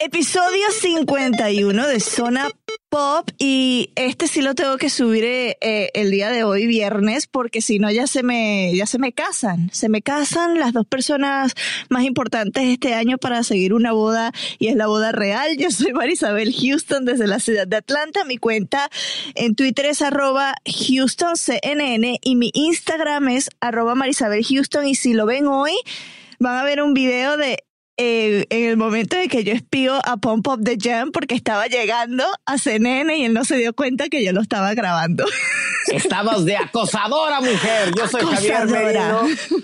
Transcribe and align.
Episodio 0.00 0.62
51 0.80 1.88
de 1.88 1.98
Zona 1.98 2.48
Pop 2.88 3.28
y 3.36 3.90
este 3.96 4.28
sí 4.28 4.42
lo 4.42 4.54
tengo 4.54 4.76
que 4.76 4.90
subir 4.90 5.24
eh, 5.24 5.56
eh, 5.60 5.90
el 5.94 6.12
día 6.12 6.30
de 6.30 6.44
hoy 6.44 6.68
viernes 6.68 7.26
porque 7.26 7.60
si 7.60 7.80
no 7.80 7.90
ya 7.90 8.06
se 8.06 8.22
me 8.22 8.72
ya 8.76 8.86
se 8.86 9.00
me 9.00 9.12
casan, 9.12 9.70
se 9.72 9.88
me 9.88 10.00
casan 10.00 10.60
las 10.60 10.72
dos 10.72 10.86
personas 10.86 11.54
más 11.88 12.04
importantes 12.04 12.62
este 12.62 12.94
año 12.94 13.18
para 13.18 13.42
seguir 13.42 13.74
una 13.74 13.90
boda 13.90 14.30
y 14.60 14.68
es 14.68 14.76
la 14.76 14.86
boda 14.86 15.10
real. 15.10 15.56
Yo 15.58 15.70
soy 15.72 15.92
Marisabel 15.92 16.54
Houston 16.54 17.04
desde 17.04 17.26
la 17.26 17.40
ciudad 17.40 17.66
de 17.66 17.76
Atlanta. 17.76 18.24
Mi 18.24 18.36
cuenta 18.36 18.88
en 19.34 19.56
Twitter 19.56 19.86
es 19.86 20.00
arroba 20.00 20.54
HoustonCNN 20.64 22.18
y 22.22 22.36
mi 22.36 22.52
Instagram 22.54 23.30
es 23.30 23.50
arroba 23.60 23.96
Marisabel 23.96 24.44
Houston 24.44 24.86
y 24.86 24.94
si 24.94 25.12
lo 25.12 25.26
ven 25.26 25.48
hoy 25.48 25.72
van 26.38 26.56
a 26.56 26.62
ver 26.62 26.82
un 26.82 26.94
video 26.94 27.36
de 27.36 27.64
eh, 28.00 28.46
en 28.50 28.64
el 28.64 28.76
momento 28.76 29.16
de 29.16 29.26
que 29.26 29.42
yo 29.42 29.52
espío 29.52 29.98
a 30.04 30.16
Pump 30.18 30.46
Up 30.46 30.62
the 30.62 30.76
Jam 30.80 31.10
porque 31.10 31.34
estaba 31.34 31.66
llegando 31.66 32.24
a 32.46 32.56
CNN 32.56 33.16
y 33.16 33.24
él 33.24 33.34
no 33.34 33.44
se 33.44 33.56
dio 33.56 33.74
cuenta 33.74 34.08
que 34.08 34.24
yo 34.24 34.32
lo 34.32 34.40
estaba 34.40 34.72
grabando. 34.74 35.24
Estabas 35.88 36.44
de 36.44 36.56
acosadora, 36.56 37.40
mujer. 37.40 37.90
Yo 37.96 38.06
soy 38.06 38.22
Javier. 38.22 38.66
Merino. 38.66 39.22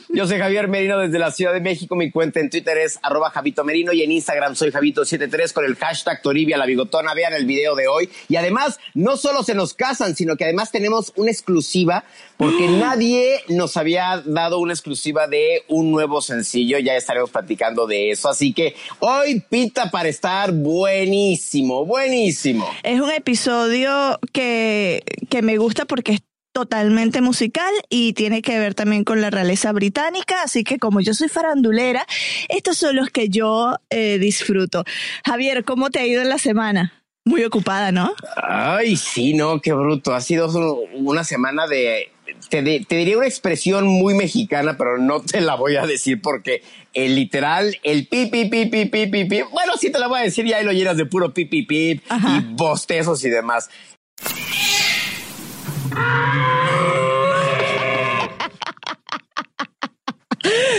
Yo 0.08 0.26
soy 0.26 0.38
Javier 0.38 0.68
Merino 0.68 0.98
desde 0.98 1.18
la 1.18 1.30
Ciudad 1.30 1.52
de 1.52 1.60
México. 1.60 1.96
Mi 1.96 2.10
cuenta 2.10 2.40
en 2.40 2.50
Twitter 2.50 2.76
es 2.78 2.98
arroba 3.02 3.30
Javito 3.30 3.62
Merino 3.62 3.92
y 3.92 4.02
en 4.02 4.10
Instagram 4.10 4.56
soy 4.56 4.70
Javito73 4.70 5.52
con 5.52 5.64
el 5.64 5.76
hashtag 5.76 6.22
Toribia 6.22 6.56
la 6.56 6.66
Bigotona. 6.66 7.14
Vean 7.14 7.34
el 7.34 7.46
video 7.46 7.76
de 7.76 7.88
hoy. 7.88 8.08
Y 8.28 8.36
además, 8.36 8.80
no 8.94 9.16
solo 9.16 9.42
se 9.42 9.54
nos 9.54 9.74
casan, 9.74 10.16
sino 10.16 10.36
que 10.36 10.44
además 10.44 10.72
tenemos 10.72 11.12
una 11.16 11.30
exclusiva 11.30 12.04
porque 12.36 12.68
nadie 12.68 13.40
nos 13.48 13.76
había 13.76 14.22
dado 14.24 14.58
una 14.58 14.72
exclusiva 14.72 15.26
de 15.28 15.62
un 15.68 15.90
nuevo 15.90 16.20
sencillo. 16.20 16.78
Ya 16.78 16.96
estaremos 16.96 17.30
platicando 17.30 17.86
de 17.86 18.10
eso. 18.10 18.28
Así 18.28 18.52
que 18.52 18.74
hoy 19.00 19.40
pita 19.48 19.90
para 19.90 20.08
estar 20.08 20.52
buenísimo, 20.52 21.84
buenísimo. 21.84 22.68
Es 22.82 23.00
un 23.00 23.10
episodio 23.10 24.18
que, 24.32 25.02
que 25.28 25.42
me 25.42 25.58
gusta 25.58 25.84
porque 25.84 26.12
es 26.12 26.20
totalmente 26.52 27.20
musical 27.20 27.72
y 27.88 28.12
tiene 28.12 28.40
que 28.40 28.58
ver 28.58 28.74
también 28.74 29.02
con 29.04 29.20
la 29.20 29.28
realeza 29.30 29.72
británica, 29.72 30.36
así 30.44 30.62
que 30.62 30.78
como 30.78 31.00
yo 31.00 31.12
soy 31.12 31.28
farandulera, 31.28 32.06
estos 32.48 32.76
son 32.78 32.94
los 32.94 33.10
que 33.10 33.28
yo 33.28 33.74
eh, 33.90 34.18
disfruto. 34.18 34.84
Javier, 35.26 35.64
¿cómo 35.64 35.90
te 35.90 35.98
ha 35.98 36.06
ido 36.06 36.22
en 36.22 36.28
la 36.28 36.38
semana? 36.38 37.02
Muy 37.24 37.42
ocupada, 37.42 37.90
¿no? 37.90 38.12
Ay, 38.40 38.96
sí, 38.96 39.34
no, 39.34 39.60
qué 39.60 39.72
bruto. 39.72 40.14
Ha 40.14 40.20
sido 40.20 40.46
un- 40.48 41.06
una 41.06 41.24
semana 41.24 41.66
de. 41.66 42.12
Te, 42.54 42.62
de- 42.62 42.86
te 42.88 42.94
diría 42.94 43.16
una 43.18 43.26
expresión 43.26 43.84
muy 43.88 44.14
mexicana, 44.14 44.76
pero 44.78 44.96
no 44.96 45.20
te 45.20 45.40
la 45.40 45.56
voy 45.56 45.74
a 45.74 45.84
decir 45.86 46.20
porque 46.22 46.62
el 46.92 47.16
literal, 47.16 47.76
el 47.82 48.06
pi, 48.06 48.26
pi, 48.26 48.44
pi, 48.44 48.66
pi, 48.66 48.84
pi, 48.84 49.06
pi, 49.08 49.24
pi. 49.24 49.42
Bueno, 49.50 49.72
sí 49.76 49.90
te 49.90 49.98
la 49.98 50.06
voy 50.06 50.20
a 50.20 50.22
decir 50.22 50.46
y 50.46 50.52
ahí 50.52 50.64
lo 50.64 50.70
llenas 50.70 50.96
de 50.96 51.04
puro 51.04 51.34
pi, 51.34 51.46
pi, 51.46 51.62
pi 51.62 52.00
Ajá. 52.08 52.36
y 52.38 52.54
bostezos 52.54 53.24
y 53.24 53.28
demás. 53.28 53.68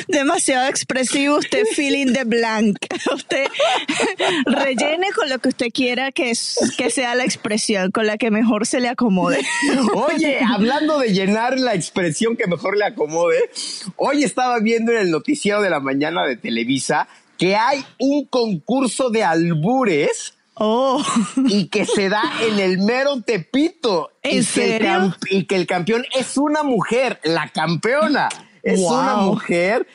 Demasiado 0.07 0.67
expresivo, 0.67 1.37
usted 1.37 1.65
feeling 1.67 2.13
the 2.13 2.23
blank. 2.23 2.77
Usted 3.13 3.47
rellene 4.45 5.11
con 5.11 5.29
lo 5.29 5.39
que 5.39 5.49
usted 5.49 5.67
quiera 5.73 6.11
que, 6.11 6.31
es, 6.31 6.57
que 6.77 6.89
sea 6.89 7.15
la 7.15 7.23
expresión, 7.23 7.91
con 7.91 8.05
la 8.07 8.17
que 8.17 8.31
mejor 8.31 8.65
se 8.65 8.79
le 8.79 8.89
acomode. 8.89 9.39
Oye, 9.93 10.39
hablando 10.47 10.99
de 10.99 11.13
llenar 11.13 11.59
la 11.59 11.73
expresión 11.73 12.35
que 12.35 12.47
mejor 12.47 12.77
le 12.77 12.85
acomode, 12.85 13.37
hoy 13.95 14.23
estaba 14.23 14.59
viendo 14.59 14.91
en 14.91 14.99
el 14.99 15.11
noticiero 15.11 15.61
de 15.61 15.69
la 15.69 15.79
mañana 15.79 16.25
de 16.25 16.37
Televisa 16.37 17.07
que 17.37 17.55
hay 17.55 17.83
un 17.99 18.25
concurso 18.25 19.09
de 19.09 19.23
albures 19.23 20.35
Oh, 20.57 21.03
y 21.49 21.67
que 21.67 21.85
se 21.85 22.07
da 22.07 22.23
en 22.47 22.59
el 22.59 22.77
mero 22.77 23.21
Tepito. 23.21 24.11
¿En 24.23 24.31
y 24.31 24.33
Que 24.33 24.37
el 24.37 24.45
serio? 24.45 25.15
y 25.29 25.43
que 25.43 25.55
el 25.57 25.67
campeón 25.67 26.05
es 26.17 26.37
una 26.37 26.63
mujer, 26.63 27.19
la 27.23 27.49
campeona. 27.49 28.29
Es 28.65 28.81
Wow. 28.81 28.93
una 28.99 29.15
mujer. 29.17 29.87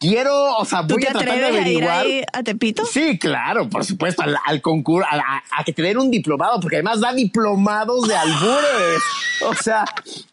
Quiero, 0.00 0.56
o 0.56 0.64
sea, 0.64 0.84
¿tú 0.84 0.94
voy 0.94 1.04
te 1.04 1.10
a 1.10 1.12
tratar 1.12 1.28
de 1.38 1.44
atreves 1.46 1.64
a 1.64 1.68
ir 1.68 1.84
averiguar. 1.84 2.04
ahí 2.04 2.22
a 2.32 2.42
Tepito? 2.42 2.84
Sí, 2.84 3.16
claro, 3.16 3.68
por 3.70 3.84
supuesto, 3.84 4.22
al, 4.22 4.36
al 4.44 4.60
concurso, 4.60 5.06
a, 5.08 5.14
a- 5.16 5.42
a 5.60 5.64
que 5.64 5.72
te 5.72 5.82
den 5.82 5.98
un 5.98 6.10
diplomado, 6.10 6.58
porque 6.60 6.76
además 6.76 7.00
da 7.00 7.12
diplomados 7.12 8.06
de 8.08 8.16
albures. 8.16 9.02
O 9.44 9.54
sea, 9.54 9.84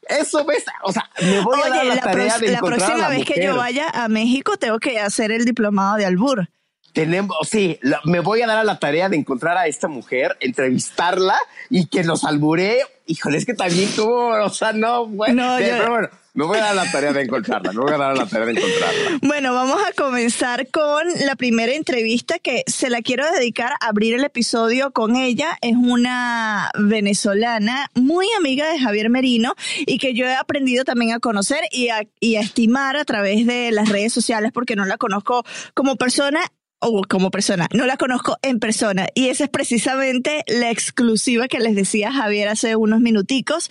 eso 0.07 0.45
ves, 0.45 0.63
o 0.83 0.91
sea, 0.91 1.09
me 1.21 1.39
voy 1.41 1.59
a 1.59 1.69
dar 1.69 1.83
la, 1.85 1.95
la, 1.95 2.01
tarea 2.01 2.35
pro- 2.35 2.45
de 2.45 2.51
la 2.51 2.57
encontrar 2.59 2.81
a 2.81 2.85
próxima 2.85 2.97
la 2.97 3.09
vez 3.09 3.25
que 3.25 3.43
yo 3.43 3.55
vaya 3.55 3.89
a 3.91 4.07
México 4.07 4.55
tengo 4.57 4.77
que 4.79 4.99
hacer 4.99 5.31
el 5.31 5.45
diplomado 5.45 5.97
de 5.97 6.05
albur. 6.05 6.47
Tenemos, 6.93 7.35
sí, 7.49 7.79
la- 7.81 8.01
me 8.03 8.19
voy 8.19 8.43
a 8.43 8.47
dar 8.47 8.59
a 8.59 8.63
la 8.63 8.77
tarea 8.77 9.09
de 9.09 9.17
encontrar 9.17 9.57
a 9.57 9.65
esta 9.65 9.87
mujer, 9.87 10.37
entrevistarla 10.41 11.37
y 11.71 11.87
que 11.87 12.03
nos 12.03 12.23
alburee. 12.23 12.81
Híjole, 13.11 13.37
es 13.39 13.45
que 13.45 13.55
también 13.55 13.89
como, 13.95 14.27
o 14.27 14.49
sea, 14.51 14.71
no, 14.71 15.07
bueno, 15.07 15.33
No, 15.33 15.59
yo- 15.59 15.65
pero 15.65 15.89
bueno, 15.89 16.07
me 16.35 16.45
voy 16.45 16.57
a 16.59 16.61
dar 16.61 16.75
la 16.75 16.91
tarea 16.91 17.11
de 17.11 17.23
encontrarla, 17.23 17.73
me 17.73 17.79
voy 17.81 17.91
a 17.91 17.97
dar 17.97 18.15
la 18.15 18.27
tarea 18.27 18.45
de 18.45 18.51
encontrarla. 18.51 19.19
Bueno, 19.23 19.53
vamos 19.55 19.81
a 19.83 19.91
comenzar 19.93 20.67
con 20.69 21.01
la 21.25 21.35
primera 21.35 21.73
entrevista 21.73 22.37
que 22.37 22.63
se 22.67 22.89
la 22.91 23.01
quiero 23.01 23.25
dedicar 23.31 23.71
a 23.81 23.87
abrir 23.87 24.13
el 24.13 24.23
episodio 24.23 24.91
con 24.91 25.15
ella. 25.15 25.57
Es 25.61 25.75
una 25.75 26.69
venezolana 26.77 27.89
muy 27.95 28.27
amiga 28.37 28.69
de 28.71 28.79
Javier 28.79 29.09
Merino 29.09 29.55
y 29.79 29.97
que 29.97 30.13
yo 30.13 30.25
he 30.25 30.35
aprendido 30.35 30.83
también 30.85 31.13
a 31.13 31.19
conocer 31.19 31.61
y 31.71 31.89
a, 31.89 32.03
y 32.19 32.35
a 32.35 32.41
estimar 32.41 32.95
a 32.95 33.05
través 33.05 33.47
de 33.47 33.71
las 33.71 33.89
redes 33.89 34.13
sociales 34.13 34.51
porque 34.53 34.75
no 34.75 34.85
la 34.85 34.97
conozco 34.97 35.43
como 35.73 35.95
persona 35.95 36.41
o 36.79 37.03
como 37.07 37.31
persona, 37.31 37.67
no 37.73 37.85
la 37.85 37.97
conozco 37.97 38.37
en 38.41 38.59
persona. 38.59 39.07
Y 39.13 39.29
esa 39.29 39.45
es 39.45 39.49
precisamente 39.49 40.43
la 40.47 40.71
exclusiva 40.71 41.47
que 41.47 41.59
les 41.59 41.75
decía 41.75 42.11
Javier 42.11 42.47
hace 42.47 42.75
unos 42.75 42.99
minuticos. 43.01 43.69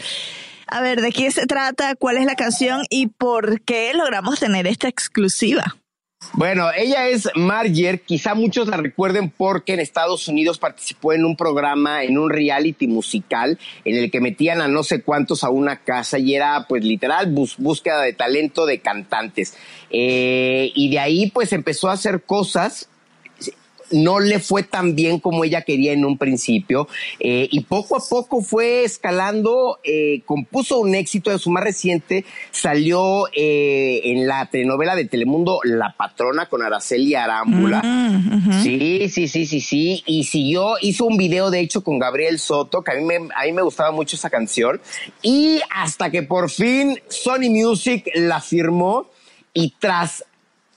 A 0.66 0.80
ver, 0.82 1.00
¿de 1.00 1.12
quién 1.12 1.32
se 1.32 1.46
trata? 1.46 1.94
¿Cuál 1.94 2.18
es 2.18 2.26
la 2.26 2.34
canción? 2.34 2.82
¿Y 2.90 3.06
por 3.06 3.62
qué 3.62 3.92
logramos 3.94 4.38
tener 4.40 4.66
esta 4.66 4.88
exclusiva? 4.88 5.76
Bueno, 6.32 6.68
ella 6.76 7.08
es 7.08 7.28
Marger, 7.36 8.00
quizá 8.02 8.34
muchos 8.34 8.66
la 8.66 8.76
recuerden 8.76 9.30
porque 9.30 9.74
en 9.74 9.80
Estados 9.80 10.26
Unidos 10.26 10.58
participó 10.58 11.12
en 11.12 11.24
un 11.24 11.36
programa, 11.36 12.02
en 12.02 12.18
un 12.18 12.28
reality 12.28 12.88
musical, 12.88 13.56
en 13.84 13.96
el 13.96 14.10
que 14.10 14.20
metían 14.20 14.60
a 14.60 14.66
no 14.66 14.82
sé 14.82 15.02
cuántos 15.02 15.44
a 15.44 15.50
una 15.50 15.84
casa 15.84 16.18
y 16.18 16.34
era 16.34 16.66
pues 16.68 16.82
literal 16.84 17.30
bus- 17.30 17.56
búsqueda 17.56 18.02
de 18.02 18.14
talento 18.14 18.66
de 18.66 18.80
cantantes. 18.80 19.54
Eh, 19.90 20.72
y 20.74 20.90
de 20.90 20.98
ahí 20.98 21.30
pues 21.30 21.52
empezó 21.52 21.88
a 21.88 21.92
hacer 21.92 22.22
cosas 22.24 22.88
no 23.90 24.20
le 24.20 24.38
fue 24.38 24.62
tan 24.62 24.94
bien 24.94 25.18
como 25.20 25.44
ella 25.44 25.62
quería 25.62 25.92
en 25.92 26.04
un 26.04 26.18
principio 26.18 26.88
eh, 27.20 27.48
y 27.50 27.60
poco 27.60 27.96
a 27.96 28.00
poco 28.00 28.42
fue 28.42 28.84
escalando, 28.84 29.78
eh, 29.84 30.22
compuso 30.26 30.78
un 30.78 30.94
éxito 30.94 31.30
de 31.30 31.38
su 31.38 31.50
más 31.50 31.64
reciente, 31.64 32.24
salió 32.50 33.26
eh, 33.32 34.00
en 34.04 34.26
la 34.26 34.46
telenovela 34.46 34.94
de 34.94 35.04
Telemundo 35.04 35.60
La 35.64 35.94
Patrona 35.96 36.46
con 36.46 36.62
Araceli 36.62 37.14
Arámbula. 37.14 37.82
Sí, 38.62 39.08
sí, 39.08 39.28
sí, 39.28 39.46
sí, 39.46 39.60
sí. 39.60 40.02
Y 40.06 40.24
siguió, 40.24 40.74
hizo 40.80 41.04
un 41.04 41.16
video 41.16 41.50
de 41.50 41.60
hecho 41.60 41.82
con 41.82 41.98
Gabriel 41.98 42.38
Soto, 42.38 42.82
que 42.82 42.92
a 42.92 42.94
mí 42.94 43.04
me, 43.04 43.16
a 43.16 43.44
mí 43.44 43.52
me 43.52 43.62
gustaba 43.62 43.90
mucho 43.90 44.16
esa 44.16 44.30
canción. 44.30 44.80
Y 45.22 45.60
hasta 45.70 46.10
que 46.10 46.22
por 46.22 46.50
fin 46.50 47.00
Sony 47.08 47.50
Music 47.50 48.08
la 48.14 48.40
firmó 48.40 49.10
y 49.54 49.74
tras 49.78 50.24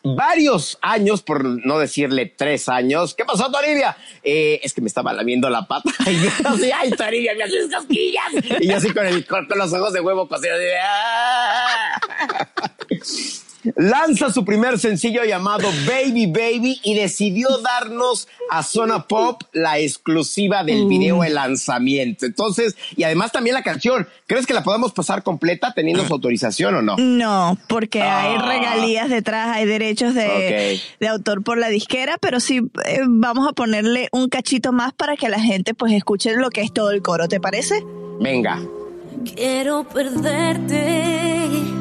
varios 0.03 0.77
años, 0.81 1.21
por 1.21 1.43
no 1.43 1.79
decirle 1.79 2.33
tres 2.35 2.69
años. 2.69 3.13
¿Qué 3.13 3.25
pasó, 3.25 3.51
Toribia? 3.51 3.95
Eh, 4.23 4.59
es 4.63 4.73
que 4.73 4.81
me 4.81 4.87
estaba 4.87 5.13
lamiendo 5.13 5.49
la 5.49 5.67
pata. 5.67 5.91
Y 6.11 6.15
yo 6.19 6.29
así, 6.45 6.71
ay, 6.71 6.91
Toribia, 6.91 7.33
me 7.35 7.43
haces 7.43 7.69
cosquillas. 7.73 8.25
Y 8.59 8.67
yo 8.67 8.77
así 8.77 8.91
con, 8.93 9.05
el, 9.05 9.25
con, 9.25 9.47
los 9.55 9.73
ojos 9.73 9.93
de 9.93 10.01
huevo 10.01 10.27
cocidos. 10.27 10.59
¡ah! 10.83 11.99
Lanza 13.75 14.31
su 14.31 14.45
primer 14.45 14.79
sencillo 14.79 15.23
llamado 15.23 15.67
Baby 15.85 16.27
Baby 16.27 16.79
y 16.83 16.95
decidió 16.95 17.47
darnos 17.59 18.27
a 18.49 18.63
Zona 18.63 19.07
Pop 19.07 19.43
la 19.53 19.79
exclusiva 19.79 20.63
del 20.63 20.87
video 20.87 21.21
de 21.21 21.29
lanzamiento. 21.29 22.25
Entonces, 22.25 22.75
y 22.95 23.03
además 23.03 23.31
también 23.31 23.53
la 23.53 23.63
canción, 23.63 24.07
¿crees 24.27 24.45
que 24.45 24.53
la 24.53 24.63
podemos 24.63 24.91
pasar 24.91 25.23
completa 25.23 25.73
teniendo 25.73 26.05
su 26.05 26.13
autorización 26.13 26.75
o 26.75 26.81
no? 26.81 26.97
No, 26.97 27.57
porque 27.67 28.01
hay 28.01 28.35
ah. 28.37 28.45
regalías 28.47 29.09
detrás, 29.09 29.55
hay 29.55 29.65
derechos 29.65 30.13
de, 30.13 30.79
de, 30.99 31.07
autor 31.07 31.43
por 31.43 31.57
la 31.57 31.69
disquera, 31.69 32.17
pero 32.19 32.39
sí 32.39 32.61
eh, 32.85 33.01
vamos 33.07 33.47
a 33.47 33.53
ponerle 33.53 34.09
un 34.11 34.29
cachito 34.29 34.71
más 34.71 34.93
para 34.93 35.15
que 35.17 35.29
la 35.29 35.39
gente 35.39 35.73
pues 35.73 35.93
escuche 35.93 36.35
lo 36.35 36.49
que 36.49 36.61
es 36.61 36.73
todo 36.73 36.91
el 36.91 37.01
coro, 37.01 37.27
¿te 37.27 37.39
parece? 37.39 37.83
Venga. 38.19 38.61
Quiero 39.35 39.83
perderte 39.83 41.80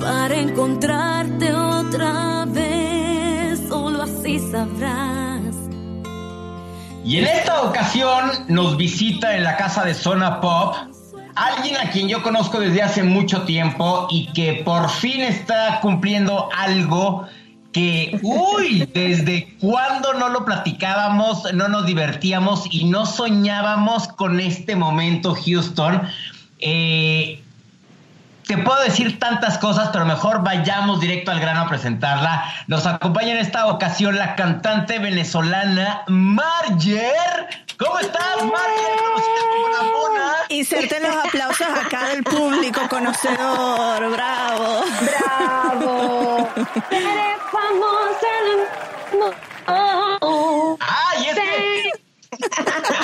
para 0.00 0.34
encontrarte 0.34 1.52
otra 1.52 2.44
vez, 2.46 3.60
solo 3.68 4.02
así 4.02 4.38
sabrás. 4.38 5.54
Y 7.04 7.18
en 7.18 7.26
esta 7.26 7.62
ocasión 7.62 8.30
nos 8.48 8.76
visita 8.76 9.36
en 9.36 9.44
la 9.44 9.56
casa 9.56 9.84
de 9.84 9.94
Zona 9.94 10.40
Pop 10.40 10.74
alguien 11.34 11.76
a 11.76 11.90
quien 11.90 12.08
yo 12.08 12.22
conozco 12.22 12.58
desde 12.58 12.82
hace 12.82 13.02
mucho 13.02 13.42
tiempo 13.42 14.08
y 14.10 14.26
que 14.32 14.62
por 14.64 14.90
fin 14.90 15.22
está 15.22 15.80
cumpliendo 15.80 16.48
algo 16.56 17.26
que, 17.72 18.18
uy, 18.22 18.88
desde 18.94 19.56
cuando 19.60 20.14
no 20.14 20.28
lo 20.28 20.44
platicábamos, 20.44 21.52
no 21.54 21.68
nos 21.68 21.86
divertíamos 21.86 22.64
y 22.70 22.84
no 22.84 23.06
soñábamos 23.06 24.08
con 24.08 24.40
este 24.40 24.74
momento, 24.74 25.34
Houston. 25.34 26.02
Eh, 26.58 27.40
te 28.48 28.56
puedo 28.56 28.82
decir 28.82 29.18
tantas 29.18 29.58
cosas, 29.58 29.90
pero 29.92 30.06
mejor 30.06 30.42
vayamos 30.42 31.00
directo 31.00 31.30
al 31.30 31.38
grano 31.38 31.60
a 31.60 31.68
presentarla. 31.68 32.50
Nos 32.66 32.86
acompaña 32.86 33.32
en 33.32 33.36
esta 33.36 33.66
ocasión 33.66 34.16
la 34.16 34.36
cantante 34.36 34.98
venezolana 34.98 36.02
Marger. 36.06 37.46
¿Cómo 37.76 37.98
estás, 37.98 38.36
Marger? 38.36 38.96
Conocida 39.04 39.42
como 39.52 39.68
la 39.68 39.82
mona. 39.82 40.32
Inserte 40.48 40.98
los 40.98 41.14
aplausos 41.14 41.66
acá 41.84 42.08
del 42.08 42.24
público 42.24 42.80
conocedor. 42.88 44.12
Bravo. 44.12 44.84
Bravo. 45.02 46.48
Eres 46.90 47.38
famosa. 47.52 48.08
¡Ay, 50.80 51.26
es 51.28 51.34
que... 51.34 51.92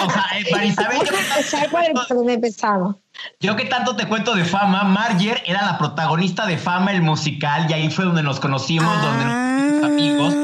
o 0.07 0.11
sea, 0.11 0.94
para 1.35 1.47
Isabel... 1.47 1.93
Yo 2.09 2.29
empezamos. 2.29 2.97
Yo 3.41 3.57
que 3.57 3.67
tanto 3.67 3.97
te 3.97 4.07
cuento 4.07 4.35
de 4.35 4.45
fama, 4.45 4.85
Marger 4.85 5.43
era 5.47 5.65
la 5.65 5.79
protagonista 5.79 6.47
de 6.47 6.59
Fama, 6.59 6.93
el 6.93 7.03
musical, 7.03 7.67
y 7.69 7.73
ahí 7.73 7.91
fue 7.91 8.05
donde 8.05 8.23
nos 8.23 8.41
conocimos, 8.41 9.01
donde 9.03 9.25
nos 9.25 9.85
amigos, 9.85 10.35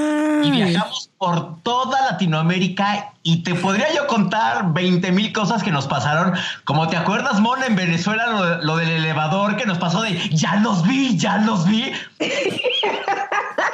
y 0.44 0.50
viajamos 0.50 1.09
por 1.20 1.62
toda 1.62 2.00
Latinoamérica 2.12 3.12
y 3.22 3.42
te 3.42 3.54
podría 3.54 3.94
yo 3.94 4.06
contar 4.06 4.72
20 4.72 5.12
mil 5.12 5.34
cosas 5.34 5.62
que 5.62 5.70
nos 5.70 5.86
pasaron. 5.86 6.32
Como 6.64 6.88
te 6.88 6.96
acuerdas, 6.96 7.40
Mona, 7.40 7.66
en 7.66 7.76
Venezuela, 7.76 8.26
lo, 8.28 8.62
lo, 8.62 8.76
del 8.78 8.88
elevador 8.88 9.58
que 9.58 9.66
nos 9.66 9.76
pasó 9.76 10.00
de 10.00 10.14
ya 10.30 10.56
los 10.56 10.82
vi, 10.88 11.18
ya 11.18 11.36
los 11.36 11.66
vi. 11.66 11.92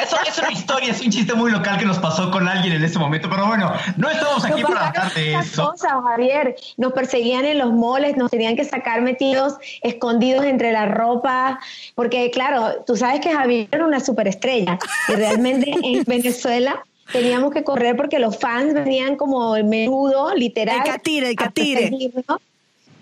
Eso 0.00 0.16
es 0.26 0.38
una 0.38 0.50
historia, 0.50 0.90
es 0.90 1.00
un 1.00 1.10
chiste 1.10 1.34
muy 1.34 1.52
local 1.52 1.78
que 1.78 1.84
nos 1.84 2.00
pasó 2.00 2.32
con 2.32 2.48
alguien 2.48 2.74
en 2.74 2.82
ese 2.82 2.98
momento. 2.98 3.30
Pero 3.30 3.46
bueno, 3.46 3.72
no 3.96 4.10
estamos 4.10 4.44
aquí 4.44 4.62
para 4.62 4.88
hablar 4.88 5.14
de 5.14 5.34
eso. 5.34 5.70
Cosas, 5.70 5.92
Javier. 6.02 6.56
Nos 6.76 6.92
perseguían 6.92 7.44
en 7.44 7.58
los 7.58 7.72
moles, 7.72 8.16
nos 8.16 8.30
tenían 8.30 8.56
que 8.56 8.64
sacar 8.64 9.02
metidos, 9.02 9.54
escondidos 9.82 10.44
entre 10.44 10.72
la 10.72 10.86
ropa. 10.86 11.60
Porque, 11.94 12.30
claro, 12.30 12.84
tú 12.86 12.96
sabes 12.96 13.20
que 13.20 13.32
Javier 13.32 13.68
era 13.70 13.86
una 13.86 14.00
superestrella. 14.00 14.78
Y 15.08 15.12
realmente 15.12 15.72
en 15.82 16.04
Venezuela 16.06 16.84
teníamos 17.12 17.52
que 17.52 17.64
correr 17.64 17.96
porque 17.96 18.18
los 18.18 18.38
fans 18.38 18.74
venían 18.74 19.16
como 19.16 19.56
el 19.56 19.64
menudo, 19.64 20.34
literal. 20.34 20.78
El 20.78 20.92
catire, 20.92 21.30
el 21.30 21.36
catire. 21.36 21.90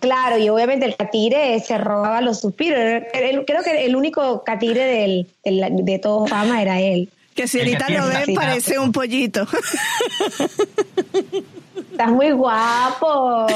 Claro, 0.01 0.37
y 0.37 0.49
obviamente 0.51 0.85
el 0.85 0.97
catire 0.97 1.59
se 1.61 1.79
robaba 1.79 2.21
los 2.21 2.41
suspiros. 2.41 3.05
creo 3.47 3.63
que 3.63 3.87
el 3.87 3.97
único 3.97 4.45
catire 4.45 4.85
del, 4.85 5.27
de 5.45 5.99
todo 5.99 6.27
fama 6.27 6.61
era 6.61 6.81
él. 6.81 7.09
Que 7.35 7.49
si 7.49 7.59
ahorita 7.59 7.89
lo 7.89 8.07
ven 8.09 8.35
parece 8.35 8.79
un 8.79 8.93
pollito. 8.93 9.47
Estás 11.95 12.11
muy 12.11 12.33
guapo. 12.33 13.47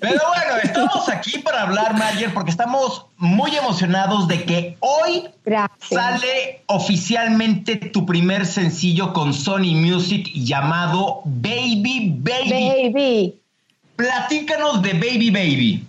Pero 0.00 0.20
bueno, 0.28 0.56
estamos 0.62 1.08
aquí 1.08 1.40
para 1.40 1.62
hablar, 1.62 1.98
Mayer, 1.98 2.32
porque 2.32 2.52
estamos 2.52 3.04
muy 3.16 3.56
emocionados 3.56 4.28
de 4.28 4.44
que 4.44 4.76
hoy 4.78 5.24
sale 5.80 6.62
oficialmente 6.66 7.74
tu 7.74 8.06
primer 8.06 8.46
sencillo 8.46 9.12
con 9.12 9.34
Sony 9.34 9.74
Music 9.74 10.30
llamado 10.32 11.22
Baby 11.24 12.14
Baby. 12.16 12.92
Baby. 12.92 13.40
Platícanos 13.96 14.80
de 14.80 14.92
Baby 14.92 15.30
Baby. 15.32 15.84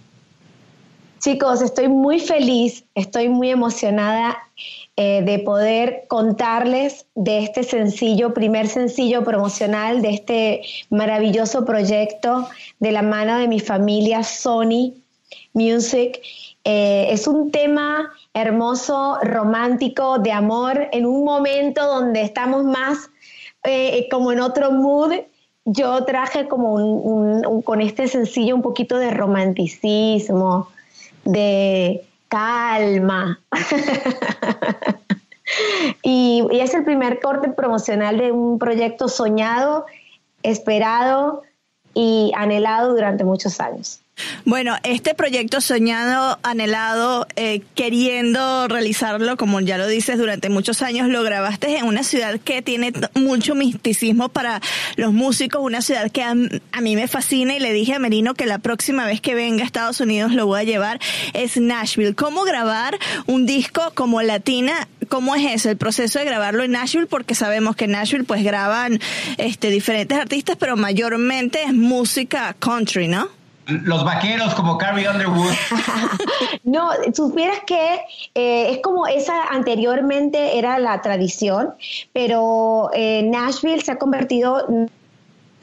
Chicos, 1.20 1.62
estoy 1.62 1.88
muy 1.88 2.20
feliz, 2.20 2.84
estoy 2.96 3.30
muy 3.30 3.52
emocionada 3.52 4.40
eh, 4.98 5.22
de 5.24 5.40
poder 5.40 6.06
contarles 6.08 7.06
de 7.16 7.40
este 7.40 7.64
sencillo, 7.64 8.34
primer 8.34 8.68
sencillo 8.68 9.24
promocional 9.24 10.02
de 10.02 10.10
este 10.10 10.62
maravilloso 10.90 11.66
proyecto 11.66 12.48
de 12.80 12.92
la 12.92 13.02
mano 13.02 13.38
de 13.38 13.48
mi 13.48 13.60
familia 13.60 14.24
Sony 14.24 14.94
Music. 15.54 16.20
Eh, 16.64 17.08
es 17.10 17.28
un 17.28 17.52
tema 17.52 18.12
hermoso, 18.34 19.18
romántico, 19.24 20.20
de 20.20 20.32
amor, 20.32 20.90
en 20.92 21.06
un 21.06 21.24
momento 21.24 21.86
donde 21.86 22.22
estamos 22.22 22.64
más 22.64 23.10
eh, 23.64 24.08
como 24.12 24.32
en 24.32 24.40
otro 24.40 24.72
mood 24.72 25.14
yo 25.66 26.04
traje 26.06 26.48
como 26.48 26.74
un, 26.74 27.62
con 27.62 27.82
este 27.82 28.08
sencillo 28.08 28.56
un 28.56 28.62
poquito 28.62 28.98
de 28.98 29.12
romanticismo, 29.12 30.68
de 31.24 32.04
calma. 32.32 33.40
y, 36.02 36.48
es 36.52 36.74
el 36.74 36.86
primer 36.86 37.20
corte 37.20 37.50
promocional 37.50 38.18
de 38.18 38.32
un 38.32 38.58
proyecto 38.58 39.10
soñado, 39.10 39.86
esperado 40.42 41.44
y 41.94 42.32
anhelado 42.36 42.94
durante 42.94 43.26
muchos 43.26 43.60
años. 43.60 44.00
Bueno, 44.46 44.76
este 44.84 45.14
proyecto 45.14 45.62
soñado, 45.62 46.40
anhelado, 46.44 47.28
eh, 47.36 47.62
queriendo 47.76 48.68
realizarlo, 48.68 49.38
como 49.38 49.60
ya 49.62 49.78
lo 49.78 49.88
dices, 49.88 50.18
durante 50.18 50.50
muchos 50.50 50.82
años, 50.82 51.10
lo 51.10 51.24
grabaste 51.24 51.78
en 51.78 51.86
una 51.86 52.04
ciudad 52.04 52.40
que 52.40 52.62
tiene 52.62 52.92
mucho 53.14 53.56
misticismo 53.56 54.30
para 54.30 54.62
los 54.96 55.14
músicos, 55.14 55.62
una 55.64 55.82
ciudad 55.82 56.12
que 56.12 56.24
a, 56.24 56.34
mí 56.34 56.96
me 56.96 57.08
fascina 57.08 57.56
y 57.56 57.60
le 57.60 57.72
dije 57.74 57.94
a 57.94 58.00
Merino 58.00 58.34
que 58.34 58.46
la 58.46 58.60
próxima 58.60 59.06
vez 59.06 59.22
que 59.22 59.36
venga 59.36 59.64
a 59.64 59.66
Estados 59.66 60.00
Unidos 60.00 60.34
lo 60.34 60.46
voy 60.46 60.62
a 60.62 60.64
llevar, 60.64 61.00
es 61.34 61.58
Nashville. 61.58 62.16
¿Cómo 62.16 62.44
grabar 62.44 62.98
un 63.28 63.46
disco 63.46 63.92
como 63.94 64.22
Latina? 64.22 64.88
¿Cómo 65.08 65.36
es 65.36 65.52
eso, 65.52 65.70
el 65.70 65.78
proceso 65.78 66.20
de 66.20 66.26
grabarlo 66.26 66.64
en 66.64 66.72
Nashville? 66.72 67.08
Porque 67.08 67.36
sabemos 67.36 67.76
que 67.76 67.86
en 67.86 67.92
Nashville 67.92 68.24
pues 68.24 68.44
graban 68.44 69.00
este, 69.38 69.70
diferentes 69.70 70.18
artistas, 70.18 70.58
pero 70.60 70.78
mayormente 70.78 71.64
es 71.64 71.74
música 71.74 72.56
country, 72.60 73.08
¿no? 73.08 73.41
Los 73.84 74.04
vaqueros 74.04 74.54
como 74.56 74.78
Carrie 74.78 75.08
Underwood. 75.08 75.54
no, 76.64 76.90
supieras 77.14 77.60
que 77.66 78.02
eh, 78.36 78.72
es 78.72 78.80
como 78.80 79.08
esa 79.08 79.48
anteriormente 79.50 80.58
era 80.58 80.80
la 80.80 81.02
tradición, 81.02 81.74
pero 82.14 82.90
eh, 82.94 83.24
Nashville 83.24 83.82
se 83.82 83.92
ha 83.92 83.98
convertido 83.98 84.66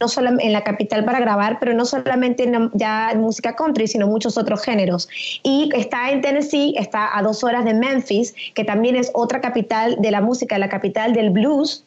no 0.00 0.08
solo 0.08 0.30
en 0.38 0.52
la 0.52 0.62
capital 0.62 1.04
para 1.04 1.20
grabar, 1.20 1.58
pero 1.58 1.74
no 1.74 1.84
solamente 1.84 2.44
en, 2.44 2.70
ya 2.74 3.12
música 3.16 3.56
country, 3.56 3.86
sino 3.88 4.06
muchos 4.06 4.38
otros 4.38 4.62
géneros. 4.62 5.08
Y 5.42 5.70
está 5.74 6.10
en 6.10 6.20
Tennessee, 6.20 6.74
está 6.78 7.16
a 7.16 7.22
dos 7.22 7.42
horas 7.44 7.64
de 7.64 7.74
Memphis, 7.74 8.34
que 8.54 8.64
también 8.64 8.96
es 8.96 9.10
otra 9.14 9.40
capital 9.40 9.96
de 9.98 10.10
la 10.10 10.20
música, 10.20 10.58
la 10.58 10.68
capital 10.68 11.12
del 11.12 11.30
blues. 11.30 11.84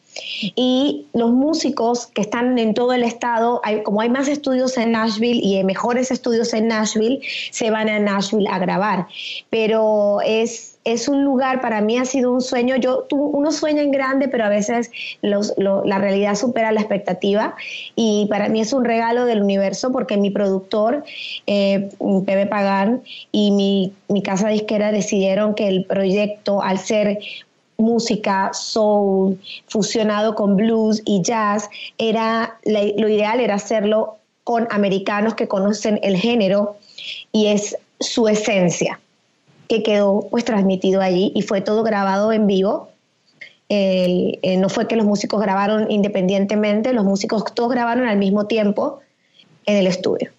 Y 0.54 1.06
los 1.12 1.32
músicos 1.32 2.06
que 2.06 2.22
están 2.22 2.58
en 2.58 2.74
todo 2.74 2.92
el 2.92 3.02
estado, 3.02 3.60
como 3.84 4.00
hay 4.00 4.08
más 4.08 4.28
estudios 4.28 4.76
en 4.76 4.92
Nashville 4.92 5.40
y 5.42 5.56
hay 5.56 5.64
mejores 5.64 6.10
estudios 6.10 6.52
en 6.52 6.68
Nashville, 6.68 7.20
se 7.50 7.70
van 7.70 7.88
a 7.88 7.98
Nashville 7.98 8.48
a 8.48 8.58
grabar. 8.58 9.06
Pero 9.50 10.20
es 10.24 10.72
es 10.84 11.08
un 11.08 11.24
lugar, 11.24 11.60
para 11.60 11.80
mí 11.80 11.96
ha 11.98 12.04
sido 12.04 12.32
un 12.32 12.40
sueño. 12.40 12.76
Yo, 12.76 13.04
tú, 13.08 13.16
uno 13.16 13.52
sueña 13.52 13.82
en 13.82 13.92
grande, 13.92 14.28
pero 14.28 14.44
a 14.44 14.48
veces 14.48 14.90
la 15.20 15.98
realidad 15.98 16.34
supera 16.34 16.72
la 16.72 16.80
expectativa. 16.80 17.54
Y 17.94 18.26
para 18.28 18.48
mí 18.48 18.60
es 18.60 18.72
un 18.72 18.84
regalo 18.84 19.24
del 19.24 19.42
universo 19.42 19.92
porque 19.92 20.16
mi 20.16 20.30
productor, 20.30 21.04
eh, 21.46 21.88
Pepe 22.26 22.46
Pagán, 22.46 23.02
y 23.30 23.52
mi, 23.52 23.92
mi 24.08 24.22
casa 24.22 24.48
disquera 24.48 24.92
decidieron 24.92 25.54
que 25.54 25.68
el 25.68 25.84
proyecto, 25.84 26.62
al 26.62 26.78
ser 26.78 27.20
música 27.82 28.50
soul 28.54 29.38
fusionado 29.68 30.34
con 30.34 30.56
blues 30.56 31.02
y 31.04 31.22
jazz, 31.22 31.68
era 31.98 32.58
lo 32.64 33.08
ideal 33.08 33.40
era 33.40 33.56
hacerlo 33.56 34.16
con 34.44 34.66
americanos 34.70 35.34
que 35.34 35.48
conocen 35.48 36.00
el 36.02 36.16
género 36.16 36.76
y 37.32 37.48
es 37.48 37.76
su 38.00 38.28
esencia 38.28 39.00
que 39.68 39.82
quedó 39.82 40.28
pues 40.30 40.44
transmitido 40.44 41.00
allí 41.00 41.32
y 41.34 41.42
fue 41.42 41.60
todo 41.60 41.82
grabado 41.82 42.32
en 42.32 42.46
vivo. 42.46 42.90
Eh, 43.68 44.56
no 44.58 44.68
fue 44.68 44.86
que 44.86 44.96
los 44.96 45.06
músicos 45.06 45.40
grabaron 45.40 45.90
independientemente, 45.90 46.92
los 46.92 47.04
músicos 47.04 47.44
todos 47.54 47.70
grabaron 47.70 48.06
al 48.06 48.18
mismo 48.18 48.46
tiempo 48.46 49.00
en 49.64 49.76
el 49.76 49.86
estudio. 49.86 50.30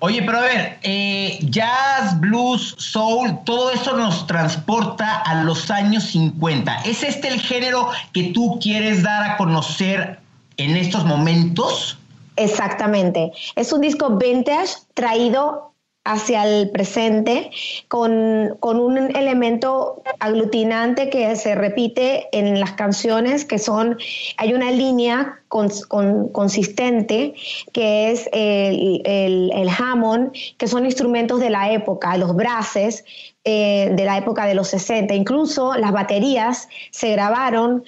Oye, 0.00 0.22
pero 0.22 0.38
a 0.38 0.42
ver, 0.42 0.78
eh, 0.82 1.38
jazz, 1.42 2.18
blues, 2.20 2.76
soul, 2.78 3.40
todo 3.44 3.72
eso 3.72 3.96
nos 3.96 4.26
transporta 4.28 5.16
a 5.22 5.42
los 5.42 5.70
años 5.70 6.04
50. 6.04 6.82
¿Es 6.84 7.02
este 7.02 7.28
el 7.28 7.40
género 7.40 7.88
que 8.12 8.24
tú 8.32 8.58
quieres 8.62 9.02
dar 9.02 9.30
a 9.30 9.36
conocer 9.36 10.20
en 10.56 10.76
estos 10.76 11.04
momentos? 11.04 11.98
Exactamente. 12.36 13.32
Es 13.56 13.72
un 13.72 13.80
disco 13.80 14.10
vintage 14.10 14.74
traído 14.94 15.67
hacia 16.08 16.46
el 16.46 16.70
presente 16.70 17.50
con, 17.86 18.56
un 18.62 18.96
elemento 19.14 20.02
aglutinante 20.20 21.10
que 21.10 21.36
se 21.36 21.54
repite 21.54 22.28
en 22.32 22.58
las 22.58 22.72
canciones, 22.72 23.44
que 23.44 23.58
son, 23.58 23.98
hay 24.38 24.54
una 24.54 24.70
línea 24.70 25.40
consistente 25.48 27.34
que 27.72 28.10
es 28.10 28.28
el, 28.32 29.02
el, 29.04 29.68
Hammond, 29.68 30.32
que 30.56 30.66
son 30.66 30.86
instrumentos 30.86 31.40
de 31.40 31.50
la 31.50 31.72
época, 31.72 32.16
los 32.16 32.34
brases, 32.34 33.04
eh, 33.44 33.90
de 33.92 34.04
la 34.04 34.16
época 34.16 34.46
de 34.46 34.54
los 34.54 34.68
60. 34.68 35.14
Incluso 35.14 35.74
las 35.74 35.92
baterías 35.92 36.68
se 36.90 37.12
grabaron 37.12 37.84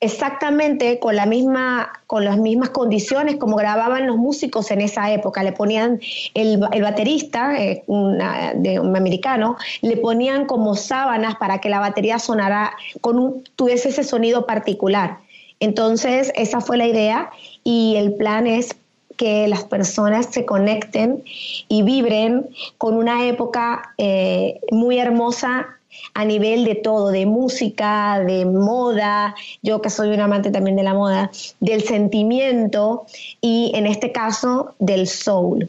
exactamente 0.00 0.98
con, 0.98 1.14
la 1.14 1.26
misma, 1.26 1.92
con 2.06 2.24
las 2.24 2.38
mismas 2.38 2.70
condiciones 2.70 3.36
como 3.36 3.56
grababan 3.56 4.06
los 4.06 4.16
músicos 4.16 4.70
en 4.70 4.80
esa 4.80 5.12
época. 5.12 5.42
Le 5.42 5.52
ponían 5.52 6.00
el, 6.34 6.58
baterista, 6.58 7.62
eh, 7.62 7.84
de 7.86 8.80
un 8.80 8.96
americano, 8.96 9.56
le 9.82 9.98
ponían 9.98 10.46
como 10.46 10.74
sábanas 10.74 11.36
para 11.36 11.58
que 11.58 11.68
la 11.68 11.80
batería 11.80 12.18
sonara, 12.18 12.72
con 13.00 13.18
un, 13.18 13.44
tuviese 13.56 13.90
ese 13.90 14.02
sonido 14.02 14.46
particular. 14.46 15.18
Entonces, 15.60 16.32
esa 16.34 16.62
fue 16.62 16.78
la 16.78 16.86
idea 16.86 17.30
y 17.62 17.96
el 17.96 18.14
plan 18.14 18.46
es 18.46 18.74
que 19.18 19.46
las 19.48 19.64
personas 19.64 20.26
se 20.30 20.46
conecten 20.46 21.22
y 21.68 21.82
vibren 21.82 22.48
con 22.78 22.94
una 22.94 23.26
época 23.26 23.92
eh, 23.98 24.60
muy 24.70 24.98
hermosa 24.98 25.79
a 26.14 26.24
nivel 26.24 26.64
de 26.64 26.74
todo, 26.74 27.10
de 27.10 27.26
música, 27.26 28.20
de 28.20 28.44
moda, 28.44 29.34
yo 29.62 29.80
que 29.80 29.90
soy 29.90 30.10
un 30.10 30.20
amante 30.20 30.50
también 30.50 30.76
de 30.76 30.82
la 30.82 30.94
moda, 30.94 31.30
del 31.60 31.82
sentimiento 31.82 33.06
y 33.40 33.72
en 33.74 33.86
este 33.86 34.12
caso 34.12 34.74
del 34.78 35.06
soul, 35.06 35.68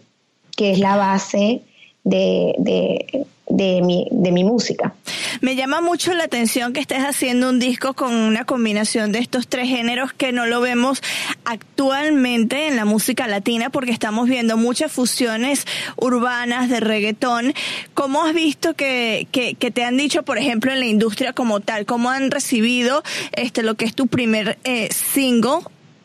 que 0.56 0.72
es 0.72 0.80
la 0.80 0.96
base 0.96 1.62
de, 2.04 3.26
mi, 3.52 4.08
de 4.12 4.32
mi 4.32 4.44
música. 4.44 4.94
Me 5.42 5.56
llama 5.56 5.82
mucho 5.82 6.14
la 6.14 6.26
atención 6.26 6.74
que 6.74 6.80
estés 6.80 7.04
haciendo 7.04 7.50
un 7.50 7.60
disco 7.60 7.94
con 7.94 8.14
una 8.14 8.46
combinación 8.46 9.12
de 9.12 9.20
estos 9.20 9.48
tres 9.48 9.68
géneros 9.68 10.14
que 10.14 10.32
no 10.32 10.46
lo 10.46 10.62
vemos 10.62 11.02
actualmente 11.46 12.68
en 12.68 12.76
la 12.76 12.86
música 12.86 13.28
latina 13.28 13.70
porque 13.70 13.92
estamos 13.92 14.28
viendo 14.28 14.58
muchas 14.58 14.92
fusiones 14.92 15.66
urbanas 15.96 16.70
de 16.70 16.80
reggaetón. 16.80 17.54
¿Cómo 17.94 18.24
has 18.24 18.34
visto 18.34 18.74
que, 18.74 19.28
que, 19.32 19.72
te 19.72 19.84
han 19.84 19.98
dicho, 19.98 20.24
por 20.24 20.38
ejemplo, 20.38 20.72
en 20.72 20.80
la 20.80 20.88
industria 20.88 21.34
como 21.34 21.60
tal? 21.60 21.86
¿Cómo 21.86 22.10
han 22.10 22.32
recibido 22.32 23.04
este 23.32 23.64
lo 23.64 23.76
que 23.76 23.86
es 23.86 23.96
tu 23.96 24.08
primer 24.08 24.58
eh, 24.64 24.90
single 24.92 25.62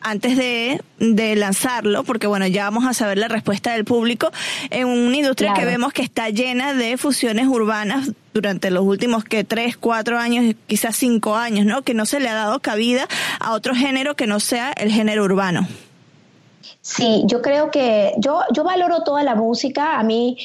antes 0.09 0.37
de, 0.37 0.81
lanzarlo, 1.35 2.03
porque 2.03 2.27
bueno, 2.27 2.47
ya 2.47 2.63
vamos 2.63 2.85
a 2.85 2.93
saber 2.93 3.17
la 3.17 3.27
respuesta 3.27 3.73
del 3.73 3.85
público, 3.85 4.31
en 4.69 4.87
una 4.87 5.17
industria 5.17 5.53
que 5.53 5.65
vemos 5.65 5.93
que 5.93 6.01
está 6.01 6.29
llena 6.29 6.73
de 6.73 6.97
fusiones 6.97 7.47
urbanas 7.47 8.11
durante 8.33 8.71
los 8.71 8.83
últimos 8.83 9.23
que 9.23 9.43
tres, 9.43 9.77
cuatro 9.77 10.17
años, 10.17 10.55
quizás 10.67 10.95
cinco 10.95 11.35
años, 11.35 11.65
¿no? 11.65 11.81
Que 11.81 11.93
no 11.93 12.05
se 12.05 12.19
le 12.19 12.29
ha 12.29 12.33
dado 12.33 12.59
cabida 12.59 13.07
a 13.39 13.53
otro 13.53 13.75
género 13.75 14.15
que 14.15 14.27
no 14.27 14.39
sea 14.39 14.71
el 14.71 14.91
género 14.91 15.23
urbano. 15.23 15.67
Sí, 16.81 17.23
yo 17.25 17.41
creo 17.41 17.71
que 17.71 18.13
yo, 18.17 18.41
yo 18.53 18.63
valoro 18.63 19.03
toda 19.03 19.23
la 19.23 19.35
música. 19.35 19.99
A 19.99 20.03
mí 20.03 20.37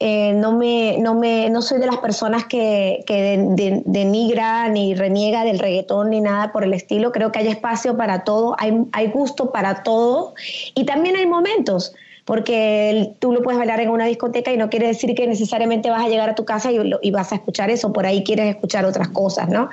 eh, 0.00 0.32
no, 0.32 0.52
me, 0.52 0.98
no, 0.98 1.14
me, 1.14 1.50
no 1.50 1.60
soy 1.60 1.78
de 1.80 1.86
las 1.86 1.98
personas 1.98 2.44
que, 2.44 3.02
que 3.06 3.36
denigra 3.84 4.68
ni 4.68 4.94
reniega 4.94 5.44
del 5.44 5.58
reggaetón 5.58 6.10
ni 6.10 6.20
nada 6.20 6.52
por 6.52 6.62
el 6.62 6.72
estilo. 6.72 7.10
Creo 7.10 7.32
que 7.32 7.40
hay 7.40 7.48
espacio 7.48 7.96
para 7.96 8.22
todo, 8.22 8.54
hay, 8.58 8.84
hay 8.92 9.08
gusto 9.08 9.50
para 9.50 9.82
todo 9.82 10.34
y 10.74 10.84
también 10.84 11.16
hay 11.16 11.26
momentos 11.26 11.94
porque 12.28 13.14
tú 13.20 13.32
lo 13.32 13.42
puedes 13.42 13.56
bailar 13.56 13.80
en 13.80 13.88
una 13.88 14.04
discoteca 14.04 14.52
y 14.52 14.58
no 14.58 14.68
quiere 14.68 14.88
decir 14.88 15.14
que 15.14 15.26
necesariamente 15.26 15.88
vas 15.88 16.04
a 16.04 16.08
llegar 16.10 16.28
a 16.28 16.34
tu 16.34 16.44
casa 16.44 16.70
y, 16.70 17.10
vas 17.10 17.32
a 17.32 17.36
escuchar 17.36 17.70
eso, 17.70 17.90
por 17.90 18.04
ahí 18.04 18.22
quieres 18.22 18.54
escuchar 18.54 18.84
otras 18.84 19.08
cosas, 19.08 19.48
¿no? 19.48 19.70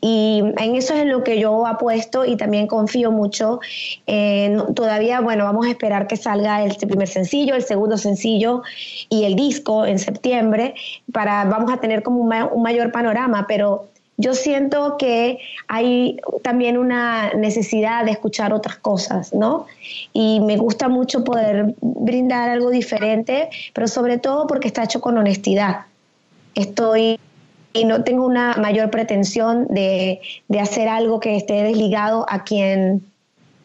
Y 0.00 0.42
en 0.56 0.74
eso 0.74 0.94
es 0.94 1.02
en 1.02 1.10
lo 1.10 1.22
que 1.22 1.38
yo 1.38 1.66
apuesto 1.66 2.24
y 2.24 2.38
también 2.38 2.66
confío 2.66 3.12
mucho. 3.12 3.60
todavía, 4.74 5.20
bueno, 5.20 5.44
vamos 5.44 5.66
a 5.66 5.68
esperar 5.68 6.06
que 6.06 6.16
salga 6.16 6.64
el 6.64 6.74
primer 6.76 7.08
sencillo, 7.08 7.54
el 7.54 7.62
segundo 7.62 7.98
sencillo 7.98 8.62
y 9.10 9.24
el 9.24 9.34
disco 9.34 9.84
en 9.84 9.98
septiembre, 9.98 10.76
para, 11.12 11.44
vamos 11.44 11.70
a 11.70 11.76
tener 11.76 12.02
como 12.02 12.22
un 12.22 12.62
mayor 12.62 12.90
panorama, 12.90 13.44
pero 13.46 13.84
yo 14.18 14.34
siento 14.34 14.96
que 14.98 15.38
hay 15.68 16.20
también 16.42 16.76
una 16.76 17.32
necesidad 17.34 18.04
de 18.04 18.10
escuchar 18.10 18.52
otras 18.52 18.76
cosas, 18.76 19.32
¿no? 19.32 19.66
Y 20.12 20.40
me 20.40 20.56
gusta 20.56 20.88
mucho 20.88 21.22
poder 21.22 21.76
brindar 21.80 22.50
algo 22.50 22.70
diferente, 22.70 23.48
pero 23.72 23.86
sobre 23.86 24.18
todo 24.18 24.48
porque 24.48 24.66
está 24.66 24.82
hecho 24.82 25.00
con 25.00 25.16
honestidad. 25.16 25.86
Estoy 26.56 27.18
y 27.72 27.84
no 27.84 28.02
tengo 28.02 28.26
una 28.26 28.56
mayor 28.56 28.90
pretensión 28.90 29.68
de, 29.68 30.20
de 30.48 30.60
hacer 30.60 30.88
algo 30.88 31.20
que 31.20 31.36
esté 31.36 31.62
desligado 31.62 32.26
a 32.28 32.42
quien, 32.42 33.04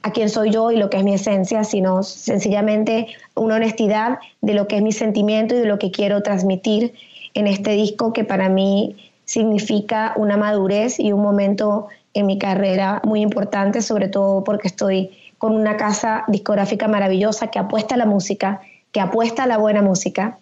a 0.04 0.12
quien 0.12 0.30
soy 0.30 0.52
yo 0.52 0.72
y 0.72 0.78
lo 0.78 0.92
que 0.92 0.98
es 0.98 1.04
mi 1.04 1.16
esencia, 1.16 1.64
sino 1.64 2.04
sencillamente 2.04 3.08
una 3.34 3.56
honestidad 3.56 4.20
de 4.42 4.54
lo 4.54 4.68
que 4.68 4.76
es 4.76 4.84
mi 4.84 4.92
sentimiento 4.92 5.56
y 5.56 5.60
de 5.60 5.66
lo 5.66 5.80
que 5.80 5.90
quiero 5.90 6.22
transmitir 6.22 6.94
en 7.34 7.48
este 7.48 7.72
disco 7.72 8.14
que 8.14 8.24
para 8.24 8.50
mí 8.50 8.96
significa 9.26 10.14
una 10.16 10.38
madurez 10.38 11.00
y 11.00 11.12
un 11.12 11.22
momento 11.22 11.88
en 12.14 12.26
mi 12.26 12.38
carrera 12.38 13.02
muy 13.04 13.22
importante, 13.22 13.82
sobre 13.82 14.08
todo 14.08 14.44
porque 14.44 14.68
estoy 14.68 15.12
con 15.38 15.56
una 15.56 15.78
casa 15.78 16.24
discográfica 16.28 16.88
maravillosa 16.88 17.48
que 17.48 17.60
apuesta 17.60 17.96
a 17.96 17.98
la 17.98 18.06
música, 18.06 18.62
que 18.92 19.02
apuesta 19.02 19.44
a 19.44 19.48
la 19.48 19.58
buena 19.58 19.82
música 19.82 20.38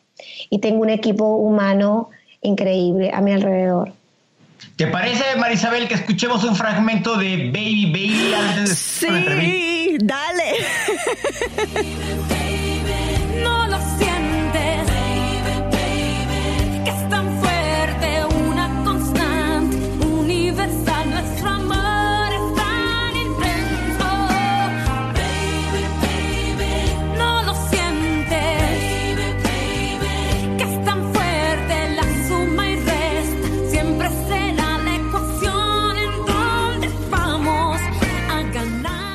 y 0.49 0.59
tengo 0.59 0.81
un 0.81 0.89
equipo 0.89 1.37
humano 1.37 2.09
increíble 2.41 3.11
a 3.13 3.21
mi 3.21 3.31
alrededor. 3.31 3.93
¿Te 4.75 4.87
parece, 4.87 5.23
Marisabel, 5.37 5.87
que 5.87 5.95
escuchemos 5.95 6.43
un 6.43 6.55
fragmento 6.55 7.17
de 7.17 7.49
Baby 7.51 7.85
Baby 7.87 8.33
antes 8.33 9.01
de 9.01 9.41
Sí, 9.41 9.97
dale. 9.99 10.53
no 13.43 13.67
lo. 13.67 14.10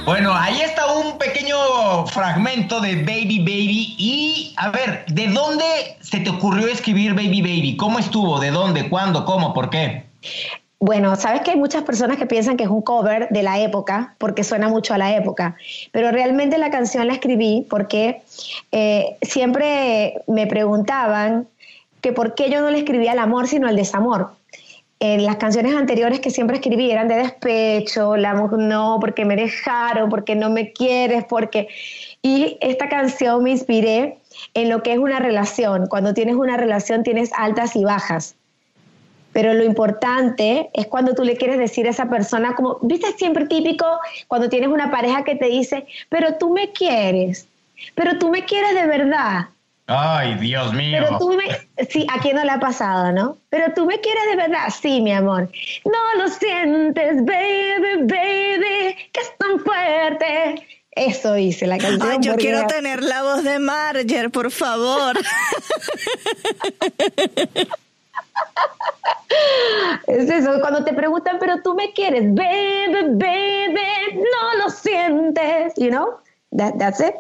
Bueno, 0.07 0.33
ahí 0.33 0.61
está 0.61 0.87
un 0.95 1.19
pequeño 1.19 2.07
fragmento 2.07 2.81
de 2.81 2.95
Baby 2.95 3.41
Baby. 3.41 3.97
Y 3.99 4.55
a 4.57 4.71
ver, 4.71 5.05
¿de 5.09 5.27
dónde 5.27 5.65
se 6.01 6.21
te 6.21 6.31
ocurrió 6.31 6.69
escribir 6.69 7.13
Baby 7.13 7.43
Baby? 7.43 7.77
¿Cómo 7.77 7.99
estuvo? 7.99 8.39
¿De 8.39 8.53
dónde? 8.53 8.89
¿Cuándo? 8.89 9.25
¿Cómo? 9.25 9.53
¿Por 9.53 9.69
qué? 9.69 10.05
Bueno, 10.79 11.17
sabes 11.17 11.41
que 11.41 11.51
hay 11.51 11.57
muchas 11.57 11.83
personas 11.83 12.19
que 12.19 12.27
piensan 12.27 12.57
que 12.57 12.63
es 12.63 12.71
un 12.71 12.83
cover 12.83 13.27
de 13.31 13.43
la 13.43 13.59
época, 13.59 14.15
porque 14.19 14.45
suena 14.45 14.69
mucho 14.69 14.95
a 14.95 14.99
la 14.99 15.17
época, 15.17 15.57
pero 15.91 16.13
realmente 16.13 16.57
la 16.57 16.71
canción 16.71 17.09
la 17.09 17.15
escribí 17.15 17.67
porque 17.69 18.23
eh, 18.71 19.17
siempre 19.23 20.23
me 20.29 20.47
preguntaban 20.47 21.49
que 22.01 22.13
por 22.13 22.37
qué 22.37 22.49
yo 22.49 22.61
no 22.61 22.71
le 22.71 22.79
escribía 22.79 23.11
al 23.11 23.19
amor, 23.19 23.49
sino 23.49 23.67
al 23.67 23.75
desamor 23.75 24.37
en 24.99 25.25
las 25.25 25.37
canciones 25.37 25.75
anteriores 25.75 26.21
que 26.21 26.31
siempre 26.31 26.57
escribí 26.57 26.91
eran 26.91 27.09
de 27.09 27.17
despecho, 27.17 28.17
la 28.17 28.33
no, 28.35 28.99
porque 29.01 29.25
me 29.25 29.37
dejaron, 29.37 30.09
porque 30.09 30.35
no 30.35 30.51
me 30.51 30.73
quieres, 30.73 31.25
porque... 31.25 31.69
Y 32.23 32.57
esta 32.61 32.89
canción 32.89 33.45
me 33.45 33.51
inspiré 33.51 34.19
en 34.55 34.71
lo 34.71 34.83
que 34.83 34.93
es 34.93 34.99
una 34.99 35.19
relación. 35.19 35.87
Cuando 35.87 36.15
tienes 36.15 36.35
una 36.35 36.57
relación 36.57 37.03
tienes 37.03 37.31
altas 37.37 37.77
y 37.77 37.85
bajas. 37.85 38.35
Pero 39.33 39.53
lo 39.53 39.65
importante 39.65 40.71
es 40.73 40.87
cuando 40.87 41.15
tú 41.15 41.23
le 41.23 41.37
quieres 41.37 41.59
decir 41.59 41.87
a 41.87 41.91
esa 41.91 42.09
persona, 42.09 42.55
como, 42.55 42.79
viste, 42.81 43.13
siempre 43.19 43.47
típico 43.47 43.85
cuando 44.29 44.49
tienes 44.49 44.71
una 44.71 44.91
pareja 44.91 45.25
que 45.25 45.37
te 45.37 45.47
dice, 45.47 45.87
pero 46.09 46.39
tú 46.39 46.55
me 46.55 46.73
quieres, 46.73 47.47
pero 47.95 48.19
tú 48.19 48.31
me 48.31 48.47
quieres 48.47 48.75
de 48.75 48.87
verdad. 48.87 49.49
Ay, 49.89 50.35
Dios 50.35 50.73
mío. 50.73 50.99
Pero 51.01 51.19
tú 51.19 51.33
me, 51.35 51.45
sí, 51.89 52.07
a 52.13 52.21
quién 52.21 52.35
no 52.37 52.45
le 52.45 52.51
ha 52.51 52.59
pasado, 52.59 53.13
¿no? 53.13 53.39
Pero 53.51 53.73
tú 53.73 53.87
me 53.87 54.01
quieres 54.01 54.25
de 54.31 54.37
verdad, 54.37 54.69
sí, 54.81 55.01
mi 55.01 55.13
amor. 55.13 55.49
No 55.85 56.23
lo 56.23 56.29
sientes, 56.29 57.25
baby, 57.25 58.03
baby, 58.03 58.97
que 59.13 59.21
es 59.21 59.33
tan 59.39 59.61
fuerte. 59.61 60.67
Eso 60.91 61.35
dice 61.35 61.67
la 61.67 61.79
canción. 61.79 62.11
Ay, 62.11 62.19
yo 62.21 62.33
porque- 62.33 62.47
quiero 62.47 62.67
tener 62.67 63.03
la 63.03 63.23
voz 63.23 63.45
de 63.45 63.59
Marger, 63.59 64.31
por 64.31 64.51
favor. 64.51 65.17
Es 70.07 70.31
eso, 70.31 70.61
cuando 70.61 70.85
te 70.85 70.93
preguntan, 70.93 71.37
pero 71.39 71.61
tú 71.63 71.75
me 71.75 71.93
quieres, 71.93 72.23
baby, 72.35 73.09
baby, 73.15 74.15
no 74.15 74.65
lo 74.65 74.71
sientes, 74.71 75.75
you 75.77 75.89
know? 75.89 76.19
That, 76.57 76.75
that's 76.79 77.01
it. 77.01 77.15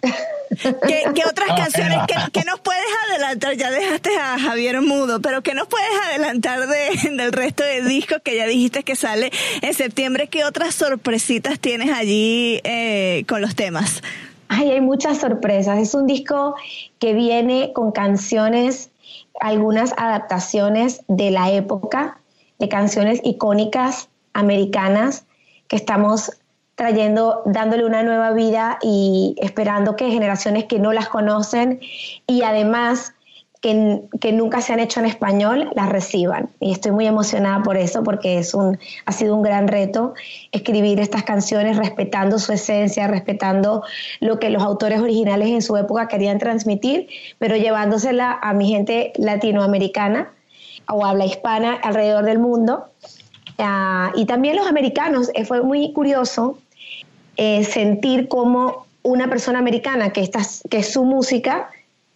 ¿Qué, 0.00 1.04
qué 1.14 1.22
otras 1.28 1.48
Ah, 1.50 1.56
canciones 1.56 1.98
que, 2.06 2.14
que 2.32 2.44
nos 2.44 2.60
puedes 2.60 2.84
adelantar? 3.08 3.56
Ya 3.56 3.70
dejaste 3.70 4.10
a 4.16 4.38
Javier 4.38 4.80
mudo, 4.80 5.20
pero 5.20 5.42
¿qué 5.42 5.54
nos 5.54 5.68
puedes 5.68 5.88
adelantar 6.08 6.66
de, 6.66 7.10
del 7.16 7.32
resto 7.32 7.62
de 7.64 7.82
discos 7.82 8.18
que 8.22 8.36
ya 8.36 8.46
dijiste 8.46 8.82
que 8.82 8.96
sale 8.96 9.30
en 9.60 9.74
septiembre? 9.74 10.28
¿Qué 10.28 10.44
otras 10.44 10.74
sorpresitas 10.74 11.58
tienes 11.60 11.90
allí 11.92 12.60
eh, 12.64 13.24
con 13.28 13.40
los 13.40 13.54
temas? 13.54 14.02
Ay, 14.48 14.70
hay 14.70 14.80
muchas 14.80 15.18
sorpresas. 15.18 15.78
Es 15.78 15.94
un 15.94 16.06
disco 16.06 16.54
que 16.98 17.14
viene 17.14 17.72
con 17.72 17.92
canciones, 17.92 18.90
algunas 19.40 19.92
adaptaciones 19.96 21.02
de 21.08 21.30
la 21.30 21.50
época, 21.50 22.20
de 22.58 22.68
canciones 22.68 23.20
icónicas 23.24 24.08
americanas 24.32 25.24
que 25.68 25.76
estamos 25.76 26.30
trayendo, 26.76 27.42
dándole 27.46 27.84
una 27.84 28.02
nueva 28.02 28.32
vida 28.32 28.78
y 28.82 29.34
esperando 29.38 29.96
que 29.96 30.10
generaciones 30.10 30.64
que 30.64 30.78
no 30.78 30.92
las 30.92 31.08
conocen 31.08 31.80
y 32.26 32.42
además 32.42 33.14
que, 33.62 34.02
que 34.20 34.32
nunca 34.32 34.60
se 34.60 34.74
han 34.74 34.80
hecho 34.80 35.00
en 35.00 35.06
español 35.06 35.70
las 35.74 35.88
reciban. 35.88 36.50
Y 36.60 36.72
estoy 36.72 36.92
muy 36.92 37.06
emocionada 37.06 37.62
por 37.62 37.78
eso 37.78 38.02
porque 38.02 38.38
es 38.38 38.52
un, 38.52 38.78
ha 39.06 39.12
sido 39.12 39.34
un 39.34 39.42
gran 39.42 39.68
reto 39.68 40.12
escribir 40.52 41.00
estas 41.00 41.22
canciones 41.22 41.78
respetando 41.78 42.38
su 42.38 42.52
esencia, 42.52 43.06
respetando 43.06 43.82
lo 44.20 44.38
que 44.38 44.50
los 44.50 44.62
autores 44.62 45.00
originales 45.00 45.48
en 45.48 45.62
su 45.62 45.78
época 45.78 46.08
querían 46.08 46.38
transmitir, 46.38 47.08
pero 47.38 47.56
llevándosela 47.56 48.38
a 48.42 48.52
mi 48.52 48.68
gente 48.68 49.14
latinoamericana 49.16 50.30
o 50.90 51.06
habla 51.06 51.24
hispana 51.24 51.72
alrededor 51.82 52.26
del 52.26 52.38
mundo. 52.38 52.84
Ah, 53.58 54.12
y 54.14 54.26
también 54.26 54.56
los 54.56 54.66
americanos, 54.66 55.30
eh, 55.32 55.46
fue 55.46 55.62
muy 55.62 55.94
curioso 55.94 56.58
eh, 57.36 57.64
sentir 57.64 58.28
cómo 58.28 58.86
una 59.02 59.28
persona 59.28 59.58
americana 59.58 60.12
que, 60.12 60.20
está, 60.20 60.40
que 60.68 60.82
su 60.82 61.04
música 61.04 61.70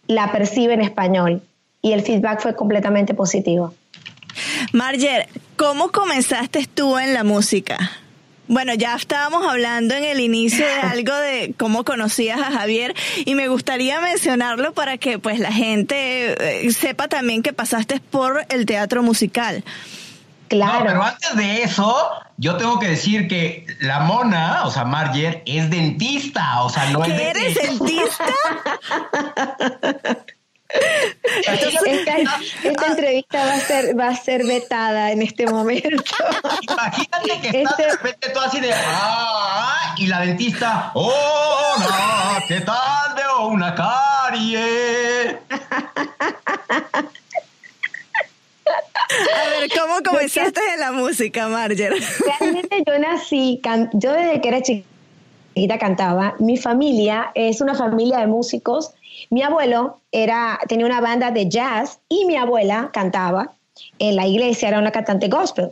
la 0.07 0.31
percibe 0.31 0.73
en 0.73 0.81
español 0.81 1.41
y 1.81 1.93
el 1.93 2.01
feedback 2.01 2.41
fue 2.41 2.55
completamente 2.55 3.13
positivo. 3.13 3.73
Marger, 4.73 5.27
¿cómo 5.55 5.91
comenzaste 5.91 6.67
tú 6.73 6.97
en 6.97 7.13
la 7.13 7.23
música? 7.23 7.77
Bueno, 8.47 8.73
ya 8.73 8.95
estábamos 8.95 9.47
hablando 9.47 9.95
en 9.95 10.03
el 10.03 10.19
inicio 10.19 10.65
de 10.65 10.73
algo 10.73 11.15
de 11.15 11.53
cómo 11.57 11.85
conocías 11.85 12.41
a 12.41 12.51
Javier 12.51 12.93
y 13.23 13.35
me 13.35 13.47
gustaría 13.47 14.01
mencionarlo 14.01 14.73
para 14.73 14.97
que 14.97 15.19
pues 15.19 15.39
la 15.39 15.53
gente 15.53 16.65
eh, 16.65 16.71
sepa 16.73 17.07
también 17.07 17.43
que 17.43 17.53
pasaste 17.53 18.01
por 18.01 18.45
el 18.49 18.65
teatro 18.65 19.03
musical. 19.03 19.63
Claro. 20.51 20.79
No, 20.79 20.85
pero 20.85 21.03
antes 21.03 21.35
de 21.37 21.63
eso, 21.63 22.11
yo 22.35 22.57
tengo 22.57 22.77
que 22.77 22.89
decir 22.89 23.29
que 23.29 23.65
la 23.79 24.01
mona, 24.01 24.65
o 24.65 24.69
sea, 24.69 24.83
Marger, 24.83 25.41
es 25.45 25.69
dentista, 25.69 26.61
o 26.63 26.69
sea, 26.69 26.87
no 26.89 27.05
es 27.05 27.11
¿Que 27.11 27.17
de- 27.17 27.29
eres 27.29 27.55
dentista? 27.55 28.25
esta, 31.85 32.15
esta 32.63 32.87
entrevista 32.87 33.45
va 33.45 33.53
a 33.53 33.59
ser 33.59 33.99
va 33.99 34.07
a 34.09 34.15
ser 34.15 34.43
vetada 34.45 35.11
en 35.11 35.21
este 35.21 35.45
momento. 35.47 36.13
Imagínate 36.61 37.41
que 37.41 37.47
estás 37.61 37.79
Este- 37.79 37.83
de 37.83 37.91
repente 37.91 38.29
tú 38.29 38.39
así 38.41 38.59
de 38.59 38.73
ah, 38.73 39.93
y 39.97 40.07
la 40.07 40.19
dentista, 40.19 40.91
hola, 40.93 42.43
¿qué 42.47 42.61
tal? 42.61 43.15
Veo 43.15 43.47
una 43.47 43.73
carie. 43.75 45.39
A 49.21 49.59
ver, 49.59 49.69
¿cómo 49.79 50.01
comenzaste 50.03 50.59
en 50.73 50.79
la 50.79 50.91
música, 50.91 51.47
Marger? 51.47 51.93
Realmente 52.39 52.83
yo 52.85 52.99
nací, 52.99 53.59
can- 53.63 53.89
yo 53.93 54.11
desde 54.13 54.41
que 54.41 54.47
era 54.47 54.61
chiquita 54.61 55.77
cantaba. 55.79 56.35
Mi 56.39 56.57
familia 56.57 57.31
es 57.35 57.61
una 57.61 57.75
familia 57.75 58.19
de 58.19 58.27
músicos. 58.27 58.93
Mi 59.29 59.43
abuelo 59.43 59.99
era, 60.11 60.59
tenía 60.67 60.85
una 60.85 61.01
banda 61.01 61.31
de 61.31 61.47
jazz 61.49 61.99
y 62.09 62.25
mi 62.25 62.35
abuela 62.37 62.89
cantaba 62.93 63.51
en 63.99 64.15
la 64.15 64.27
iglesia, 64.27 64.69
era 64.69 64.79
una 64.79 64.91
cantante 64.91 65.27
gospel. 65.27 65.69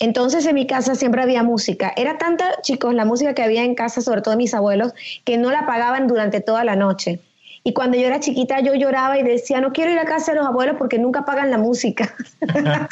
Entonces 0.00 0.46
en 0.46 0.54
mi 0.54 0.66
casa 0.66 0.94
siempre 0.94 1.22
había 1.22 1.42
música. 1.42 1.92
Era 1.96 2.18
tanta, 2.18 2.60
chicos, 2.62 2.94
la 2.94 3.04
música 3.04 3.34
que 3.34 3.42
había 3.42 3.64
en 3.64 3.74
casa, 3.74 4.00
sobre 4.00 4.22
todo 4.22 4.36
mis 4.36 4.54
abuelos, 4.54 4.92
que 5.24 5.38
no 5.38 5.50
la 5.50 5.66
pagaban 5.66 6.06
durante 6.06 6.40
toda 6.40 6.64
la 6.64 6.76
noche. 6.76 7.20
Y 7.64 7.72
cuando 7.72 7.98
yo 7.98 8.06
era 8.06 8.20
chiquita, 8.20 8.60
yo 8.60 8.74
lloraba 8.74 9.18
y 9.18 9.22
decía, 9.22 9.60
no 9.60 9.72
quiero 9.72 9.90
ir 9.90 9.98
a 9.98 10.04
casa 10.04 10.32
de 10.32 10.38
los 10.38 10.46
abuelos 10.46 10.76
porque 10.78 10.98
nunca 10.98 11.24
pagan 11.24 11.50
la 11.50 11.58
música. 11.58 12.14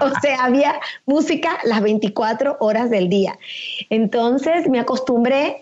o 0.00 0.20
sea, 0.20 0.44
había 0.44 0.80
música 1.06 1.58
las 1.64 1.80
24 1.80 2.58
horas 2.60 2.90
del 2.90 3.08
día. 3.08 3.38
Entonces 3.88 4.68
me 4.68 4.78
acostumbré 4.78 5.58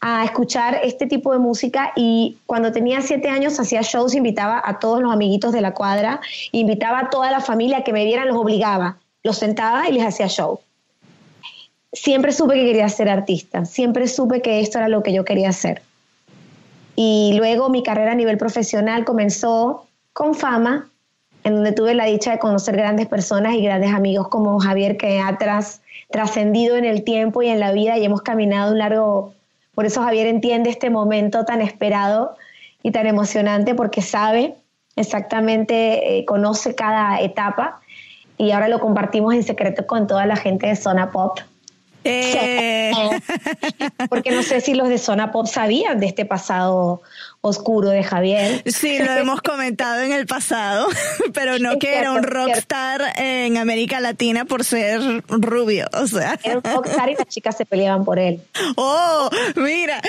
a 0.00 0.24
escuchar 0.24 0.80
este 0.82 1.06
tipo 1.06 1.32
de 1.32 1.38
música 1.38 1.92
y 1.94 2.36
cuando 2.46 2.72
tenía 2.72 3.00
siete 3.02 3.28
años 3.28 3.60
hacía 3.60 3.82
shows, 3.82 4.16
invitaba 4.16 4.60
a 4.64 4.80
todos 4.80 5.00
los 5.00 5.12
amiguitos 5.12 5.52
de 5.52 5.60
la 5.60 5.74
cuadra, 5.74 6.20
invitaba 6.50 6.98
a 6.98 7.10
toda 7.10 7.30
la 7.30 7.40
familia 7.40 7.84
que 7.84 7.92
me 7.92 8.04
vieran, 8.04 8.26
los 8.26 8.36
obligaba, 8.36 8.96
los 9.22 9.38
sentaba 9.38 9.88
y 9.88 9.92
les 9.92 10.04
hacía 10.04 10.26
show. 10.26 10.58
Siempre 11.92 12.32
supe 12.32 12.54
que 12.54 12.66
quería 12.66 12.88
ser 12.88 13.08
artista, 13.08 13.64
siempre 13.64 14.08
supe 14.08 14.42
que 14.42 14.60
esto 14.60 14.78
era 14.78 14.88
lo 14.88 15.04
que 15.04 15.12
yo 15.12 15.24
quería 15.24 15.50
hacer. 15.50 15.82
Y 16.96 17.34
luego 17.36 17.68
mi 17.68 17.82
carrera 17.82 18.12
a 18.12 18.14
nivel 18.14 18.38
profesional 18.38 19.04
comenzó 19.04 19.86
con 20.12 20.34
fama, 20.34 20.88
en 21.44 21.54
donde 21.54 21.72
tuve 21.72 21.94
la 21.94 22.04
dicha 22.04 22.32
de 22.32 22.38
conocer 22.38 22.76
grandes 22.76 23.08
personas 23.08 23.54
y 23.54 23.62
grandes 23.62 23.92
amigos 23.92 24.28
como 24.28 24.60
Javier, 24.60 24.96
que 24.96 25.20
ha 25.20 25.38
tras- 25.38 25.80
trascendido 26.10 26.76
en 26.76 26.84
el 26.84 27.02
tiempo 27.02 27.42
y 27.42 27.48
en 27.48 27.58
la 27.60 27.72
vida 27.72 27.98
y 27.98 28.04
hemos 28.04 28.22
caminado 28.22 28.72
un 28.72 28.78
largo... 28.78 29.32
Por 29.74 29.86
eso 29.86 30.02
Javier 30.02 30.26
entiende 30.26 30.68
este 30.68 30.90
momento 30.90 31.46
tan 31.46 31.62
esperado 31.62 32.36
y 32.82 32.90
tan 32.92 33.06
emocionante 33.06 33.74
porque 33.74 34.02
sabe 34.02 34.54
exactamente, 34.96 36.18
eh, 36.18 36.24
conoce 36.26 36.74
cada 36.74 37.20
etapa 37.20 37.80
y 38.36 38.50
ahora 38.50 38.68
lo 38.68 38.80
compartimos 38.80 39.32
en 39.34 39.42
secreto 39.42 39.86
con 39.86 40.06
toda 40.06 40.26
la 40.26 40.36
gente 40.36 40.66
de 40.66 40.76
Zona 40.76 41.10
Pop. 41.10 41.38
Eh, 42.04 42.92
Porque 44.10 44.30
no 44.30 44.42
sé 44.42 44.60
si 44.60 44.74
los 44.74 44.88
de 44.88 44.98
Zona 44.98 45.32
Pop 45.32 45.46
sabían 45.46 46.00
de 46.00 46.06
este 46.06 46.24
pasado 46.24 47.02
oscuro 47.42 47.90
de 47.90 48.02
Javier. 48.04 48.62
sí, 48.66 48.98
lo 48.98 49.12
hemos 49.16 49.42
comentado 49.42 50.00
en 50.00 50.12
el 50.12 50.26
pasado, 50.26 50.88
pero 51.34 51.58
no 51.58 51.72
Es 51.72 51.78
que 51.78 51.98
era 51.98 52.12
un 52.12 52.22
rockstar 52.22 53.02
en 53.16 53.56
América 53.58 54.00
Latina 54.00 54.44
por 54.44 54.64
ser 54.64 55.00
rubio, 55.28 55.86
o 55.92 56.06
sea. 56.06 56.38
Era 56.42 56.56
un 56.58 56.64
rockstar 56.64 57.10
y 57.10 57.14
las 57.16 57.26
chicas 57.26 57.56
se 57.56 57.66
peleaban 57.66 58.04
por 58.04 58.18
él. 58.18 58.40
Oh, 58.76 59.28
mira, 59.56 60.00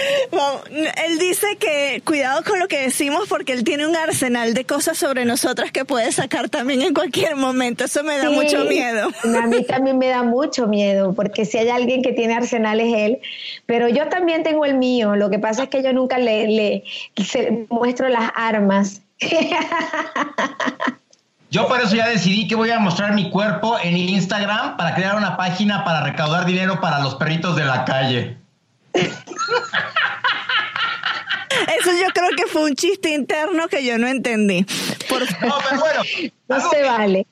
él 1.05 1.19
dice 1.19 1.57
que 1.59 2.01
cuidado 2.05 2.43
con 2.43 2.59
lo 2.59 2.67
que 2.67 2.81
decimos 2.81 3.27
porque 3.27 3.53
él 3.53 3.63
tiene 3.63 3.87
un 3.87 3.95
arsenal 3.95 4.53
de 4.53 4.65
cosas 4.65 4.97
sobre 4.97 5.25
nosotras 5.25 5.71
que 5.71 5.85
puede 5.85 6.11
sacar 6.11 6.49
también 6.49 6.81
en 6.83 6.93
cualquier 6.93 7.35
momento. 7.35 7.85
Eso 7.85 8.03
me 8.03 8.17
da 8.17 8.29
Sí, 8.29 8.35
mucho 8.35 8.65
miedo. 8.65 9.09
A 9.23 9.47
mí 9.47 9.63
también 9.67 9.97
me 9.97 10.07
da 10.07 10.21
mucho 10.23 10.67
miedo, 10.67 11.13
porque 11.13 11.45
si 11.45 11.57
hay 11.57 11.69
alguien 11.69 12.03
que 12.03 12.13
tiene 12.13 12.35
arsenal 12.35 12.79
es 12.79 12.93
él, 12.95 13.19
pero 13.65 13.89
yo 13.89 14.07
también 14.09 14.43
tengo 14.43 14.65
el 14.65 14.75
mío. 14.75 15.15
Lo 15.15 15.29
que 15.29 15.39
pasa 15.39 15.63
es 15.63 15.69
que 15.69 15.81
yo 15.81 15.93
nunca 15.93 16.19
le, 16.19 16.47
le 16.47 16.83
se- 17.23 17.65
muestro 17.69 18.07
las 18.09 18.31
armas. 18.35 19.01
Yo 21.49 21.67
por 21.67 21.79
eso 21.81 21.95
ya 21.95 22.07
decidí 22.07 22.47
que 22.47 22.55
voy 22.55 22.71
a 22.71 22.79
mostrar 22.79 23.13
mi 23.13 23.29
cuerpo 23.29 23.77
en 23.81 23.95
Instagram 23.95 24.75
para 24.75 24.95
crear 24.95 25.15
una 25.15 25.37
página 25.37 25.83
para 25.83 26.01
recaudar 26.03 26.45
dinero 26.45 26.81
para 26.81 26.99
los 26.99 27.15
perritos 27.15 27.55
de 27.55 27.63
la 27.65 27.85
calle. 27.85 28.37
Eso 31.79 31.91
yo 31.91 32.07
creo 32.13 32.29
que 32.35 32.47
fue 32.47 32.63
un 32.65 32.75
chiste 32.75 33.09
interno 33.13 33.67
que 33.67 33.85
yo 33.85 33.97
no 33.97 34.07
entendí. 34.07 34.65
Por 35.07 35.21
No, 35.21 35.55
pero 35.69 35.79
bueno, 35.79 36.01
No 36.49 36.59
se 36.69 36.75
que- 36.77 36.83
vale. 36.83 37.27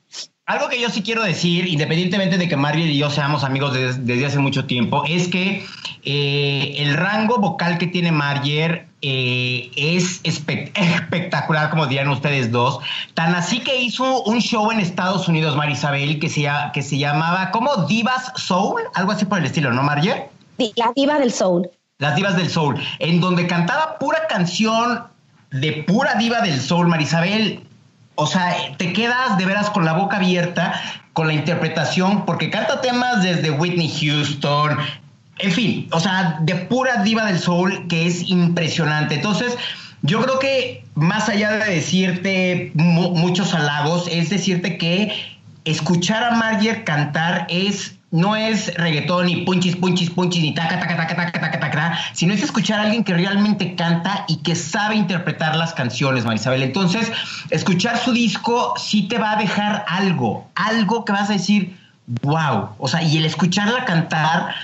Algo 0.52 0.68
que 0.68 0.82
yo 0.82 0.90
sí 0.90 1.02
quiero 1.02 1.24
decir, 1.24 1.66
independientemente 1.66 2.38
de 2.38 2.50
que 2.50 2.58
Marvel 2.58 2.90
y 2.90 2.98
yo 2.98 3.10
seamos 3.10 3.46
amigos 3.46 3.74
desde, 3.74 4.26
hace 4.26 4.38
mucho 4.38 4.66
tiempo, 4.66 5.06
es 5.08 5.30
que 5.30 5.66
eh, 6.04 6.76
el 6.80 6.98
rango 6.98 7.38
vocal 7.38 7.78
que 7.78 7.88
tiene 7.88 8.12
Marger 8.12 8.86
eh, 9.02 9.72
es 9.78 10.20
espectacular, 10.26 11.70
como 11.70 11.88
dirían 11.88 12.10
ustedes 12.10 12.52
dos. 12.52 12.80
Tan 13.14 13.34
así 13.34 13.62
que 13.62 13.82
hizo 13.82 14.24
un 14.24 14.42
show 14.42 14.70
en 14.72 14.82
Estados 14.82 15.30
Unidos, 15.30 15.56
Marisabel, 15.56 16.20
que 16.20 16.28
se, 16.28 16.50
que 16.74 16.82
se 16.82 16.98
llamaba 16.98 17.52
como 17.52 17.86
Divas 17.86 18.34
Soul, 18.36 18.82
algo 18.94 19.14
así 19.14 19.24
por 19.24 19.40
el 19.40 19.46
estilo, 19.46 19.72
¿no, 19.72 19.84
Marger? 19.84 20.32
La 20.76 20.92
diva 20.94 21.18
del 21.18 21.32
soul. 21.32 21.70
Las 22.00 22.18
divas 22.18 22.36
del 22.36 22.50
soul, 22.50 22.76
en 23.00 23.22
donde 23.22 23.48
cantaba 23.48 23.98
pura 24.00 24.28
canción 24.28 25.04
de 25.52 25.86
pura 25.88 26.16
diva 26.16 26.42
del 26.42 26.60
soul, 26.60 26.88
Marisabel 26.88 27.64
o 28.15 28.28
sea, 28.28 28.56
te 28.78 28.93
quedas 28.93 29.38
de 29.38 29.45
veras 29.45 29.69
con 29.69 29.86
la 29.86 29.93
boca 29.93 30.17
abierta 30.17 30.80
con 31.13 31.28
la 31.28 31.34
interpretación, 31.34 32.26
porque 32.26 32.50
canta 32.50 32.82
temas 32.82 33.21
desde 33.24 33.52
Whitney 33.52 33.89
Houston, 33.89 34.78
en 35.39 35.52
fin, 35.52 35.88
o 35.91 36.00
sea, 36.00 36.38
de 36.41 36.56
pura 36.56 37.04
diva 37.04 37.26
del 37.26 37.39
soul 37.39 37.88
que 37.88 38.06
es 38.06 38.30
impresionante. 38.30 39.15
Entonces, 39.15 39.58
yo 40.04 40.21
creo 40.21 40.39
que 40.39 40.84
más 40.95 41.30
allá 41.30 41.52
de 41.52 41.76
decirte 41.76 42.71
muchos 42.76 43.54
halagos, 43.54 44.08
es 44.10 44.30
decirte 44.30 44.78
que 44.78 45.13
escuchar 45.65 46.24
a 46.24 46.32
Marger 46.32 46.84
cantar 46.84 47.45
es 47.50 47.97
no 48.12 48.36
es 48.36 48.74
reggaetón 48.76 49.26
ni 49.26 49.38
punchis, 49.38 49.78
punchis, 49.78 50.10
punchis, 50.10 50.41
ni 50.41 50.54
taca, 50.54 50.80
taca, 50.80 50.97
taca, 50.97 51.15
taca, 51.15 51.39
taca, 51.39 51.60
taca, 51.60 51.97
sino 52.13 52.34
es 52.34 52.43
escuchar 52.43 52.82
a 52.82 52.84
alguien 52.84 53.04
que 53.04 53.13
realmente 53.13 53.76
canta 53.76 54.26
y 54.28 54.38
que 54.38 54.54
sabe 54.56 54.95
interpretar 54.95 55.56
las 55.56 55.74
canciones, 55.74 56.26
Marisabel. 56.26 56.62
Entonces, 56.62 57.12
escuchar 57.50 57.97
su 57.97 58.12
disco 58.12 58.74
sí 58.78 59.08
te 59.08 59.17
va 59.17 59.32
a 59.32 59.36
dejar 59.38 59.86
algo, 59.88 60.47
algo 60.56 61.06
que 61.06 61.13
vas 61.13 61.30
a 61.30 61.34
decir, 61.34 61.78
wow. 62.21 62.69
O 62.78 62.88
sea, 62.88 63.02
y 63.02 63.17
el 63.17 63.26
escucharla 63.26 63.86
cantar 63.86 64.56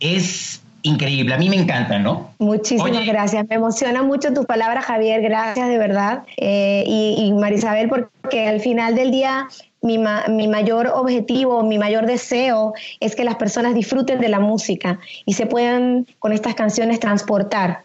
es 0.00 0.60
increíble. 0.82 1.34
A 1.34 1.38
mí 1.38 1.48
me 1.48 1.56
encanta, 1.56 2.00
¿no? 2.00 2.32
Muchísimas 2.38 3.06
gracias. 3.06 3.46
Me 3.48 3.56
emociona 3.56 4.02
mucho 4.02 4.32
tus 4.32 4.46
palabras, 4.46 4.84
Javier. 4.84 5.22
Gracias 5.22 5.68
de 5.68 5.78
verdad. 5.78 6.24
Eh, 6.36 6.82
y, 6.86 7.26
y 7.26 7.32
Marisabel, 7.32 7.88
porque 7.88 8.48
al 8.48 8.60
final 8.60 8.96
del 8.96 9.12
día 9.12 9.46
mi, 9.88 9.98
mi, 10.28 10.48
mayor 10.48 10.88
objetivo, 10.94 11.62
mi 11.62 11.78
mayor 11.78 12.06
deseo 12.06 12.74
es 13.00 13.16
que 13.16 13.24
las 13.24 13.36
personas 13.36 13.74
disfruten 13.74 14.20
de 14.20 14.28
la 14.28 14.38
música 14.38 14.98
y 15.24 15.32
se 15.32 15.46
puedan 15.46 16.06
con 16.18 16.32
estas 16.32 16.54
canciones 16.54 17.00
transportar. 17.00 17.84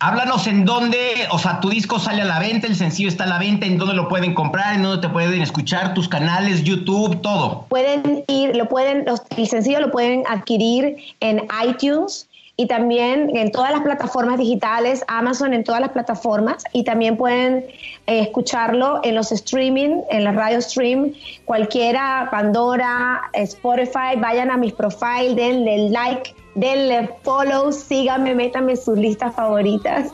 Háblanos 0.00 0.48
en 0.48 0.64
dónde, 0.64 0.98
o 1.30 1.38
sea, 1.38 1.60
tu 1.60 1.68
disco 1.68 2.00
sale 2.00 2.22
a 2.22 2.24
la 2.24 2.40
venta, 2.40 2.66
el 2.66 2.74
sencillo 2.74 3.08
está 3.08 3.22
a 3.22 3.28
la 3.28 3.38
venta, 3.38 3.66
en 3.66 3.78
dónde 3.78 3.94
lo 3.94 4.08
pueden 4.08 4.34
comprar, 4.34 4.74
en 4.74 4.82
dónde 4.82 5.06
te 5.06 5.12
pueden 5.12 5.40
escuchar, 5.40 5.94
tus 5.94 6.08
canales, 6.08 6.64
YouTube, 6.64 7.20
todo. 7.20 7.66
Pueden 7.68 8.24
ir, 8.26 8.56
lo 8.56 8.68
pueden, 8.68 9.04
el 9.36 9.46
sencillo 9.46 9.78
lo 9.78 9.92
pueden 9.92 10.24
adquirir 10.28 10.96
en 11.20 11.46
iTunes, 11.64 12.28
y 12.56 12.66
también 12.66 13.34
en 13.34 13.50
todas 13.50 13.70
las 13.70 13.80
plataformas 13.80 14.38
digitales, 14.38 15.04
Amazon 15.08 15.54
en 15.54 15.64
todas 15.64 15.80
las 15.80 15.90
plataformas 15.90 16.64
y 16.72 16.84
también 16.84 17.16
pueden 17.16 17.64
eh, 18.06 18.20
escucharlo 18.20 19.00
en 19.04 19.14
los 19.14 19.32
streaming, 19.32 20.02
en 20.10 20.24
la 20.24 20.32
radio 20.32 20.60
stream, 20.60 21.14
cualquiera, 21.46 22.28
Pandora, 22.30 23.22
Spotify, 23.32 24.16
vayan 24.18 24.50
a 24.50 24.58
mis 24.58 24.74
profiles, 24.74 25.34
denle 25.34 25.88
like, 25.88 26.34
denle 26.54 27.08
follow, 27.22 27.72
síganme, 27.72 28.34
métanme 28.34 28.76
sus 28.76 28.98
listas 28.98 29.34
favoritas 29.34 30.10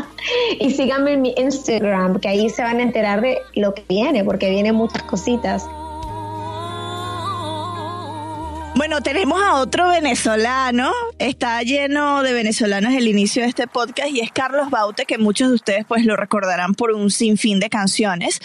y 0.60 0.70
síganme 0.70 1.14
en 1.14 1.22
mi 1.22 1.34
Instagram, 1.38 2.20
que 2.20 2.28
ahí 2.28 2.50
se 2.50 2.62
van 2.62 2.80
a 2.80 2.82
enterar 2.82 3.22
de 3.22 3.38
lo 3.54 3.72
que 3.72 3.84
viene, 3.88 4.24
porque 4.24 4.50
vienen 4.50 4.74
muchas 4.74 5.02
cositas. 5.04 5.66
Bueno, 8.88 9.02
tenemos 9.02 9.42
a 9.42 9.56
otro 9.56 9.86
venezolano. 9.88 10.90
Está 11.18 11.62
lleno 11.62 12.22
de 12.22 12.32
venezolanos 12.32 12.94
el 12.94 13.06
inicio 13.06 13.42
de 13.42 13.48
este 13.48 13.66
podcast 13.66 14.08
y 14.08 14.20
es 14.20 14.32
Carlos 14.32 14.70
Baute, 14.70 15.04
que 15.04 15.18
muchos 15.18 15.50
de 15.50 15.56
ustedes 15.56 15.84
pues 15.86 16.06
lo 16.06 16.16
recordarán 16.16 16.72
por 16.72 16.92
un 16.92 17.10
sinfín 17.10 17.60
de 17.60 17.68
canciones. 17.68 18.40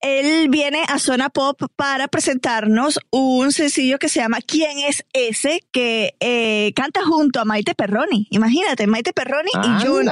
Él 0.00 0.48
viene 0.48 0.82
a 0.88 0.98
Zona 0.98 1.28
Pop 1.28 1.60
para 1.76 2.08
presentarnos 2.08 3.00
un 3.10 3.52
sencillo 3.52 3.98
que 3.98 4.08
se 4.08 4.20
llama 4.20 4.38
¿Quién 4.40 4.78
es 4.78 5.04
ese? 5.12 5.62
que 5.72 6.14
eh, 6.20 6.72
canta 6.74 7.02
junto 7.04 7.38
a 7.38 7.44
Maite 7.44 7.74
Perroni. 7.74 8.26
Imagínate, 8.30 8.86
Maite 8.86 9.12
Perroni 9.12 9.50
y 9.52 9.84
Jun. 9.84 10.08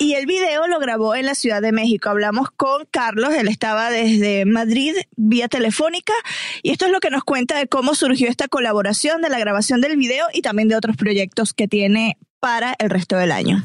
Y 0.00 0.14
el 0.14 0.26
video 0.26 0.66
lo 0.66 0.80
grabó 0.80 1.14
en 1.14 1.26
la 1.26 1.36
Ciudad 1.36 1.62
de 1.62 1.70
México. 1.70 2.08
Hablamos 2.08 2.50
con 2.50 2.86
Carlos, 2.90 3.32
él 3.34 3.46
estaba 3.46 3.90
desde 3.90 4.44
Madrid 4.44 4.96
vía 5.16 5.46
telefónica 5.46 6.14
y 6.62 6.72
esto 6.72 6.86
es 6.86 6.90
lo 6.90 6.98
que 6.98 7.10
nos 7.10 7.22
cuenta 7.22 7.58
de 7.58 7.68
cómo 7.68 7.94
surgió 7.94 8.28
esta 8.28 8.48
colaboración, 8.48 9.17
de 9.20 9.30
la 9.30 9.38
grabación 9.38 9.80
del 9.80 9.96
video 9.96 10.26
y 10.32 10.42
también 10.42 10.68
de 10.68 10.76
otros 10.76 10.96
proyectos 10.96 11.52
que 11.52 11.68
tiene 11.68 12.18
para 12.40 12.74
el 12.78 12.90
resto 12.90 13.16
del 13.16 13.32
año. 13.32 13.62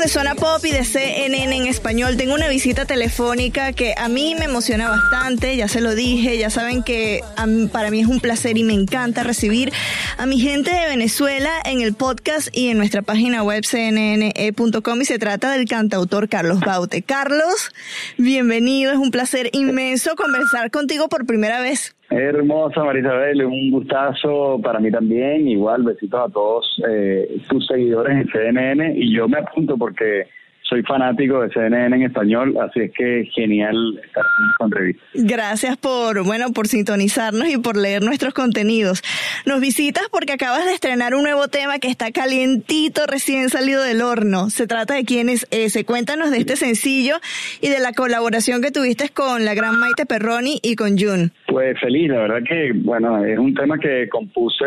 De 0.00 0.08
Zona 0.08 0.34
Pop 0.34 0.64
y 0.64 0.70
de 0.70 0.82
CNN 0.82 1.54
en 1.54 1.66
español, 1.66 2.16
tengo 2.16 2.32
una 2.32 2.48
visita 2.48 2.86
telefónica 2.86 3.74
que 3.74 3.92
a 3.98 4.08
mí 4.08 4.34
me 4.34 4.46
emociona 4.46 4.88
bastante, 4.88 5.54
ya 5.56 5.68
se 5.68 5.82
lo 5.82 5.94
dije, 5.94 6.38
ya 6.38 6.48
saben 6.48 6.82
que 6.82 7.22
para 7.70 7.90
mí 7.90 8.00
es 8.00 8.06
un 8.06 8.18
placer 8.18 8.56
y 8.56 8.64
me 8.64 8.72
encanta 8.72 9.24
recibir 9.24 9.72
a 10.16 10.24
mi 10.24 10.40
gente 10.40 10.70
de 10.70 10.86
Venezuela 10.86 11.50
en 11.66 11.82
el 11.82 11.92
podcast 11.92 12.48
y 12.52 12.68
en 12.68 12.78
nuestra 12.78 13.02
página 13.02 13.42
web 13.42 13.62
cnne.com 13.62 15.02
y 15.02 15.04
se 15.04 15.18
trata 15.18 15.50
del 15.52 15.68
cantautor 15.68 16.30
Carlos 16.30 16.60
Baute. 16.60 17.02
Carlos, 17.02 17.70
bienvenido, 18.16 18.92
es 18.92 18.98
un 18.98 19.10
placer 19.10 19.50
inmenso 19.52 20.16
conversar 20.16 20.70
contigo 20.70 21.10
por 21.10 21.26
primera 21.26 21.60
vez. 21.60 21.94
Hermosa 22.10 22.82
Marisabel, 22.82 23.44
un 23.44 23.70
gustazo 23.70 24.60
para 24.60 24.80
mí 24.80 24.90
también. 24.90 25.46
Igual 25.46 25.84
besitos 25.84 26.28
a 26.28 26.32
todos 26.32 26.82
eh, 26.88 27.38
tus 27.48 27.66
seguidores 27.66 28.16
en 28.16 28.32
CNN 28.32 28.94
y 28.96 29.14
yo 29.14 29.28
me 29.28 29.38
apunto 29.38 29.78
porque 29.78 30.26
soy 30.70 30.82
fanático 30.84 31.42
de 31.42 31.50
CNN 31.50 31.96
en 31.96 32.02
español, 32.02 32.56
así 32.62 32.80
es 32.80 32.92
que 32.96 33.28
genial 33.34 34.00
estar 34.04 34.24
con 34.56 34.70
revista. 34.70 35.02
Gracias 35.14 35.76
por, 35.76 36.24
bueno, 36.24 36.52
por 36.52 36.68
sintonizarnos 36.68 37.48
y 37.48 37.58
por 37.58 37.76
leer 37.76 38.02
nuestros 38.02 38.32
contenidos. 38.32 39.02
Nos 39.46 39.60
visitas 39.60 40.04
porque 40.12 40.32
acabas 40.32 40.64
de 40.64 40.72
estrenar 40.72 41.14
un 41.16 41.24
nuevo 41.24 41.48
tema 41.48 41.80
que 41.80 41.88
está 41.88 42.12
calientito, 42.12 43.02
recién 43.08 43.48
salido 43.48 43.82
del 43.82 44.00
horno. 44.00 44.48
Se 44.48 44.68
trata 44.68 44.94
de 44.94 45.04
quién 45.04 45.28
es 45.28 45.46
ese. 45.50 45.84
Cuéntanos 45.84 46.30
de 46.30 46.38
este 46.38 46.54
sencillo 46.54 47.16
y 47.60 47.68
de 47.68 47.80
la 47.80 47.92
colaboración 47.92 48.62
que 48.62 48.70
tuviste 48.70 49.08
con 49.08 49.44
la 49.44 49.54
gran 49.54 49.78
Maite 49.80 50.06
Perroni 50.06 50.60
y 50.62 50.76
con 50.76 50.96
Jun. 50.96 51.32
Pues 51.48 51.78
feliz, 51.80 52.08
la 52.10 52.18
verdad 52.18 52.42
que, 52.48 52.72
bueno, 52.76 53.24
es 53.24 53.38
un 53.38 53.54
tema 53.54 53.76
que 53.76 54.08
compuse 54.08 54.64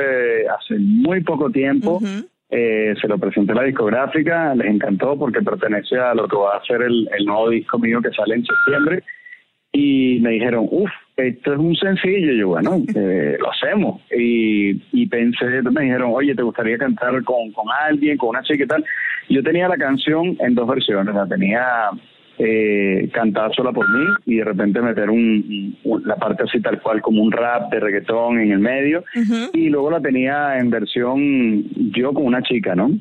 hace 0.50 0.78
muy 0.80 1.24
poco 1.24 1.50
tiempo. 1.50 2.02
Eh, 2.56 2.94
se 3.02 3.08
lo 3.08 3.18
presenté 3.18 3.52
a 3.52 3.56
la 3.56 3.64
discográfica, 3.64 4.54
les 4.54 4.68
encantó 4.68 5.18
porque 5.18 5.42
pertenece 5.42 5.98
a 5.98 6.14
lo 6.14 6.28
que 6.28 6.36
va 6.36 6.58
a 6.58 6.64
ser 6.64 6.84
el, 6.84 7.10
nuevo 7.26 7.50
disco 7.50 7.80
mío 7.80 8.00
que 8.00 8.12
sale 8.12 8.36
en 8.36 8.46
septiembre. 8.46 9.04
Y 9.72 10.20
me 10.22 10.34
dijeron, 10.34 10.68
uff, 10.70 10.92
esto 11.18 11.54
es 11.54 11.58
un 11.58 11.76
sencillo. 11.76 12.32
Y 12.32 12.38
yo, 12.38 12.50
bueno, 12.50 12.76
eh, 12.96 13.38
lo 13.40 13.52
hacemos. 13.52 14.02
Y, 14.16 14.80
y 14.92 15.08
pensé, 15.08 15.64
me 15.64 15.82
dijeron, 15.82 16.12
oye, 16.14 16.36
¿te 16.36 16.44
gustaría 16.44 16.78
cantar 16.78 17.24
con, 17.24 17.52
con 17.54 17.66
alguien, 17.88 18.18
con 18.18 18.30
una 18.30 18.44
chica 18.44 18.66
y 18.66 18.68
tal? 18.68 18.86
Yo 19.30 19.42
tenía 19.42 19.68
la 19.68 19.78
canción 19.78 20.38
en 20.40 20.54
dos 20.54 20.68
versiones. 20.68 21.16
La 21.16 21.26
tenía 21.26 21.66
eh, 22.46 23.10
cantar 23.14 23.56
sola 23.56 23.72
por 23.72 23.90
mí 23.90 24.06
y 24.26 24.36
de 24.36 24.44
repente 24.44 24.82
meter 24.82 25.10
un, 25.10 25.78
la 26.04 26.18
parte 26.18 26.44
así 26.44 26.60
tal 26.60 26.82
cual 26.82 27.02
como 27.02 27.24
un 27.24 27.32
rap 27.32 27.72
de 27.72 27.80
reggaetón 27.80 28.38
en 28.42 28.52
el 28.52 28.60
medio 28.60 29.06
y 29.54 29.70
luego 29.70 29.90
la 29.90 30.02
tenía 30.02 30.58
en 30.58 30.70
versión 30.70 31.64
yo 31.94 32.14
con 32.14 32.26
una 32.26 32.42
chica, 32.42 32.76
¿no? 32.76 32.92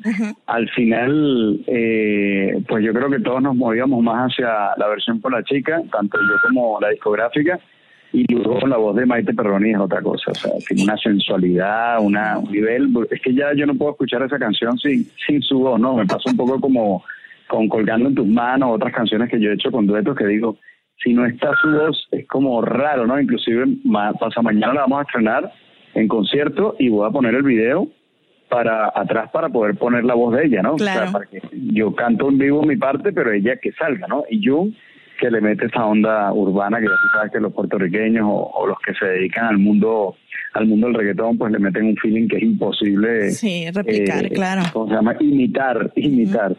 Al 0.46 0.68
final, 0.70 1.60
eh, 1.66 2.62
pues 2.68 2.84
yo 2.84 2.92
creo 2.92 3.10
que 3.10 3.18
todos 3.18 3.42
nos 3.42 3.56
movíamos 3.56 4.00
más 4.00 4.30
hacia 4.30 4.76
la 4.76 4.86
versión 4.86 5.20
con 5.20 5.32
la 5.32 5.42
chica, 5.42 5.82
tanto 5.90 6.18
yo 6.18 6.48
como 6.48 6.78
la 6.80 6.90
discográfica 6.90 7.58
y 8.12 8.24
luego 8.32 8.64
la 8.68 8.76
voz 8.76 8.94
de 8.94 9.06
Maite 9.06 9.34
Perroni 9.34 9.70
es 9.70 9.78
otra 9.78 10.02
cosa, 10.02 10.30
o 10.30 10.34
sea, 10.34 10.52
tiene 10.68 10.84
una 10.84 10.96
sensualidad, 10.98 11.98
una, 12.00 12.38
un 12.38 12.52
nivel, 12.52 12.90
es 13.10 13.20
que 13.20 13.34
ya 13.34 13.54
yo 13.56 13.66
no 13.66 13.74
puedo 13.74 13.90
escuchar 13.90 14.22
esa 14.22 14.38
canción 14.38 14.78
sin, 14.78 15.04
sin 15.26 15.42
su 15.42 15.58
voz, 15.58 15.80
¿no? 15.80 15.96
Me 15.96 16.06
pasa 16.06 16.30
un 16.30 16.36
poco 16.36 16.60
como 16.60 17.02
con 17.48 17.68
Colgando 17.68 18.08
en 18.08 18.14
tus 18.14 18.26
manos, 18.26 18.70
otras 18.72 18.92
canciones 18.92 19.30
que 19.30 19.40
yo 19.40 19.50
he 19.50 19.54
hecho 19.54 19.70
con 19.70 19.86
duetos 19.86 20.16
que 20.16 20.26
digo, 20.26 20.58
si 21.02 21.12
no 21.12 21.26
está 21.26 21.52
su 21.60 21.70
voz 21.70 22.08
es 22.12 22.26
como 22.28 22.62
raro, 22.62 23.06
¿no? 23.06 23.20
Inclusive 23.20 23.66
pasa 24.18 24.42
mañana 24.42 24.74
la 24.74 24.80
vamos 24.82 25.00
a 25.00 25.02
estrenar 25.02 25.52
en 25.94 26.08
concierto 26.08 26.76
y 26.78 26.88
voy 26.88 27.08
a 27.08 27.12
poner 27.12 27.34
el 27.34 27.42
video 27.42 27.88
para 28.48 28.92
atrás 28.94 29.30
para 29.32 29.48
poder 29.48 29.76
poner 29.76 30.04
la 30.04 30.14
voz 30.14 30.36
de 30.36 30.44
ella, 30.44 30.62
¿no? 30.62 30.76
Claro. 30.76 31.10
para 31.10 31.26
que 31.26 31.40
yo 31.52 31.94
canto 31.94 32.28
en 32.28 32.38
vivo 32.38 32.62
mi 32.62 32.76
parte, 32.76 33.12
pero 33.12 33.32
ella 33.32 33.56
que 33.56 33.72
salga, 33.72 34.06
¿no? 34.06 34.24
Y 34.28 34.40
yo 34.40 34.66
que 35.22 35.30
le 35.30 35.40
mete 35.40 35.66
esa 35.66 35.86
onda 35.86 36.32
urbana 36.32 36.78
que 36.78 36.86
ya 36.86 36.90
tú 36.90 37.08
sabes 37.14 37.30
que 37.30 37.38
los 37.38 37.52
puertorriqueños 37.52 38.26
o, 38.28 38.66
los 38.66 38.76
que 38.84 38.92
se 38.94 39.06
dedican 39.06 39.46
al 39.46 39.58
mundo 39.58 40.16
al 40.54 40.66
mundo 40.66 40.88
del 40.88 40.96
reggaetón, 40.96 41.38
pues 41.38 41.50
le 41.50 41.58
meten 41.58 41.86
un 41.86 41.96
feeling 41.96 42.28
que 42.28 42.36
es 42.36 42.42
imposible. 42.42 43.30
Sí, 43.30 43.70
replicar, 43.70 44.26
eh, 44.26 44.30
claro. 44.30 44.62
¿Cómo 44.72 44.88
se 44.88 44.94
llama? 44.94 45.16
Imitar, 45.18 45.90
imitar. 45.94 46.54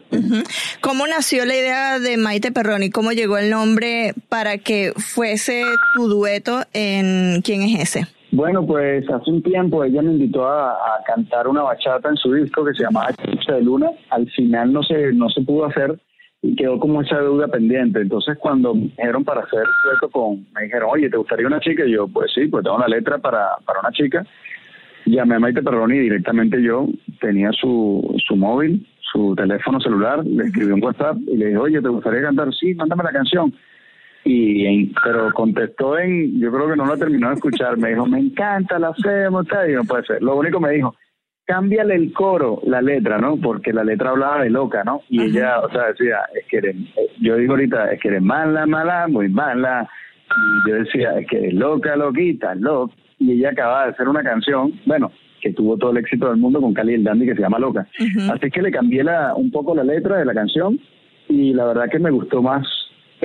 ¿Cómo 0.80 1.06
nació 1.06 1.44
la 1.44 1.54
idea 1.54 2.00
de 2.00 2.16
Maite 2.16 2.50
Perroni? 2.50 2.90
¿Cómo 2.90 3.12
llegó 3.12 3.38
el 3.38 3.50
nombre 3.50 4.14
para 4.28 4.58
que 4.58 4.92
fuese 4.96 5.62
tu 5.94 6.08
dueto 6.08 6.62
en 6.72 7.40
¿Quién 7.42 7.62
es 7.62 7.94
ese? 7.94 8.06
Bueno, 8.32 8.66
pues 8.66 9.08
hace 9.08 9.30
un 9.30 9.42
tiempo 9.44 9.84
ella 9.84 10.02
me 10.02 10.10
invitó 10.10 10.48
a, 10.48 10.72
a 10.72 11.04
cantar 11.06 11.46
una 11.46 11.62
bachata 11.62 12.08
en 12.08 12.16
su 12.16 12.32
disco 12.32 12.64
que 12.64 12.74
se 12.74 12.82
llamaba 12.82 13.10
Eclipse 13.10 13.52
de 13.52 13.62
Luna. 13.62 13.90
Al 14.10 14.28
final 14.30 14.72
no 14.72 14.82
se, 14.82 15.12
no 15.12 15.28
se 15.28 15.42
pudo 15.42 15.66
hacer 15.66 15.96
y 16.44 16.54
quedó 16.56 16.78
como 16.78 17.00
esa 17.00 17.18
deuda 17.20 17.48
pendiente. 17.48 18.00
Entonces 18.00 18.36
cuando 18.38 18.74
me 18.74 18.82
dijeron 18.82 19.24
para 19.24 19.40
hacer 19.40 19.64
dueto 19.84 20.10
con, 20.10 20.46
me 20.54 20.64
dijeron, 20.64 20.90
oye, 20.92 21.08
¿te 21.08 21.16
gustaría 21.16 21.46
una 21.46 21.60
chica? 21.60 21.86
Y 21.86 21.92
yo, 21.92 22.06
pues 22.06 22.32
sí, 22.34 22.46
pues 22.48 22.62
tengo 22.62 22.76
una 22.76 22.86
letra 22.86 23.18
para, 23.18 23.56
para 23.64 23.80
una 23.80 23.90
chica. 23.92 24.26
Llamé 25.06 25.36
a 25.36 25.38
Maite 25.38 25.62
Perroni 25.62 25.98
directamente 25.98 26.62
yo, 26.62 26.86
tenía 27.20 27.50
su, 27.52 28.14
su 28.26 28.36
móvil, 28.36 28.86
su 29.00 29.34
teléfono 29.34 29.80
celular, 29.80 30.24
le 30.24 30.44
escribí 30.44 30.72
un 30.72 30.84
WhatsApp 30.84 31.16
y 31.26 31.36
le 31.36 31.46
dije, 31.46 31.58
oye, 31.58 31.80
¿te 31.80 31.88
gustaría 31.88 32.22
cantar? 32.22 32.52
Sí, 32.54 32.74
mándame 32.74 33.04
la 33.04 33.12
canción 33.12 33.54
y 34.24 34.86
pero 35.04 35.30
contestó 35.34 35.98
en 35.98 36.40
yo 36.40 36.50
creo 36.50 36.70
que 36.70 36.76
no 36.76 36.86
lo 36.86 36.96
terminó 36.96 37.28
de 37.28 37.34
escuchar 37.34 37.76
me 37.76 37.90
dijo 37.90 38.06
me 38.06 38.18
encanta 38.18 38.78
la 38.78 38.88
hacemos 38.88 39.46
tal 39.46 39.70
y 39.70 39.74
no 39.74 39.84
puede 39.84 40.02
ser 40.04 40.22
lo 40.22 40.36
único 40.36 40.58
me 40.60 40.70
dijo 40.70 40.96
cámbiale 41.46 41.94
el 41.94 42.12
coro 42.12 42.60
la 42.64 42.80
letra 42.80 43.18
no 43.18 43.36
porque 43.36 43.72
la 43.72 43.84
letra 43.84 44.10
hablaba 44.10 44.42
de 44.42 44.50
loca 44.50 44.82
no 44.84 45.02
y 45.08 45.22
ella 45.22 45.60
o 45.60 45.70
sea 45.70 45.88
decía 45.88 46.20
es 46.34 46.46
que 46.46 46.58
eres, 46.58 46.76
yo 47.20 47.36
digo 47.36 47.52
ahorita 47.52 47.92
es 47.92 48.00
que 48.00 48.08
eres 48.08 48.22
mala 48.22 48.66
mala 48.66 49.06
muy 49.08 49.28
mala 49.28 49.88
y 50.30 50.70
yo 50.70 50.76
decía 50.76 51.18
es 51.18 51.26
que 51.26 51.38
eres 51.38 51.54
loca 51.54 51.96
loquita 51.96 52.54
loca 52.54 52.94
y 53.18 53.32
ella 53.32 53.50
acababa 53.50 53.84
de 53.84 53.90
hacer 53.92 54.08
una 54.08 54.22
canción 54.22 54.72
bueno 54.86 55.10
que 55.44 55.52
tuvo 55.52 55.76
todo 55.76 55.90
el 55.90 55.98
éxito 55.98 56.28
del 56.28 56.38
mundo 56.38 56.58
con 56.58 56.72
Cali 56.72 56.92
y 56.92 56.94
el 56.94 57.04
Dandy 57.04 57.26
que 57.26 57.34
se 57.34 57.42
llama 57.42 57.58
Loca. 57.58 57.86
Así 58.32 58.50
que 58.50 58.62
le 58.62 58.70
cambié 58.70 59.04
la 59.04 59.34
un 59.34 59.50
poco 59.50 59.74
la 59.74 59.84
letra 59.84 60.16
de 60.16 60.24
la 60.24 60.32
canción 60.32 60.80
y 61.28 61.52
la 61.52 61.66
verdad 61.66 61.90
que 61.90 61.98
me 61.98 62.10
gustó 62.10 62.40
más 62.40 62.66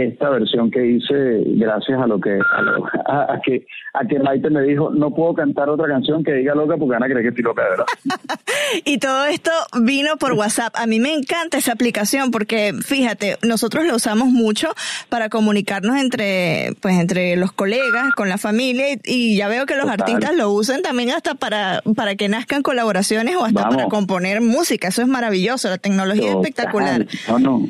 esta 0.03 0.29
versión 0.29 0.69
que 0.71 0.85
hice 0.85 1.43
gracias 1.57 1.99
a 2.01 2.07
lo 2.07 2.19
que 2.19 2.31
a, 2.31 2.62
lo- 2.62 2.85
a- 3.05 3.33
a 3.33 3.41
que 3.43 3.65
a 3.93 4.05
que 4.07 4.19
Maite 4.19 4.49
me 4.49 4.62
dijo 4.63 4.91
no 4.91 5.13
puedo 5.13 5.33
cantar 5.33 5.69
otra 5.69 5.88
canción 5.88 6.23
que 6.23 6.33
diga 6.33 6.53
loca 6.55 6.75
porque 6.77 6.93
van 6.93 7.03
a 7.03 7.07
creer 7.07 7.21
que 7.23 7.29
estoy 7.29 7.43
loca 7.43 7.63
de 7.63 7.69
verdad 7.69 7.85
Y 8.85 8.99
todo 8.99 9.25
esto 9.25 9.51
vino 9.81 10.17
por 10.17 10.33
WhatsApp. 10.33 10.73
A 10.77 10.85
mí 10.85 10.99
me 10.99 11.13
encanta 11.13 11.57
esa 11.57 11.71
aplicación 11.71 12.29
porque, 12.31 12.73
fíjate, 12.85 13.38
nosotros 13.41 13.83
lo 13.85 13.95
usamos 13.95 14.27
mucho 14.27 14.69
para 15.09 15.29
comunicarnos 15.29 15.97
entre, 15.97 16.73
pues, 16.81 16.95
entre 16.99 17.35
los 17.35 17.51
colegas, 17.51 18.12
con 18.15 18.29
la 18.29 18.38
familia 18.38 18.93
y, 18.93 18.99
y 19.05 19.38
ya 19.38 19.47
veo 19.47 19.65
que 19.65 19.75
los 19.75 19.85
Total. 19.85 20.01
artistas 20.01 20.35
lo 20.35 20.51
usan 20.51 20.81
también 20.83 21.09
hasta 21.12 21.33
para, 21.35 21.81
para 21.95 22.15
que 22.15 22.29
nazcan 22.29 22.62
colaboraciones 22.62 23.35
o 23.35 23.43
hasta 23.45 23.62
Vamos. 23.62 23.75
para 23.77 23.89
componer 23.89 24.41
música. 24.41 24.89
Eso 24.89 25.01
es 25.01 25.07
maravilloso. 25.07 25.67
La 25.69 25.77
tecnología 25.79 26.29
es 26.29 26.35
espectacular. 26.35 27.05
no 27.27 27.39
no 27.39 27.67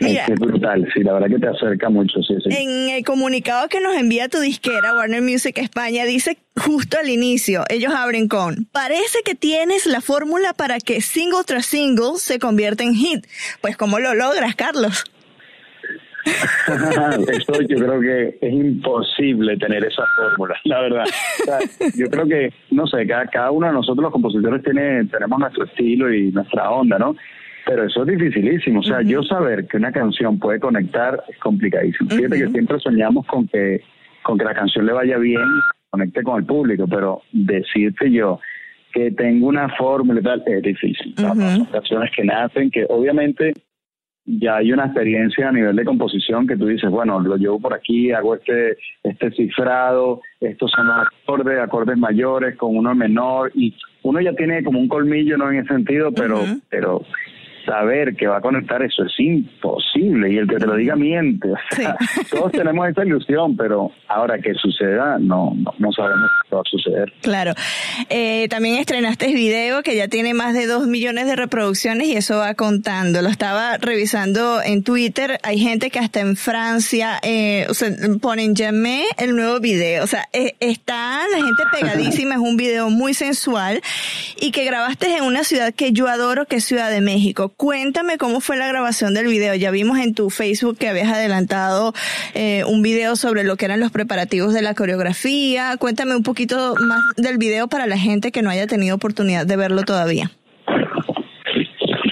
Mira. 0.00 0.24
es 0.24 0.30
es 0.30 0.38
brutal 0.40 0.86
sí 0.92 1.02
la 1.02 1.12
verdad 1.14 1.28
que 1.28 1.38
te 1.38 1.48
acerca 1.48 1.88
mucho 1.88 2.22
sí 2.22 2.34
sí 2.42 2.54
En 2.56 2.88
el 2.88 3.04
comunicado 3.04 3.68
que 3.68 3.80
nos 3.80 3.94
envía 3.96 4.28
tu 4.28 4.40
disquera, 4.40 4.94
Warner 4.94 5.22
Music 5.22 5.58
España, 5.58 6.04
dice 6.04 6.38
justo 6.56 6.98
al 6.98 7.08
inicio, 7.08 7.64
ellos 7.68 7.92
abren 7.94 8.28
con, 8.28 8.66
parece 8.72 9.18
que 9.24 9.34
tienes 9.34 9.86
la 9.86 10.00
fórmula 10.00 10.52
para 10.54 10.78
que 10.78 11.00
single 11.00 11.44
tras 11.46 11.66
single 11.66 12.16
se 12.16 12.38
convierta 12.38 12.84
en 12.84 12.94
hit. 12.94 13.26
Pues 13.60 13.76
¿cómo 13.76 13.98
lo 13.98 14.14
logras, 14.14 14.54
Carlos? 14.54 15.04
Esto 17.28 17.60
yo 17.68 17.76
creo 17.76 18.00
que 18.00 18.38
es 18.40 18.52
imposible 18.52 19.56
tener 19.58 19.84
esa 19.84 20.04
fórmula, 20.16 20.54
la 20.64 20.80
verdad. 20.80 21.04
O 21.04 21.44
sea, 21.44 21.58
yo 21.94 22.06
creo 22.08 22.26
que, 22.26 22.52
no 22.70 22.86
sé, 22.86 23.06
cada, 23.06 23.26
cada 23.26 23.50
uno 23.50 23.66
de 23.66 23.74
nosotros 23.74 24.02
los 24.02 24.12
compositores 24.12 24.62
tiene, 24.62 25.04
tenemos 25.06 25.38
nuestro 25.38 25.64
estilo 25.64 26.12
y 26.12 26.30
nuestra 26.32 26.70
onda, 26.70 26.98
¿no? 26.98 27.14
Pero 27.66 27.84
eso 27.84 28.02
es 28.02 28.18
dificilísimo. 28.18 28.80
O 28.80 28.82
sea, 28.82 29.02
yo 29.02 29.22
saber 29.22 29.66
que 29.66 29.76
una 29.76 29.92
canción 29.92 30.38
puede 30.38 30.60
conectar 30.60 31.22
es 31.28 31.38
complicadísimo. 31.38 32.10
Fíjate 32.10 32.38
que 32.38 32.50
siempre 32.50 32.78
soñamos 32.80 33.26
con 33.26 33.48
que, 33.48 33.80
con 34.22 34.38
que 34.38 34.44
la 34.44 34.54
canción 34.54 34.84
le 34.86 34.92
vaya 34.92 35.16
bien, 35.18 35.42
conecte 35.90 36.22
con 36.22 36.38
el 36.38 36.44
público, 36.44 36.86
pero 36.88 37.22
decirte 37.32 38.10
yo 38.10 38.40
que 38.92 39.10
tengo 39.10 39.48
una 39.48 39.68
fórmula 39.70 40.20
y 40.20 40.22
tal 40.22 40.42
es 40.46 40.62
difícil. 40.62 41.14
Sea, 41.16 41.34
Son 41.34 41.64
canciones 41.66 42.10
que 42.14 42.24
nacen, 42.24 42.70
que 42.70 42.86
obviamente 42.88 43.52
ya 44.26 44.56
hay 44.56 44.72
una 44.72 44.86
experiencia 44.86 45.48
a 45.48 45.52
nivel 45.52 45.76
de 45.76 45.84
composición 45.84 46.46
que 46.46 46.56
tú 46.56 46.66
dices, 46.66 46.88
bueno, 46.90 47.20
lo 47.20 47.36
llevo 47.36 47.60
por 47.60 47.74
aquí, 47.74 48.12
hago 48.12 48.36
este 48.36 48.76
este 49.02 49.30
cifrado, 49.32 50.22
estos 50.40 50.70
son 50.70 50.86
los 50.86 51.06
acordes, 51.06 51.58
acordes 51.58 51.98
mayores 51.98 52.56
con 52.56 52.76
uno 52.76 52.94
menor 52.94 53.50
y 53.54 53.74
uno 54.02 54.20
ya 54.20 54.32
tiene 54.34 54.62
como 54.64 54.78
un 54.78 54.88
colmillo 54.88 55.36
no 55.36 55.50
en 55.50 55.58
ese 55.58 55.74
sentido, 55.74 56.12
pero 56.12 56.40
pero 56.70 57.02
saber 57.64 58.16
que 58.16 58.26
va 58.26 58.38
a 58.38 58.40
conectar 58.40 58.82
eso 58.82 59.04
es 59.04 59.12
imposible 59.18 60.32
y 60.32 60.38
el 60.38 60.48
que 60.48 60.56
te 60.56 60.66
lo 60.66 60.76
diga 60.76 60.96
miente. 60.96 61.50
O 61.50 61.74
sea, 61.74 61.96
todos 62.30 62.52
tenemos 62.52 62.88
esa 62.88 63.04
ilusión, 63.04 63.56
pero 63.56 63.90
ahora 64.08 64.38
que 64.38 64.54
suceda 64.54 65.18
no 65.18 65.34
no, 65.54 65.74
no 65.78 65.92
sabemos 65.92 66.30
qué 66.48 66.54
va 66.54 66.60
a 66.60 66.70
suceder. 66.70 67.12
Claro. 67.22 67.54
Eh, 68.08 68.46
también 68.48 68.76
estrenaste 68.76 69.32
video 69.32 69.82
que 69.82 69.96
ya 69.96 70.08
tiene 70.08 70.34
más 70.34 70.54
de 70.54 70.66
dos 70.66 70.86
millones 70.86 71.26
de 71.26 71.36
reproducciones 71.36 72.08
y 72.08 72.16
eso 72.16 72.38
va 72.38 72.54
contando. 72.54 73.22
Lo 73.22 73.28
estaba 73.28 73.78
revisando 73.78 74.62
en 74.62 74.82
Twitter. 74.82 75.38
Hay 75.42 75.58
gente 75.58 75.90
que 75.90 75.98
hasta 75.98 76.20
en 76.20 76.36
Francia 76.36 77.18
eh, 77.22 77.66
o 77.68 77.74
sea, 77.74 77.90
ponen 78.20 78.54
llamé 78.54 79.04
el 79.18 79.34
nuevo 79.34 79.60
video. 79.60 80.04
O 80.04 80.06
sea, 80.06 80.28
eh, 80.32 80.54
está 80.60 81.22
la 81.28 81.36
gente 81.36 81.62
pegadísima. 81.72 82.34
es 82.34 82.40
un 82.40 82.56
video 82.56 82.90
muy 82.90 83.14
sensual 83.14 83.80
y 84.40 84.50
que 84.50 84.64
grabaste 84.64 85.16
en 85.16 85.24
una 85.24 85.44
ciudad 85.44 85.74
que 85.74 85.92
yo 85.92 86.08
adoro, 86.08 86.46
que 86.46 86.56
es 86.56 86.64
Ciudad 86.64 86.90
de 86.90 87.00
México. 87.00 87.53
Cuéntame 87.56 88.18
cómo 88.18 88.40
fue 88.40 88.56
la 88.56 88.66
grabación 88.66 89.14
del 89.14 89.26
video. 89.26 89.54
Ya 89.54 89.70
vimos 89.70 89.98
en 89.98 90.14
tu 90.14 90.30
Facebook 90.30 90.76
que 90.76 90.88
habías 90.88 91.12
adelantado 91.12 91.92
eh, 92.34 92.64
un 92.64 92.82
video 92.82 93.16
sobre 93.16 93.44
lo 93.44 93.56
que 93.56 93.66
eran 93.66 93.80
los 93.80 93.92
preparativos 93.92 94.52
de 94.52 94.62
la 94.62 94.74
coreografía. 94.74 95.76
Cuéntame 95.78 96.16
un 96.16 96.22
poquito 96.22 96.74
más 96.80 97.00
del 97.16 97.38
video 97.38 97.68
para 97.68 97.86
la 97.86 97.98
gente 97.98 98.32
que 98.32 98.42
no 98.42 98.50
haya 98.50 98.66
tenido 98.66 98.96
oportunidad 98.96 99.46
de 99.46 99.56
verlo 99.56 99.82
todavía. 99.82 100.30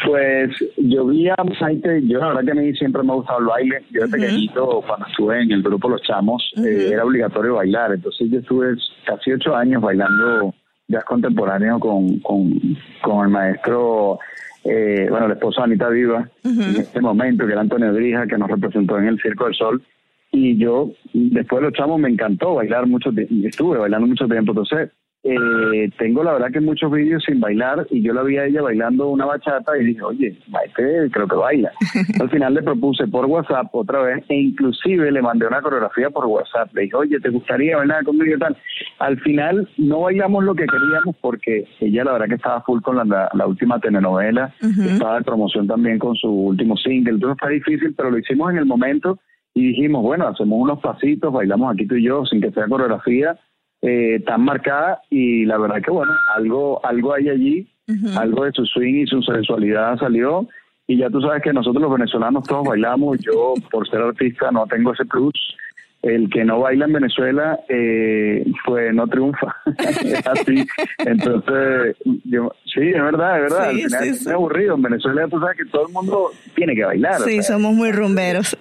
Pues 0.06 0.50
yo 0.76 1.06
vi 1.06 1.28
a 1.28 1.36
Maite, 1.60 2.02
yo 2.06 2.18
la 2.18 2.28
verdad 2.28 2.44
que 2.44 2.50
a 2.50 2.54
mí 2.54 2.74
siempre 2.74 3.02
me 3.02 3.12
ha 3.12 3.14
gustado 3.14 3.38
el 3.38 3.46
baile. 3.46 3.82
Yo 3.90 4.02
de 4.02 4.08
pequeñito, 4.08 4.82
cuando 4.86 5.06
estuve 5.06 5.42
en 5.42 5.52
el 5.52 5.62
grupo 5.62 5.88
Los 5.88 6.02
Chamos, 6.02 6.52
eh, 6.58 6.90
era 6.92 7.04
obligatorio 7.04 7.54
bailar. 7.54 7.92
Entonces 7.94 8.28
yo 8.30 8.40
estuve 8.40 8.74
casi 9.06 9.32
ocho 9.32 9.56
años 9.56 9.80
bailando 9.80 10.54
jazz 10.88 11.04
contemporáneo 11.04 11.80
con, 11.80 12.18
con, 12.20 12.60
con 13.02 13.24
el 13.24 13.30
maestro, 13.30 14.18
eh, 14.64 15.06
bueno, 15.10 15.26
el 15.26 15.32
esposo 15.32 15.60
de 15.60 15.64
Anita 15.64 15.88
Viva, 15.88 16.28
en 16.44 16.76
este 16.76 17.00
momento, 17.00 17.46
que 17.46 17.52
era 17.52 17.60
Antonio 17.60 17.92
Drija, 17.92 18.26
que 18.26 18.38
nos 18.38 18.50
representó 18.50 18.98
en 18.98 19.06
el 19.06 19.20
Circo 19.20 19.44
del 19.44 19.54
Sol. 19.54 19.82
Y 20.30 20.56
yo, 20.56 20.92
después 21.12 21.60
de 21.60 21.68
Los 21.68 21.76
Chamos, 21.76 22.00
me 22.00 22.08
encantó 22.08 22.54
bailar 22.54 22.86
mucho 22.86 23.12
tiempo, 23.12 23.34
estuve 23.46 23.78
bailando 23.78 24.06
mucho 24.06 24.26
tiempo. 24.26 24.52
Entonces, 24.52 24.90
eh, 25.24 25.88
tengo 25.98 26.24
la 26.24 26.32
verdad 26.32 26.50
que 26.50 26.60
muchos 26.60 26.90
vídeos 26.90 27.22
sin 27.24 27.38
bailar 27.38 27.86
y 27.90 28.02
yo 28.02 28.12
la 28.12 28.24
vi 28.24 28.38
a 28.38 28.46
ella 28.46 28.60
bailando 28.60 29.08
una 29.08 29.24
bachata 29.24 29.78
y 29.78 29.84
dije, 29.84 30.02
oye, 30.02 30.36
Maite 30.48 31.10
creo 31.12 31.28
que 31.28 31.36
baila. 31.36 31.70
Al 32.20 32.28
final 32.28 32.54
le 32.54 32.62
propuse 32.62 33.06
por 33.06 33.26
WhatsApp 33.26 33.68
otra 33.72 34.02
vez 34.02 34.24
e 34.28 34.34
inclusive 34.34 35.12
le 35.12 35.22
mandé 35.22 35.46
una 35.46 35.62
coreografía 35.62 36.10
por 36.10 36.26
WhatsApp. 36.26 36.74
Le 36.74 36.82
dije, 36.82 36.96
oye, 36.96 37.20
¿te 37.20 37.28
gustaría 37.28 37.76
bailar 37.76 38.04
conmigo 38.04 38.34
y 38.34 38.38
tal? 38.38 38.56
Al 38.98 39.20
final 39.20 39.68
no 39.78 40.00
bailamos 40.00 40.42
lo 40.42 40.56
que 40.56 40.66
queríamos 40.66 41.14
porque 41.20 41.68
ella 41.78 42.02
la 42.02 42.12
verdad 42.14 42.26
que 42.26 42.34
estaba 42.34 42.62
full 42.62 42.80
con 42.80 42.96
la, 42.96 43.04
la, 43.04 43.30
la 43.32 43.46
última 43.46 43.78
telenovela, 43.78 44.52
estaba 44.60 45.18
de 45.18 45.24
promoción 45.24 45.68
también 45.68 46.00
con 46.00 46.16
su 46.16 46.28
último 46.28 46.76
single, 46.76 47.14
entonces 47.14 47.38
fue 47.38 47.52
difícil, 47.52 47.94
pero 47.96 48.10
lo 48.10 48.18
hicimos 48.18 48.50
en 48.50 48.58
el 48.58 48.66
momento 48.66 49.20
y 49.54 49.68
dijimos, 49.68 50.02
bueno, 50.02 50.26
hacemos 50.26 50.58
unos 50.58 50.80
pasitos, 50.80 51.32
bailamos 51.32 51.72
aquí 51.72 51.86
tú 51.86 51.94
y 51.94 52.04
yo 52.04 52.24
sin 52.24 52.40
que 52.40 52.50
sea 52.50 52.66
coreografía 52.66 53.38
eh, 53.82 54.20
tan 54.24 54.44
marcada 54.44 55.00
y 55.10 55.44
la 55.44 55.58
verdad 55.58 55.82
que 55.82 55.90
bueno, 55.90 56.12
algo, 56.36 56.84
algo 56.84 57.14
hay 57.14 57.28
allí, 57.28 57.68
algo 58.16 58.44
de 58.44 58.52
su 58.52 58.64
swing 58.64 59.02
y 59.02 59.06
su 59.06 59.20
sensualidad 59.22 59.98
salió 59.98 60.48
y 60.86 60.98
ya 60.98 61.10
tú 61.10 61.20
sabes 61.20 61.42
que 61.42 61.52
nosotros 61.52 61.82
los 61.82 61.92
venezolanos 61.92 62.44
todos 62.44 62.66
bailamos, 62.66 63.18
yo 63.20 63.54
por 63.70 63.88
ser 63.88 64.00
artista 64.00 64.50
no 64.50 64.66
tengo 64.66 64.92
ese 64.92 65.04
plus, 65.04 65.56
el 66.02 66.28
que 66.30 66.44
no 66.44 66.60
baila 66.60 66.86
en 66.86 66.92
Venezuela 66.92 67.58
eh, 67.68 68.44
pues 68.64 68.94
no 68.94 69.06
triunfa, 69.06 69.56
es 69.78 70.26
así, 70.26 70.64
entonces 70.98 71.96
yo, 72.24 72.52
sí, 72.74 72.80
es 72.88 73.02
verdad, 73.02 73.36
es 73.36 73.42
verdad, 73.42 73.70
Sí, 73.72 73.82
al 73.82 73.88
final 73.90 74.02
sí, 74.04 74.08
es 74.10 74.26
aburrido, 74.28 74.74
en 74.76 74.82
Venezuela 74.82 75.28
tú 75.28 75.38
sabes 75.40 75.56
que 75.58 75.64
todo 75.66 75.86
el 75.86 75.92
mundo 75.92 76.30
tiene 76.54 76.74
que 76.74 76.84
bailar, 76.84 77.20
o 77.20 77.24
Sí, 77.24 77.34
sea, 77.34 77.54
somos 77.54 77.74
muy 77.74 77.92
rumberos. 77.92 78.56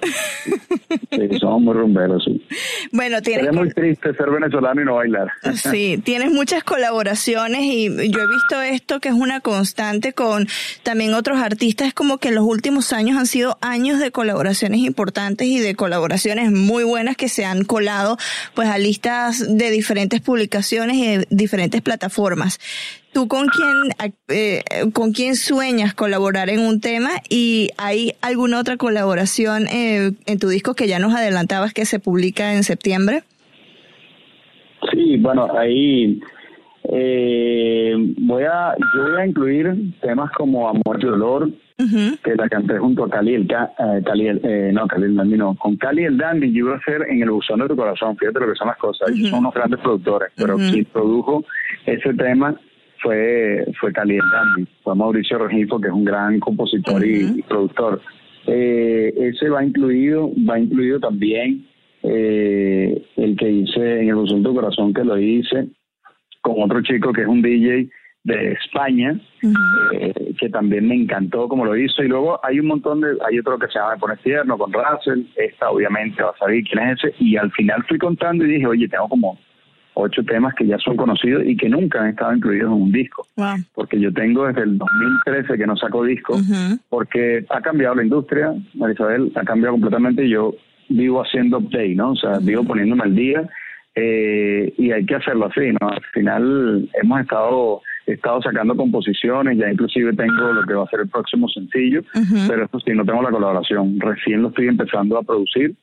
sí, 1.12 1.40
somos 1.40 1.62
muy 1.62 1.74
rumberos, 1.74 2.24
sí. 2.26 2.46
bueno, 2.92 3.22
tienes 3.22 3.46
Sería 3.46 3.60
muy 3.60 3.70
triste 3.74 4.14
ser 4.14 4.30
venezolano 4.30 4.82
y 4.82 4.86
no 4.86 4.96
bailar. 4.96 5.30
Sí, 5.56 6.02
tienes 6.04 6.32
muchas 6.32 6.64
colaboraciones 6.64 7.62
y 7.64 7.86
yo 7.88 8.20
he 8.22 8.28
visto 8.28 8.62
esto 8.62 9.00
que 9.00 9.10
es 9.10 9.16
una 9.16 9.40
constante 9.42 10.14
con 10.14 10.48
también 10.84 11.14
otros 11.14 11.40
artistas. 11.40 11.88
Es 11.90 11.94
como 11.94 12.18
que 12.18 12.32
los 12.32 12.44
últimos 12.44 12.94
años 12.94 13.18
han 13.18 13.26
sido 13.26 13.58
años 13.62 14.00
de 14.00 14.12
colaboraciones 14.12 14.80
importantes 14.80 15.48
y 15.48 15.60
de 15.60 15.76
colaboraciones 15.76 16.52
muy 16.52 16.84
buenas 16.84 17.16
que 17.18 17.30
se 17.30 17.46
han 17.46 17.64
colado 17.64 18.18
pues 18.56 18.68
a 18.70 18.78
listas 18.78 19.58
de 19.58 19.72
diferentes 19.72 20.22
publicaciones 20.22 20.98
y 20.98 21.06
de 21.18 21.28
diferentes 21.30 21.82
plataformas. 21.82 22.60
¿Tú 23.14 23.28
con 23.28 23.48
quién, 23.48 24.14
eh, 24.30 24.62
con 24.94 25.12
quién 25.12 25.36
sueñas 25.36 25.94
colaborar 25.94 26.50
en 26.50 26.60
un 26.62 26.80
tema 26.80 27.10
y 27.30 27.70
hay 27.78 28.14
alguna 28.22 28.60
otra 28.60 28.78
colaboración 28.78 29.68
eh, 29.68 30.12
en 30.26 30.40
tu 30.40 30.48
disco 30.48 30.76
que 30.76 30.88
ya 30.88 30.98
nos 30.98 31.14
adelantabas 31.14 31.74
que 31.74 31.86
se 31.86 32.00
publica 32.00 32.54
en 32.54 32.64
septiembre? 32.64 33.24
Sí, 34.92 35.18
bueno, 35.18 35.48
ahí 35.58 36.22
eh, 36.84 37.94
voy 38.18 38.44
a, 38.44 38.76
yo 38.78 39.04
voy 39.04 39.22
a 39.22 39.26
incluir 39.26 39.94
temas 40.02 40.32
como 40.32 40.68
Amor 40.68 41.00
y 41.00 41.06
Dolor, 41.06 41.50
que 41.78 42.36
la 42.36 42.48
canté 42.48 42.78
junto 42.78 43.06
a 43.06 43.10
Cali 43.10 43.36
el, 43.36 43.44
eh, 43.44 44.02
Cali 44.06 44.28
eh, 44.28 44.72
no, 44.74 44.88
Cali 44.88 45.06
el 45.06 45.16
Dandy 45.16 45.38
no, 45.38 45.56
con 45.56 45.78
Cali 45.78 46.04
el 46.04 46.18
Dandy 46.18 46.52
yo 46.52 46.66
iba 46.66 46.76
a 46.76 46.78
hacer 46.78 47.04
en 47.10 47.24
el 47.24 47.32
buzón 47.32 47.60
de 47.60 47.68
tu 47.68 47.76
corazón, 47.76 48.18
fíjate 48.18 48.40
lo 48.40 48.48
que 48.48 48.56
son 48.56 48.68
las 48.68 48.78
cosas, 48.78 49.10
ellos 49.10 49.30
son 49.30 49.40
unos 49.40 49.54
grandes 49.54 49.80
productores, 49.80 50.32
pero 50.36 50.58
quien 50.58 50.86
produjo 50.86 51.44
ese 51.86 52.14
tema 52.14 52.56
fue 53.02 53.66
fue 53.80 53.92
Cali 53.92 54.16
el 54.16 54.30
Dandy, 54.32 54.68
fue 54.84 54.96
Mauricio 54.96 55.38
Regifo, 55.38 55.80
que 55.80 55.88
es 55.88 55.94
un 55.94 56.06
gran 56.06 56.40
compositor 56.40 57.06
y, 57.06 57.42
productor. 57.44 58.02
Eh, 58.48 59.14
ese 59.18 59.50
va 59.50 59.64
incluido, 59.64 60.32
va 60.50 60.60
incluido 60.60 61.00
también 61.00 61.68
eh, 62.04 63.02
el 63.18 63.36
que 63.36 63.50
hice 63.50 64.02
en 64.02 64.10
el 64.10 64.16
buzón 64.16 64.44
tu 64.44 64.54
corazón, 64.54 64.94
que 64.94 65.04
lo 65.04 65.18
hice 65.18 65.68
con 66.42 66.62
otro 66.62 66.82
chico 66.82 67.14
que 67.14 67.22
es 67.22 67.28
un 67.28 67.42
DJ 67.42 67.90
de 68.24 68.52
España, 68.52 69.20
eh, 69.94 70.34
que 70.40 70.50
también 70.50 70.88
me 70.88 70.96
encantó 70.96 71.48
como 71.48 71.66
lo 71.66 71.76
hizo. 71.76 72.04
Y 72.04 72.08
luego 72.08 72.40
hay 72.44 72.60
un 72.60 72.68
montón 72.68 73.02
de, 73.02 73.18
hay 73.28 73.40
otro 73.40 73.58
que 73.58 73.68
se 73.68 73.80
llama 73.80 73.98
Pones 73.98 74.20
Tierno 74.22 74.58
con 74.58 74.72
Russell, 74.74 75.24
esta 75.36 75.72
obviamente 75.72 76.22
va 76.22 76.32
a 76.32 76.38
saber 76.38 76.64
quién 76.64 76.90
es 76.90 77.04
ese. 77.04 77.16
Y 77.20 77.38
al 77.38 77.52
final 77.52 77.84
fui 77.88 77.98
contando 77.98 78.46
y 78.46 78.54
dije, 78.54 78.68
oye, 78.68 78.88
tengo 78.88 79.08
como 79.08 79.40
ocho 79.94 80.24
temas 80.24 80.54
que 80.56 80.66
ya 80.66 80.78
son 80.78 80.96
conocidos 80.96 81.44
y 81.46 81.56
que 81.56 81.70
nunca 81.70 82.02
han 82.02 82.10
estado 82.10 82.34
incluidos 82.34 82.68
en 82.68 82.82
un 82.82 82.92
disco. 82.92 83.28
Porque 83.74 84.00
yo 84.00 84.12
tengo 84.14 84.48
desde 84.48 84.64
el 84.64 84.78
2013 84.78 85.58
que 85.58 85.68
no 85.68 85.76
saco 85.76 86.04
disco, 86.04 86.38
porque 86.90 87.46
ha 87.50 87.62
cambiado 87.62 87.96
la 87.96 88.04
industria, 88.04 88.54
Marisabel, 88.74 89.32
ha 89.36 89.44
cambiado 89.44 89.74
completamente 89.74 90.28
yo 90.28 90.54
vivo 90.90 91.22
haciendo 91.22 91.60
update, 91.60 91.96
¿no? 91.96 92.12
O 92.12 92.16
sea, 92.16 92.40
vivo 92.42 92.64
poniéndome 92.64 93.04
al 93.04 93.16
día 93.16 93.50
eh, 93.96 94.74
y 94.78 94.92
hay 94.92 95.06
que 95.06 95.16
hacerlo 95.16 95.48
así, 95.48 95.72
¿no? 95.80 95.90
Al 95.90 96.04
final 96.14 96.90
hemos 97.02 97.22
estado 97.22 97.82
estado 98.06 98.42
sacando 98.42 98.76
composiciones, 98.76 99.58
ya 99.58 99.72
inclusive 99.72 100.14
tengo 100.14 100.54
lo 100.54 100.64
que 100.66 100.74
va 100.74 100.84
a 100.84 100.90
ser 100.90 101.02
el 101.02 101.10
próximo 101.10 101.48
sencillo, 101.48 102.02
pero 102.48 102.66
esto 102.66 102.80
sí, 102.80 102.92
no 102.94 103.06
tengo 103.06 103.22
la 103.22 103.30
colaboración, 103.30 104.00
recién 104.00 104.42
lo 104.42 104.50
estoy 104.50 104.68
empezando 104.68 105.18
a 105.18 105.24
producir 105.24 105.76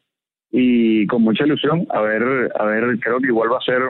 y 0.50 1.06
con 1.06 1.22
mucha 1.22 1.44
ilusión, 1.44 1.86
a 1.90 2.00
ver, 2.00 2.50
a 2.58 2.64
ver, 2.64 2.98
creo 3.00 3.18
que 3.18 3.26
igual 3.26 3.52
va 3.52 3.58
a 3.58 3.62
ser 3.62 3.82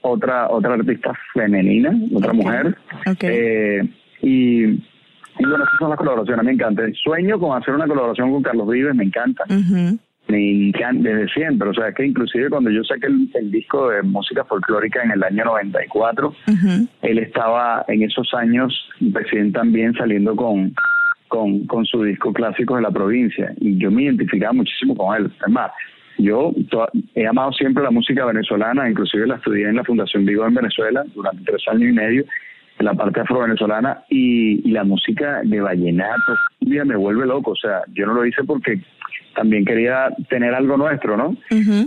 otra 0.00 0.48
otra 0.48 0.74
artista 0.74 1.12
femenina, 1.34 1.90
otra 2.14 2.32
mujer, 2.32 2.76
eh, 3.22 3.82
y, 4.22 4.64
y 4.64 5.44
bueno, 5.44 5.64
esas 5.64 5.78
son 5.78 5.90
las 5.90 5.98
colaboraciones, 5.98 6.44
me 6.44 6.52
encanta. 6.52 6.82
Sueño 7.02 7.38
con 7.38 7.60
hacer 7.60 7.74
una 7.74 7.86
colaboración 7.86 8.32
con 8.32 8.42
Carlos 8.42 8.68
Vives, 8.68 8.94
me 8.94 9.04
encanta. 9.04 9.44
Me 10.28 10.68
encanta 10.68 11.08
desde 11.08 11.28
siempre, 11.32 11.68
o 11.68 11.74
sea, 11.74 11.92
que 11.92 12.04
inclusive 12.04 12.50
cuando 12.50 12.70
yo 12.70 12.82
saqué 12.82 13.06
el, 13.06 13.50
disco 13.50 13.90
de 13.90 14.02
música 14.02 14.44
folclórica 14.44 15.02
en 15.04 15.12
el 15.12 15.22
año 15.22 15.44
94, 15.44 16.34
él 17.02 17.18
estaba 17.18 17.84
en 17.86 18.02
esos 18.02 18.32
años 18.34 18.74
recién 19.00 19.52
también 19.52 19.94
saliendo 19.94 20.34
con, 20.34 20.74
con, 21.28 21.64
con 21.66 21.84
su 21.84 22.02
disco 22.02 22.32
clásico 22.32 22.74
de 22.74 22.82
la 22.82 22.90
provincia 22.90 23.52
y 23.58 23.78
yo 23.78 23.90
me 23.92 24.04
identificaba 24.04 24.52
muchísimo 24.52 24.96
con 24.96 25.16
él. 25.16 25.30
Además, 25.42 25.70
yo 26.18 26.52
he 27.14 27.26
amado 27.26 27.52
siempre 27.52 27.82
la 27.82 27.90
música 27.90 28.24
venezolana, 28.24 28.88
inclusive 28.88 29.26
la 29.26 29.36
estudié 29.36 29.68
en 29.68 29.76
la 29.76 29.84
Fundación 29.84 30.24
Vigo 30.24 30.46
en 30.46 30.54
Venezuela 30.54 31.04
durante 31.14 31.44
tres 31.44 31.62
años 31.68 31.90
y 31.90 31.92
medio 31.92 32.24
la 32.78 32.94
parte 32.94 33.20
afro-venezolana 33.20 34.04
y, 34.08 34.68
y 34.68 34.72
la 34.72 34.84
música 34.84 35.40
de 35.44 35.60
vallenato 35.60 36.34
me 36.60 36.96
vuelve 36.96 37.26
loco, 37.26 37.52
o 37.52 37.56
sea, 37.56 37.82
yo 37.94 38.06
no 38.06 38.14
lo 38.14 38.26
hice 38.26 38.44
porque 38.44 38.80
también 39.34 39.64
quería 39.64 40.08
tener 40.30 40.54
algo 40.54 40.76
nuestro, 40.76 41.16
¿no? 41.16 41.36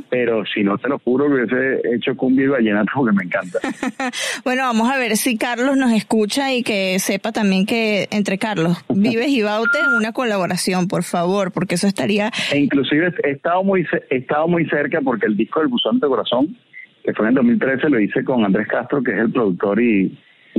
Pero 0.10 0.46
si 0.46 0.64
no, 0.64 0.78
te 0.78 0.88
lo 0.88 1.00
juro 1.00 1.26
que 1.26 1.34
hubiese 1.34 1.96
hecho 1.96 2.16
cumbia 2.16 2.46
y 2.46 2.48
vallenato 2.48 2.92
porque 2.96 3.16
me 3.16 3.24
encanta. 3.24 3.60
bueno, 4.46 4.64
vamos 4.64 4.90
a 4.90 4.98
ver 4.98 5.18
si 5.18 5.38
Carlos 5.38 5.76
nos 5.76 5.92
escucha 5.92 6.54
y 6.54 6.62
que 6.62 7.00
sepa 7.00 7.32
también 7.32 7.66
que 7.66 8.08
entre 8.12 8.38
Carlos 8.38 8.78
Vives 8.88 9.30
y 9.30 9.42
Baute 9.42 9.80
una 9.98 10.14
colaboración, 10.14 10.88
por 10.88 11.04
favor, 11.04 11.52
porque 11.52 11.76
eso 11.76 11.88
estaría... 11.88 12.32
E 12.54 12.60
inclusive 12.60 13.14
he 13.24 13.32
estado 13.32 13.64
muy, 13.64 13.86
he 14.12 14.18
estado 14.18 14.48
muy 14.48 14.66
cerca 14.70 15.02
porque 15.02 15.26
el 15.26 15.36
disco 15.36 15.60
del 15.60 15.70
Buzón 15.70 16.00
de 16.00 16.08
Corazón, 16.08 16.56
que 17.04 17.14
fue 17.14 17.28
en 17.28 17.34
2013, 17.34 17.90
lo 17.90 18.00
hice 18.00 18.24
con 18.24 18.46
Andrés 18.46 18.68
Castro, 18.68 19.02
que 19.02 19.12
es 19.12 19.18
el 19.18 19.32
productor 19.32 19.82
y, 19.82 20.16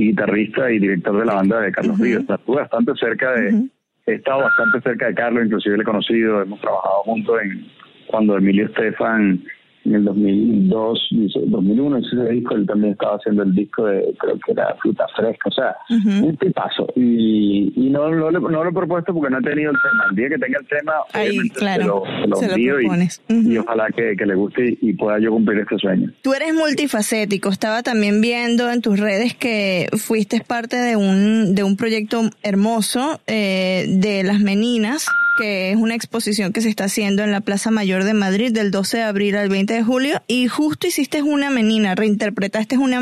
guitarrista 0.07 0.71
y 0.71 0.79
director 0.79 1.19
de 1.19 1.25
la 1.25 1.35
banda 1.35 1.61
de 1.61 1.71
Carlos 1.71 1.99
Vives. 1.99 2.29
estuve 2.29 2.61
bastante 2.61 2.93
cerca 2.95 3.31
de 3.33 3.69
he 4.07 4.13
estado 4.15 4.41
bastante 4.41 4.81
cerca 4.81 5.07
de 5.07 5.13
Carlos, 5.13 5.45
inclusive 5.45 5.77
le 5.77 5.83
he 5.83 5.85
conocido, 5.85 6.41
hemos 6.41 6.59
trabajado 6.59 7.03
juntos 7.03 7.39
en 7.43 7.67
cuando 8.07 8.37
Emilio 8.37 8.65
Estefan 8.65 9.43
en 9.85 9.95
el 9.95 10.05
2002, 10.05 11.09
2001 11.47 11.97
ese 11.97 12.31
disco, 12.31 12.55
él 12.55 12.65
también 12.67 12.93
estaba 12.93 13.15
haciendo 13.15 13.43
el 13.43 13.53
disco 13.55 13.85
de, 13.85 14.13
creo 14.19 14.39
que 14.45 14.51
era 14.51 14.75
Fruta 14.81 15.07
Fresca, 15.15 15.49
o 15.49 15.51
sea, 15.51 15.75
un 15.89 16.37
tipazo. 16.37 16.87
Y, 16.95 17.73
y 17.75 17.89
no, 17.89 18.09
no, 18.09 18.29
lo 18.31 18.69
he 18.69 18.71
propuesto 18.71 19.13
porque 19.13 19.31
no 19.31 19.39
he 19.39 19.41
tenido 19.41 19.71
el 19.71 19.77
tema. 19.77 20.05
El 20.09 20.15
día 20.15 20.29
que 20.29 20.37
tenga 20.37 20.59
el 20.59 20.67
tema, 20.67 20.93
Ahí, 21.13 21.49
claro, 21.49 22.03
se 22.21 22.27
lo, 22.27 22.35
se 22.35 22.45
envío 22.45 22.81
y, 22.81 23.57
ojalá 23.57 23.87
que, 23.95 24.15
que, 24.15 24.25
le 24.25 24.35
guste 24.35 24.77
y, 24.81 24.93
pueda 24.93 25.19
yo 25.19 25.31
cumplir 25.31 25.59
este 25.59 25.77
sueño. 25.77 26.11
Tú 26.21 26.33
eres 26.33 26.53
multifacético, 26.53 27.49
estaba 27.49 27.81
también 27.81 28.21
viendo 28.21 28.69
en 28.69 28.81
tus 28.81 28.99
redes 28.99 29.35
que 29.35 29.87
fuiste 29.97 30.41
parte 30.41 30.75
de 30.77 30.95
un, 30.95 31.55
de 31.55 31.63
un 31.63 31.75
proyecto 31.75 32.21
hermoso 32.43 33.19
eh, 33.25 33.85
de 33.87 34.23
las 34.23 34.39
meninas 34.39 35.07
que 35.37 35.71
es 35.71 35.77
una 35.77 35.95
exposición 35.95 36.53
que 36.53 36.61
se 36.61 36.69
está 36.69 36.85
haciendo 36.85 37.23
en 37.23 37.31
la 37.31 37.41
Plaza 37.41 37.71
Mayor 37.71 38.03
de 38.03 38.13
Madrid 38.13 38.51
del 38.51 38.71
12 38.71 38.97
de 38.97 39.03
abril 39.03 39.35
al 39.35 39.49
20 39.49 39.73
de 39.73 39.83
julio 39.83 40.21
y 40.27 40.47
justo 40.47 40.87
hiciste 40.87 41.21
una 41.21 41.49
menina, 41.49 41.95
reinterpretaste 41.95 42.77
una 42.77 43.01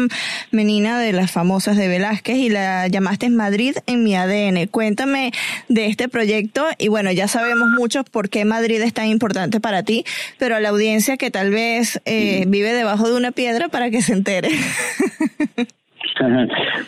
menina 0.52 1.00
de 1.00 1.13
las 1.13 1.32
famosas 1.32 1.78
de 1.78 1.88
Velázquez 1.88 2.38
y 2.38 2.50
la 2.50 2.88
llamaste 2.88 3.30
Madrid 3.30 3.76
en 3.88 4.04
mi 4.04 4.15
ADN. 4.15 4.68
Cuéntame 4.68 5.32
de 5.68 5.88
este 5.88 6.10
proyecto 6.10 6.65
y 6.78 6.88
bueno, 6.88 7.12
ya 7.12 7.28
sabemos 7.28 7.70
mucho 7.78 8.04
por 8.04 8.30
qué 8.30 8.46
Madrid 8.46 8.82
es 8.82 8.94
tan 8.94 9.08
importante 9.08 9.60
para 9.60 9.84
ti, 9.84 10.04
pero 10.38 10.56
a 10.56 10.60
la 10.60 10.70
audiencia 10.70 11.18
que 11.18 11.32
tal 11.32 11.52
vez 11.52 12.02
eh, 12.06 12.46
vive 12.48 12.74
debajo 12.74 13.10
de 13.10 13.18
una 13.18 13.32
piedra 13.32 13.70
para 13.70 13.89
que 13.89 14.02
se 14.02 14.13
entere. 14.13 14.50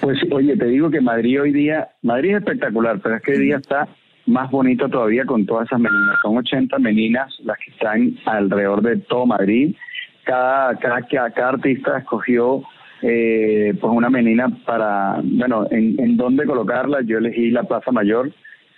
Pues 0.02 0.20
oye, 0.30 0.58
te 0.58 0.66
digo 0.66 0.90
que 0.90 1.00
Madrid 1.00 1.42
hoy 1.42 1.54
día, 1.54 1.90
Madrid 2.02 2.32
es 2.32 2.38
espectacular, 2.40 3.00
pero 3.02 3.16
es 3.16 3.22
que 3.22 3.32
hoy 3.32 3.40
día 3.40 3.58
está 3.58 3.88
más 4.26 4.50
bonito 4.52 4.88
todavía 4.90 5.26
con 5.26 5.46
todas 5.46 5.68
esas 5.68 5.80
meninas. 5.80 6.18
Son 6.22 6.38
80 6.38 6.78
meninas 6.80 7.34
las 7.44 7.58
que 7.58 7.72
están 7.72 8.16
alrededor 8.26 8.82
de 8.82 8.98
todo 8.98 9.26
Madrid. 9.26 9.76
Cada, 10.24 10.76
cada, 10.78 11.02
cada 11.32 11.50
artista 11.50 11.98
escogió 11.98 12.64
eh, 13.02 13.74
pues 13.80 13.94
una 13.94 14.10
menina 14.10 14.48
para, 14.66 15.20
bueno, 15.24 15.68
en, 15.72 16.00
en 16.00 16.18
dónde 16.18 16.46
colocarla. 16.46 17.02
Yo 17.02 17.18
elegí 17.18 17.50
la 17.50 17.64
Plaza 17.64 17.92
Mayor, 17.92 18.32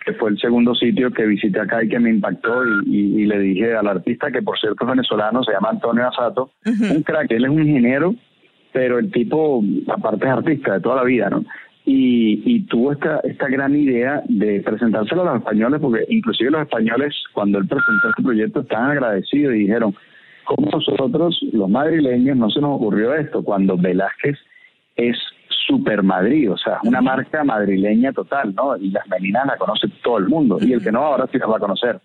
que 0.05 0.13
fue 0.13 0.29
el 0.31 0.37
segundo 0.37 0.75
sitio 0.75 1.11
que 1.11 1.25
visité 1.25 1.59
acá 1.59 1.83
y 1.83 1.89
que 1.89 1.99
me 1.99 2.09
impactó 2.09 2.63
y, 2.85 3.25
le 3.25 3.39
dije 3.39 3.75
al 3.75 3.87
artista, 3.87 4.31
que 4.31 4.41
por 4.41 4.59
cierto 4.59 4.83
es 4.83 4.89
venezolano, 4.89 5.43
se 5.43 5.53
llama 5.53 5.69
Antonio 5.69 6.07
Asato, 6.07 6.51
un 6.65 7.03
crack, 7.03 7.31
él 7.31 7.45
es 7.45 7.49
un 7.49 7.61
ingeniero, 7.61 8.15
pero 8.71 8.99
el 8.99 9.11
tipo 9.11 9.63
aparte 9.87 10.25
es 10.25 10.31
artista 10.31 10.73
de 10.73 10.81
toda 10.81 10.97
la 10.97 11.03
vida, 11.03 11.29
¿no? 11.29 11.45
Y, 11.85 12.41
y 12.45 12.61
tuvo 12.61 12.93
esta, 12.93 13.19
esta 13.19 13.47
gran 13.49 13.75
idea 13.75 14.23
de 14.27 14.61
presentárselo 14.61 15.23
a 15.23 15.25
los 15.25 15.37
españoles, 15.37 15.81
porque 15.81 16.05
inclusive 16.07 16.51
los 16.51 16.61
españoles, 16.61 17.13
cuando 17.33 17.57
él 17.57 17.67
presentó 17.67 18.09
este 18.09 18.23
proyecto, 18.23 18.61
estaban 18.61 18.91
agradecidos 18.91 19.55
y 19.55 19.59
dijeron, 19.59 19.93
¿cómo 20.45 20.69
nosotros, 20.71 21.39
los 21.51 21.69
madrileños, 21.69 22.37
no 22.37 22.49
se 22.49 22.61
nos 22.61 22.77
ocurrió 22.77 23.13
esto? 23.13 23.43
Cuando 23.43 23.77
Velázquez 23.77 24.37
es 24.95 25.17
super 25.67 26.03
Madrid, 26.03 26.51
o 26.51 26.57
sea, 26.57 26.79
una 26.83 27.01
marca 27.01 27.43
madrileña 27.43 28.13
total, 28.13 28.53
¿no? 28.55 28.77
Y 28.77 28.89
las 28.91 29.07
meninas 29.07 29.45
la 29.45 29.57
conoce 29.57 29.87
todo 30.03 30.17
el 30.19 30.27
mundo, 30.27 30.57
y 30.61 30.73
el 30.73 30.81
que 30.81 30.91
no 30.91 30.99
ahora 30.99 31.27
sí 31.31 31.37
las 31.37 31.49
va 31.49 31.57
a 31.57 31.61
conocer. 31.61 31.99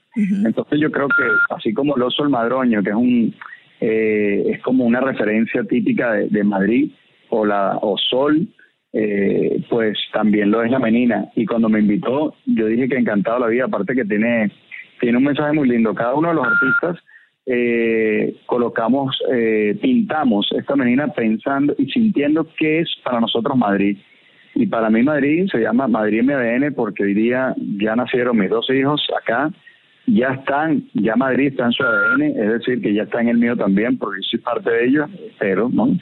Entonces 0.44 0.80
yo 0.80 0.90
creo 0.90 1.08
que, 1.08 1.54
así 1.54 1.72
como 1.72 1.96
el 1.96 2.02
oso 2.02 2.24
el 2.24 2.30
madroño, 2.30 2.82
que 2.82 2.90
es 2.90 2.96
un 2.96 3.34
eh, 3.80 4.44
es 4.48 4.62
como 4.62 4.84
una 4.84 5.00
referencia 5.00 5.62
típica 5.62 6.12
de, 6.12 6.28
de 6.28 6.42
Madrid, 6.42 6.90
o 7.30 7.44
la 7.44 7.78
o 7.80 7.96
Sol, 7.96 8.48
eh, 8.92 9.62
pues 9.68 9.98
también 10.12 10.50
lo 10.50 10.62
es 10.62 10.70
la 10.70 10.78
menina. 10.78 11.26
Y 11.36 11.46
cuando 11.46 11.68
me 11.68 11.80
invitó, 11.80 12.34
yo 12.46 12.66
dije 12.66 12.88
que 12.88 12.96
encantado 12.96 13.40
la 13.40 13.48
vida, 13.48 13.64
aparte 13.64 13.94
que 13.94 14.04
tiene, 14.04 14.50
tiene 15.00 15.18
un 15.18 15.24
mensaje 15.24 15.52
muy 15.52 15.68
lindo. 15.68 15.94
Cada 15.94 16.14
uno 16.14 16.28
de 16.28 16.34
los 16.34 16.46
artistas 16.46 17.04
eh, 17.46 18.36
colocamos, 18.46 19.18
eh, 19.32 19.78
pintamos 19.80 20.48
esta 20.58 20.76
menina 20.76 21.08
pensando 21.08 21.74
y 21.78 21.86
sintiendo 21.86 22.46
qué 22.56 22.80
es 22.80 22.88
para 23.04 23.20
nosotros 23.20 23.56
Madrid. 23.56 23.98
Y 24.54 24.66
para 24.66 24.90
mí 24.90 25.02
Madrid 25.02 25.48
se 25.50 25.58
llama 25.58 25.86
Madrid 25.86 26.22
MDN 26.22 26.74
porque 26.74 27.04
hoy 27.04 27.14
día 27.14 27.54
ya 27.78 27.94
nacieron 27.94 28.38
mis 28.38 28.50
dos 28.50 28.68
hijos 28.70 29.06
acá 29.16 29.50
ya 30.08 30.28
están, 30.28 30.84
ya 30.94 31.16
Madrid 31.16 31.48
está 31.48 31.66
en 31.66 31.72
su 31.72 31.82
ADN, 31.82 32.22
es 32.22 32.52
decir, 32.52 32.80
que 32.80 32.94
ya 32.94 33.02
está 33.02 33.20
en 33.20 33.28
el 33.28 33.38
mío 33.38 33.56
también, 33.56 33.98
porque 33.98 34.20
soy 34.22 34.38
parte 34.38 34.70
de 34.70 34.86
ellos, 34.86 35.10
pero, 35.38 35.68
¿no? 35.68 35.86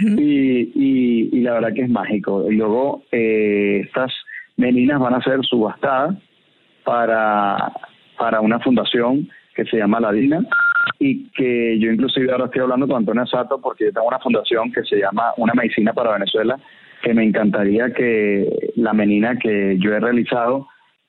y, 0.00 1.30
y, 1.32 1.40
la 1.40 1.54
verdad 1.54 1.72
que 1.74 1.82
es 1.82 1.90
mágico. 1.90 2.50
Y 2.50 2.56
luego, 2.56 3.04
eh, 3.12 3.82
estas 3.84 4.12
meninas 4.56 5.00
van 5.00 5.14
a 5.14 5.22
ser 5.22 5.44
subastadas 5.44 6.16
para, 6.84 7.72
para 8.18 8.40
una 8.40 8.60
fundación 8.60 9.28
que 9.54 9.64
se 9.64 9.78
llama 9.78 10.00
La 10.00 10.12
Dina 10.12 10.40
y 10.98 11.28
que 11.30 11.78
yo 11.78 11.90
inclusive 11.90 12.30
ahora 12.30 12.46
estoy 12.46 12.62
hablando 12.62 12.86
con 12.86 12.98
Antonio 12.98 13.26
Sato 13.26 13.60
porque 13.60 13.86
yo 13.86 13.92
tengo 13.92 14.08
una 14.08 14.18
fundación 14.18 14.72
que 14.72 14.82
se 14.84 14.96
llama 14.96 15.32
Una 15.36 15.52
Medicina 15.54 15.92
para 15.92 16.12
Venezuela 16.12 16.58
que 17.02 17.12
me 17.12 17.24
encantaría 17.24 17.92
que 17.92 18.72
la 18.76 18.92
menina 18.92 19.36
que 19.36 19.76
yo 19.78 19.92
he 19.92 20.00
realizado 20.00 20.68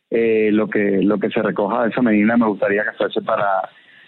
eh, 0.10 0.50
lo 0.52 0.70
que 0.70 1.02
lo 1.02 1.20
que 1.20 1.30
se 1.30 1.42
recoja 1.42 1.84
de 1.84 1.90
esa 1.90 2.02
medina 2.02 2.38
me 2.38 2.48
gustaría 2.48 2.84
que 2.84 2.98
fuese 2.98 3.22
para 3.22 3.48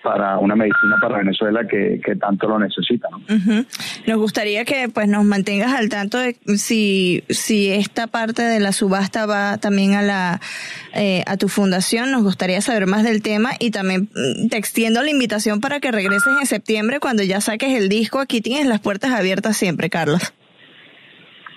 para 0.04 0.38
una 0.38 0.56
medicina 0.56 0.96
para 1.02 1.18
Venezuela 1.18 1.68
que, 1.68 2.00
que 2.04 2.16
tanto 2.16 2.48
lo 2.48 2.60
necesita. 2.60 3.08
¿no? 3.12 3.20
Nos 4.08 4.18
gustaría 4.18 4.66
que 4.66 4.90
pues 4.90 5.08
nos 5.08 5.26
mantengas 5.26 5.74
al 5.74 5.90
tanto 5.90 6.18
de 6.18 6.38
si, 6.58 7.24
si 7.30 7.70
esta 7.72 8.08
parte 8.08 8.42
de 8.42 8.60
la 8.60 8.72
subasta 8.72 9.26
va 9.26 9.58
también 9.58 9.96
a 9.96 10.02
la 10.02 10.42
eh, 10.94 11.24
a 11.28 11.38
tu 11.38 11.50
fundación. 11.50 12.12
Nos 12.12 12.24
gustaría 12.24 12.62
saber 12.62 12.88
más 12.88 13.04
del 13.04 13.22
tema 13.22 13.52
y 13.60 13.72
también 13.72 14.10
mm, 14.14 14.50
te 14.50 14.58
extiendo 14.58 15.02
la 15.04 15.12
invitación 15.12 15.62
para 15.62 15.80
que 15.80 15.92
regreses 15.92 16.34
en 16.40 16.46
septiembre 16.46 17.00
cuando 17.00 17.24
ya 17.24 17.42
saques 17.42 17.76
el 17.76 17.90
disco. 17.90 18.20
Aquí 18.20 18.42
tienes 18.42 18.66
las 18.66 18.80
puertas 18.80 19.12
abiertas 19.12 19.58
siempre, 19.58 19.90
Carlos. 19.90 20.34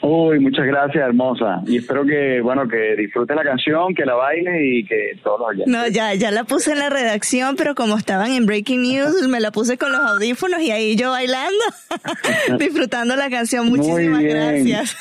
Uy, 0.02 0.40
muchas 0.40 0.66
gracias, 0.66 0.96
hermosa. 0.96 1.62
Y 1.64 1.76
espero 1.76 2.04
que, 2.04 2.40
bueno, 2.40 2.66
que 2.66 2.96
disfrute 2.96 3.36
la 3.36 3.44
canción, 3.44 3.94
que 3.94 4.04
la 4.04 4.14
baile 4.14 4.66
y 4.66 4.84
que 4.84 5.16
todos 5.22 5.38
los 5.38 5.48
oyentes. 5.50 5.72
No, 5.72 5.86
ya, 5.86 6.12
ya 6.14 6.32
la 6.32 6.42
puse 6.42 6.72
en 6.72 6.80
la 6.80 6.90
redacción, 6.90 7.54
pero 7.54 7.76
como 7.76 7.96
estaban 7.96 8.32
en 8.32 8.44
Breaking 8.44 8.82
News, 8.82 9.28
me 9.28 9.38
la 9.38 9.52
puse 9.52 9.78
con 9.78 9.92
los 9.92 10.00
audífonos 10.00 10.60
y 10.60 10.72
ahí 10.72 10.96
yo 10.96 11.12
bailando, 11.12 11.62
disfrutando 12.58 13.14
la 13.14 13.30
canción. 13.30 13.68
Muchísimas 13.68 14.22
gracias. 14.22 14.96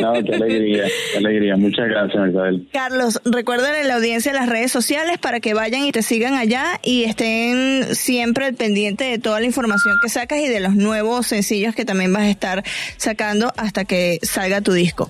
no, 0.00 0.14
qué 0.24 0.34
alegría, 0.34 0.84
qué 1.12 1.18
alegría. 1.18 1.56
Muchas 1.56 1.88
gracias, 1.88 2.30
Isabel. 2.30 2.66
Carlos, 2.72 3.20
recuerden 3.26 3.74
en 3.74 3.88
la 3.88 3.96
audiencia 3.96 4.30
en 4.30 4.36
las 4.36 4.48
redes 4.48 4.72
sociales 4.72 5.18
para 5.18 5.40
que 5.40 5.52
vayan 5.52 5.84
y 5.84 5.92
te 5.92 6.00
sigan 6.00 6.32
allá 6.32 6.80
y 6.82 7.04
estén 7.04 7.94
siempre 7.94 8.46
al 8.46 8.54
pendiente 8.54 9.04
de 9.04 9.18
toda 9.18 9.38
la 9.38 9.44
información 9.44 9.96
que 10.02 10.08
sacas 10.08 10.38
y 10.38 10.48
de 10.48 10.60
los 10.60 10.74
nuevos 10.76 11.26
sencillos 11.26 11.74
que 11.74 11.84
también 11.84 12.10
vas 12.10 12.22
a 12.22 12.30
estar 12.30 12.64
sacando 12.96 13.52
hasta 13.58 13.84
que 13.84 14.18
salga 14.22 14.45
tu 14.62 14.72
disco? 14.72 15.08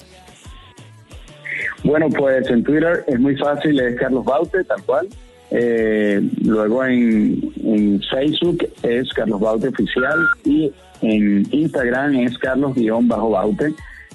Bueno, 1.84 2.08
pues 2.10 2.48
en 2.50 2.64
Twitter 2.64 3.04
es 3.06 3.20
muy 3.20 3.36
fácil, 3.36 3.78
es 3.78 3.98
Carlos 3.98 4.24
Baute, 4.24 4.64
tal 4.64 4.82
cual. 4.82 5.08
Eh, 5.50 6.20
luego 6.42 6.84
en, 6.84 8.00
Facebook 8.10 8.68
es 8.82 9.12
Carlos 9.12 9.40
Baute 9.40 9.68
Oficial 9.68 10.18
y 10.44 10.72
en 11.02 11.46
Instagram 11.52 12.16
es 12.16 12.36
Carlos-Baute. 12.38 13.72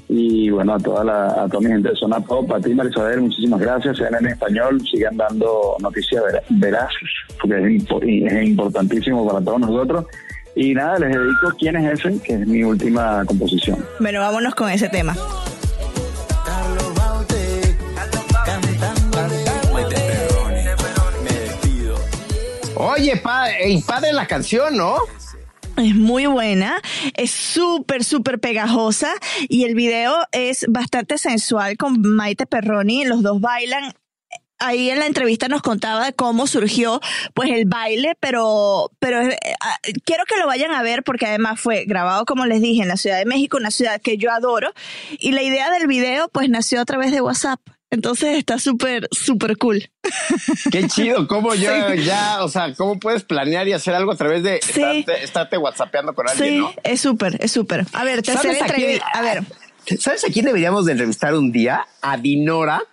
Y 0.09 0.49
bueno, 0.49 0.74
a 0.74 0.78
toda, 0.78 1.05
la, 1.05 1.28
a 1.43 1.47
toda 1.47 1.61
mi 1.61 1.67
gente 1.67 1.89
de 1.89 1.95
Zona 1.95 2.19
Pop, 2.19 2.51
a 2.51 2.59
ti 2.59 2.74
Marisabel, 2.74 3.22
muchísimas 3.22 3.61
gracias. 3.61 3.97
Sean 3.97 4.13
en 4.19 4.28
español, 4.28 4.82
sigan 4.91 5.15
dando 5.15 5.78
noticias 5.80 6.22
veraz, 6.49 6.89
porque 7.39 7.78
es, 7.78 7.84
es 8.03 8.47
importantísimo 8.49 9.26
para 9.26 9.39
todos 9.43 9.61
nosotros. 9.61 10.05
Y 10.55 10.73
nada, 10.73 10.99
les 10.99 11.11
dedico 11.11 11.53
quién 11.57 11.75
es 11.77 11.99
ese, 11.99 12.19
que 12.21 12.33
es 12.33 12.47
mi 12.47 12.63
última 12.63 13.23
composición. 13.25 13.85
Bueno, 13.99 14.19
vámonos 14.19 14.53
con 14.55 14.69
ese 14.69 14.89
tema. 14.89 15.15
Oye, 22.75 23.15
padre, 23.17 23.81
padre 23.85 24.11
la 24.11 24.27
canción, 24.27 24.75
¿no? 24.75 24.95
Es 25.77 25.95
muy 25.95 26.25
buena, 26.25 26.81
es 27.15 27.31
súper, 27.31 28.03
súper 28.03 28.39
pegajosa 28.39 29.13
y 29.47 29.63
el 29.63 29.73
video 29.73 30.15
es 30.31 30.65
bastante 30.67 31.17
sensual 31.17 31.77
con 31.77 32.01
Maite 32.01 32.45
Perroni. 32.45 33.05
Los 33.05 33.23
dos 33.23 33.39
bailan 33.39 33.93
ahí 34.62 34.89
en 34.89 34.99
la 34.99 35.07
entrevista 35.07 35.47
nos 35.47 35.62
contaba 35.62 36.05
de 36.05 36.14
cómo 36.14 36.47
surgió 36.47 37.01
pues 37.34 37.49
el 37.49 37.66
baile, 37.66 38.16
pero, 38.20 38.91
pero 38.99 39.22
eh, 39.22 39.38
ah, 39.59 39.78
quiero 40.05 40.24
que 40.26 40.38
lo 40.38 40.47
vayan 40.47 40.72
a 40.72 40.82
ver 40.84 41.03
porque 41.03 41.26
además 41.26 41.59
fue 41.59 41.86
grabado, 41.86 42.26
como 42.26 42.45
les 42.45 42.62
dije, 42.62 42.82
en 42.82 42.88
la 42.88 42.97
Ciudad 42.97 43.18
de 43.18 43.26
México, 43.26 43.57
una 43.57 43.72
ciudad 43.72 44.01
que 44.01 44.18
yo 44.18 44.32
adoro, 44.32 44.72
y 45.20 45.32
la 45.32 45.41
idea 45.41 45.72
del 45.72 45.88
video 45.88 46.30
pues 46.30 46.49
nació 46.49 46.82
a 46.82 46.86
través 46.86 47.12
de 47.12 47.22
WhatsApp. 47.22 47.59
Entonces 47.89 48.38
está 48.38 48.57
súper, 48.57 49.09
súper 49.12 49.57
cool. 49.57 49.91
Qué 50.72 50.88
chido, 50.88 51.28
cómo 51.28 51.53
yo 51.55 51.93
ya, 51.93 52.41
o 52.41 52.47
sea, 52.47 52.74
cómo 52.74 52.97
puedes 52.97 53.24
planear 53.24 53.68
y 53.68 53.74
hacer 53.74 53.93
algo 53.93 54.14
a 54.14 54.16
través 54.16 54.43
de 54.43 54.62
estarte, 55.22 55.57
whatsappeando 55.57 56.14
con 56.14 56.30
alguien, 56.30 56.64
sí, 56.64 56.76
es 56.84 57.01
súper, 57.01 57.38
es 57.43 57.51
súper. 57.51 57.86
A 57.91 58.05
ver, 58.05 58.22
te 58.22 58.32
entrevista. 58.32 59.05
A 59.14 59.22
ver. 59.22 59.43
¿Sabes 59.99 60.24
a 60.24 60.28
quién 60.28 60.45
deberíamos 60.45 60.86
de 60.86 60.93
entrevistar 60.93 61.34
un 61.34 61.51
día? 61.51 61.86
A 62.01 62.16
Dinora 62.16 62.84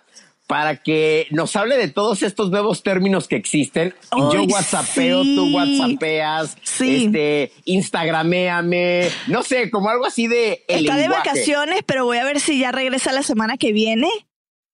para 0.49 0.77
que 0.77 1.27
nos 1.29 1.55
hable 1.55 1.77
de 1.77 1.89
todos 1.89 2.23
estos 2.23 2.49
nuevos 2.49 2.81
términos 2.81 3.27
que 3.27 3.35
existen. 3.35 3.93
Yo 4.33 4.45
whatsappeo, 4.45 5.21
tú 5.21 5.55
whatsappeas, 5.55 6.57
este, 6.79 7.51
instagraméame, 7.65 9.11
no 9.27 9.43
sé, 9.43 9.69
como 9.69 9.89
algo 9.89 10.07
así 10.07 10.25
de 10.25 10.63
Está 10.67 10.97
de 10.97 11.07
vacaciones, 11.07 11.83
pero 11.85 12.05
voy 12.05 12.17
a 12.17 12.23
ver 12.23 12.39
si 12.39 12.57
ya 12.57 12.71
regresa 12.71 13.11
la 13.11 13.21
semana 13.21 13.57
que 13.57 13.73
viene 13.73 14.09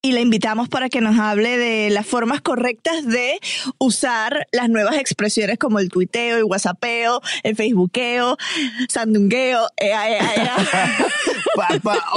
y 0.01 0.13
la 0.13 0.21
invitamos 0.21 0.69
para 0.69 0.87
que 0.87 1.01
nos 1.01 1.19
hable 1.19 1.57
de 1.57 1.89
las 1.89 2.05
formas 2.05 2.39
correctas 2.39 3.05
de 3.05 3.39
usar 3.77 4.47
las 4.53 4.69
nuevas 4.69 4.95
expresiones 4.95 5.57
como 5.57 5.79
el 5.79 5.89
tuiteo, 5.89 6.37
el 6.37 6.43
whatsappeo, 6.45 7.21
el 7.43 7.55
facebookeo, 7.57 8.37
sandungueo. 8.87 9.67
Eh, 9.75 9.91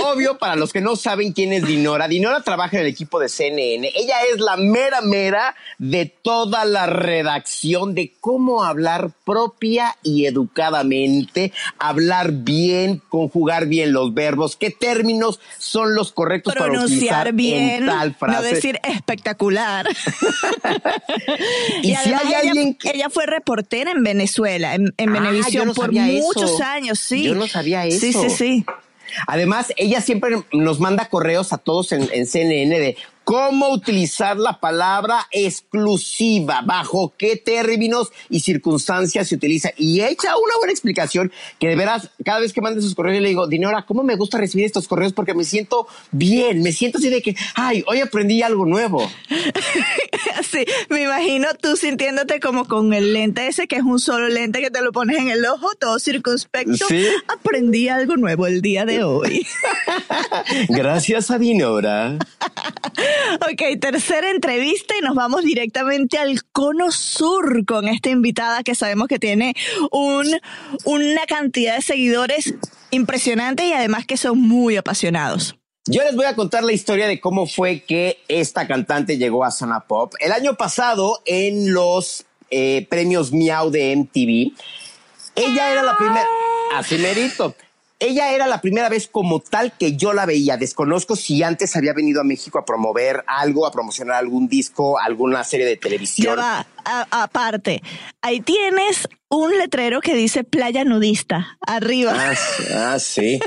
obvio, 0.04 0.38
para 0.38 0.56
los 0.56 0.72
que 0.72 0.80
no 0.80 0.96
saben 0.96 1.32
quién 1.32 1.52
es 1.52 1.66
Dinora, 1.66 2.08
Dinora 2.08 2.42
trabaja 2.42 2.76
en 2.76 2.82
el 2.82 2.88
equipo 2.88 3.18
de 3.20 3.28
CNN. 3.28 3.90
Ella 3.94 4.16
es 4.32 4.40
la 4.40 4.56
mera 4.56 5.00
mera 5.00 5.54
de 5.78 6.06
toda 6.06 6.64
la 6.64 6.86
redacción 6.86 7.94
de 7.94 8.12
cómo 8.20 8.64
hablar 8.64 9.10
propia 9.24 9.96
y 10.02 10.26
educadamente, 10.26 11.52
hablar 11.78 12.32
bien, 12.32 13.02
conjugar 13.08 13.66
bien 13.66 13.92
los 13.92 14.14
verbos, 14.14 14.56
qué 14.56 14.70
términos 14.70 15.40
son 15.58 15.94
los 15.94 16.12
correctos 16.12 16.54
para 16.54 16.72
utilizar 16.72 17.32
bien 17.32 17.86
no 17.86 18.42
decir 18.42 18.80
espectacular. 18.82 19.88
y, 21.82 21.94
si 21.94 22.12
hay 22.12 22.34
alguien 22.34 22.76
ella, 22.84 23.10
fue 23.10 23.26
reportera 23.26 23.90
en 23.90 24.02
Venezuela, 24.02 24.74
en, 24.74 24.94
en 24.96 25.16
ah, 25.16 25.30
por 25.74 25.92
muchos 25.92 26.60
años, 26.60 26.98
sí. 26.98 27.24
Yo 27.24 27.34
no 27.34 27.46
sabía 27.46 27.86
eso. 27.86 28.00
Sí, 28.00 28.12
sí, 28.12 28.30
sí. 28.30 28.66
Además, 29.26 29.72
ella 29.76 30.00
siempre 30.00 30.42
nos 30.52 30.80
manda 30.80 31.08
correos 31.08 31.52
a 31.52 31.58
todos 31.58 31.92
en, 31.92 32.26
CNN 32.26 32.78
de 32.78 32.96
cómo 33.28 33.68
utilizar 33.68 34.38
la 34.38 34.58
palabra 34.58 35.26
exclusiva, 35.30 36.62
bajo 36.64 37.12
qué 37.18 37.36
términos 37.36 38.10
y 38.30 38.40
circunstancias 38.40 39.28
se 39.28 39.34
utiliza. 39.34 39.70
Y 39.76 40.00
echa 40.00 40.34
una 40.34 40.56
buena 40.56 40.72
explicación 40.72 41.30
que 41.58 41.68
de 41.68 41.76
veras, 41.76 42.08
cada 42.24 42.40
vez 42.40 42.54
que 42.54 42.62
mande 42.62 42.80
sus 42.80 42.94
correos, 42.94 43.20
le 43.20 43.28
digo, 43.28 43.46
Dinora, 43.46 43.84
¿cómo 43.84 44.02
me 44.02 44.16
gusta 44.16 44.38
recibir 44.38 44.64
estos 44.64 44.88
correos? 44.88 45.12
Porque 45.12 45.34
me 45.34 45.44
siento 45.44 45.86
bien, 46.10 46.62
me 46.62 46.72
siento 46.72 46.96
así 46.96 47.10
de 47.10 47.20
que, 47.20 47.36
ay, 47.54 47.84
hoy 47.86 48.00
aprendí 48.00 48.40
algo 48.40 48.64
nuevo. 48.64 49.06
sí, 50.50 50.64
me 50.88 51.02
imagino 51.02 51.48
tú 51.60 51.76
sintiéndote 51.76 52.40
como 52.40 52.64
con 52.64 52.94
el 52.94 53.12
lente 53.12 53.46
ese, 53.46 53.68
que 53.68 53.76
es 53.76 53.82
un 53.82 53.98
solo 53.98 54.28
lente 54.28 54.62
que 54.62 54.70
te 54.70 54.80
lo 54.80 54.90
pones 54.90 55.18
en 55.18 55.28
el 55.28 55.44
ojo, 55.44 55.68
todo 55.78 55.98
circunspecto. 55.98 56.86
¿Sí? 56.88 57.06
Aprendí 57.28 57.90
algo 57.90 58.16
nuevo 58.16 58.46
el 58.46 58.62
día 58.62 58.86
de 58.86 59.04
hoy. 59.04 59.46
Gracias 60.70 61.30
a 61.30 61.36
Dinora. 61.36 62.16
Ok, 63.40 63.80
tercera 63.80 64.30
entrevista 64.30 64.94
y 64.98 65.02
nos 65.02 65.14
vamos 65.14 65.42
directamente 65.42 66.18
al 66.18 66.44
cono 66.52 66.90
sur 66.90 67.64
con 67.66 67.88
esta 67.88 68.10
invitada 68.10 68.62
que 68.62 68.74
sabemos 68.74 69.08
que 69.08 69.18
tiene 69.18 69.54
un, 69.90 70.26
una 70.84 71.26
cantidad 71.26 71.76
de 71.76 71.82
seguidores 71.82 72.54
impresionantes 72.90 73.66
y 73.66 73.72
además 73.72 74.06
que 74.06 74.16
son 74.16 74.40
muy 74.40 74.76
apasionados. 74.76 75.56
Yo 75.86 76.02
les 76.02 76.14
voy 76.14 76.26
a 76.26 76.34
contar 76.34 76.64
la 76.64 76.72
historia 76.72 77.06
de 77.06 77.20
cómo 77.20 77.46
fue 77.46 77.80
que 77.80 78.18
esta 78.28 78.66
cantante 78.66 79.16
llegó 79.16 79.44
a 79.44 79.50
Zona 79.50 79.80
Pop. 79.80 80.14
El 80.20 80.32
año 80.32 80.54
pasado, 80.54 81.22
en 81.24 81.72
los 81.72 82.26
eh, 82.50 82.86
premios 82.90 83.32
Miau 83.32 83.70
de 83.70 83.96
MTV, 83.96 84.52
ella 85.34 85.72
era 85.72 85.82
la 85.82 85.96
primera. 85.96 86.26
Así 86.74 86.98
merito 86.98 87.54
ella 88.00 88.32
era 88.32 88.46
la 88.46 88.60
primera 88.60 88.88
vez 88.88 89.08
como 89.08 89.40
tal 89.40 89.72
que 89.76 89.96
yo 89.96 90.12
la 90.12 90.24
veía. 90.24 90.56
Desconozco 90.56 91.16
si 91.16 91.42
antes 91.42 91.74
había 91.76 91.92
venido 91.92 92.20
a 92.20 92.24
México 92.24 92.58
a 92.58 92.64
promover 92.64 93.24
algo, 93.26 93.66
a 93.66 93.72
promocionar 93.72 94.16
algún 94.16 94.48
disco, 94.48 94.98
alguna 94.98 95.42
serie 95.44 95.66
de 95.66 95.76
televisión. 95.76 96.36
Ya 96.36 96.66
aparte, 97.10 97.82
ahí 98.22 98.40
tienes 98.40 99.08
un 99.28 99.56
letrero 99.58 100.00
que 100.00 100.14
dice 100.14 100.44
playa 100.44 100.84
nudista 100.84 101.58
arriba. 101.60 102.14
Ah, 102.14 102.34
ah 102.94 102.98
sí. 102.98 103.40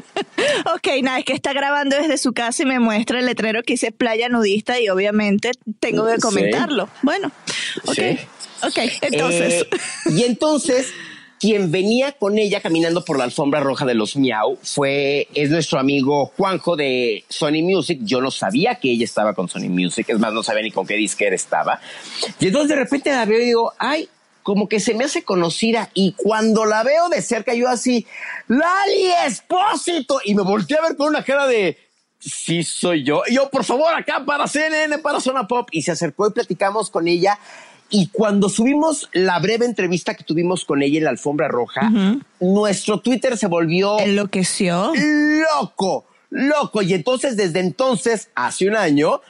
ok, 0.76 0.88
nada, 1.02 1.20
es 1.20 1.26
que 1.26 1.34
está 1.34 1.54
grabando 1.54 1.96
desde 1.96 2.18
su 2.18 2.34
casa 2.34 2.64
y 2.64 2.66
me 2.66 2.80
muestra 2.80 3.20
el 3.20 3.26
letrero 3.26 3.64
que 3.64 3.74
dice 3.74 3.92
playa 3.92 4.30
nudista 4.30 4.80
y 4.80 4.90
obviamente 4.90 5.52
tengo 5.80 6.06
que 6.06 6.18
comentarlo. 6.18 6.90
Bueno, 7.02 7.32
ok. 7.86 8.00
Ok, 8.64 8.78
entonces. 9.02 9.54
Eh, 9.64 9.70
y 10.12 10.24
entonces, 10.24 10.94
quien 11.42 11.72
venía 11.72 12.12
con 12.12 12.38
ella 12.38 12.62
caminando 12.62 13.04
por 13.04 13.18
la 13.18 13.24
alfombra 13.24 13.62
roja 13.62 13.84
de 13.84 13.96
los 13.96 14.16
Miau 14.16 14.60
fue, 14.62 15.28
es 15.34 15.50
nuestro 15.50 15.80
amigo 15.80 16.28
Juanjo 16.38 16.76
de 16.76 17.26
Sony 17.30 17.64
Music. 17.64 18.00
Yo 18.04 18.22
no 18.22 18.30
sabía 18.30 18.76
que 18.76 18.92
ella 18.92 19.06
estaba 19.06 19.34
con 19.34 19.50
Sony 19.50 19.68
Music, 19.68 20.06
es 20.10 20.20
más, 20.20 20.32
no 20.34 20.44
sabía 20.44 20.62
ni 20.62 20.70
con 20.70 20.86
qué 20.86 20.94
disquera 20.94 21.36
estaba. 21.36 21.82
Y 22.40 22.46
entonces 22.46 22.70
de 22.70 22.76
repente 22.76 23.10
la 23.10 23.26
veo 23.26 23.42
y 23.42 23.46
digo, 23.46 23.74
ay, 23.80 24.08
como 24.44 24.70
que 24.70 24.80
se 24.80 24.94
me 24.94 25.06
hace 25.06 25.24
conocida 25.24 25.90
y 25.96 26.12
cuando 26.12 26.66
la 26.66 26.84
veo 26.84 27.10
de 27.10 27.24
cerca 27.24 27.56
yo 27.56 27.68
así, 27.70 28.06
Lali 28.48 29.12
Espósito 29.26 30.20
y 30.24 30.36
me 30.36 30.44
volteé 30.44 30.78
a 30.78 30.84
ver 30.84 30.96
con 30.96 31.08
una 31.08 31.24
cara 31.24 31.48
de 31.48 31.76
sí 32.20 32.62
soy 32.62 33.04
yo. 33.04 33.24
Y 33.26 33.34
yo, 33.34 33.50
por 33.50 33.64
favor, 33.64 33.92
acá 33.96 34.24
para 34.24 34.46
CNN, 34.46 35.00
para 35.00 35.20
Zona 35.20 35.48
Pop 35.48 35.70
y 35.72 35.82
se 35.82 35.92
acercó 35.92 36.28
y 36.28 36.34
platicamos 36.34 36.92
con 36.92 37.08
ella 37.08 37.40
y 37.92 38.08
cuando 38.08 38.50
subimos 38.50 39.10
la 39.12 39.38
breve 39.40 39.66
entrevista 39.66 40.16
que 40.16 40.24
tuvimos 40.24 40.66
con 40.66 40.82
ella 40.82 40.98
en 40.98 41.04
la 41.04 41.10
alfombra 41.10 41.50
roja, 41.50 41.92
nuestro 42.40 43.02
Twitter 43.02 43.38
se 43.38 43.48
volvió 43.48 44.00
enloqueció. 44.00 44.94
Loco, 44.96 46.06
loco. 46.30 46.82
Y 46.82 46.94
entonces, 46.94 47.36
desde 47.36 47.60
entonces, 47.60 48.30
hace 48.34 48.68
un 48.68 48.78
año, 48.78 49.22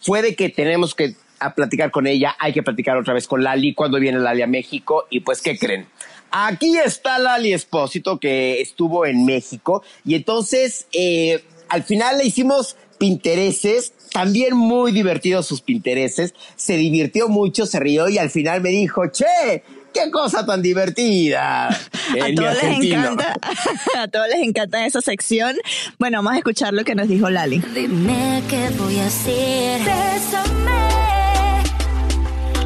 fue 0.00 0.20
de 0.20 0.36
que 0.36 0.50
tenemos 0.50 0.94
que 0.94 1.14
a 1.40 1.54
platicar 1.54 1.90
con 1.90 2.06
ella, 2.06 2.36
hay 2.38 2.52
que 2.52 2.62
platicar 2.62 2.96
otra 2.96 3.14
vez 3.14 3.26
con 3.26 3.42
Lali 3.42 3.74
cuando 3.74 3.98
viene 3.98 4.18
Lali 4.20 4.42
a 4.42 4.46
México 4.46 5.06
y 5.10 5.20
pues, 5.20 5.42
¿qué 5.42 5.58
creen? 5.58 5.86
Aquí 6.30 6.78
está 6.78 7.18
Lali 7.18 7.52
Espósito 7.52 8.20
que 8.20 8.60
estuvo 8.60 9.04
en 9.06 9.24
México 9.24 9.82
y 10.04 10.14
entonces 10.14 10.86
eh, 10.92 11.44
al 11.68 11.82
final 11.82 12.18
le 12.18 12.26
hicimos 12.26 12.76
pintereses, 12.98 13.92
también 14.12 14.56
muy 14.56 14.92
divertidos 14.92 15.46
sus 15.46 15.62
pintereses, 15.62 16.34
se 16.56 16.76
divirtió 16.76 17.28
mucho, 17.28 17.66
se 17.66 17.80
rió 17.80 18.08
y 18.08 18.18
al 18.18 18.30
final 18.30 18.60
me 18.60 18.70
dijo, 18.70 19.06
che, 19.10 19.62
qué 19.92 20.10
cosa 20.10 20.44
tan 20.44 20.62
divertida. 20.62 21.68
a 21.68 22.34
todos 22.34 22.62
les 22.62 22.84
encanta, 22.84 23.36
a 23.98 24.08
todos 24.08 24.28
les 24.28 24.42
encanta 24.42 24.86
esa 24.86 25.00
sección. 25.00 25.56
Bueno, 25.98 26.18
vamos 26.18 26.34
a 26.34 26.38
escuchar 26.38 26.72
lo 26.74 26.84
que 26.84 26.94
nos 26.94 27.08
dijo 27.08 27.30
Lali. 27.30 27.62
Dime 27.74 28.42
qué 28.48 28.68
voy 28.78 28.98
a 28.98 29.06
hacer. 29.06 29.80
Bésame. 29.80 30.82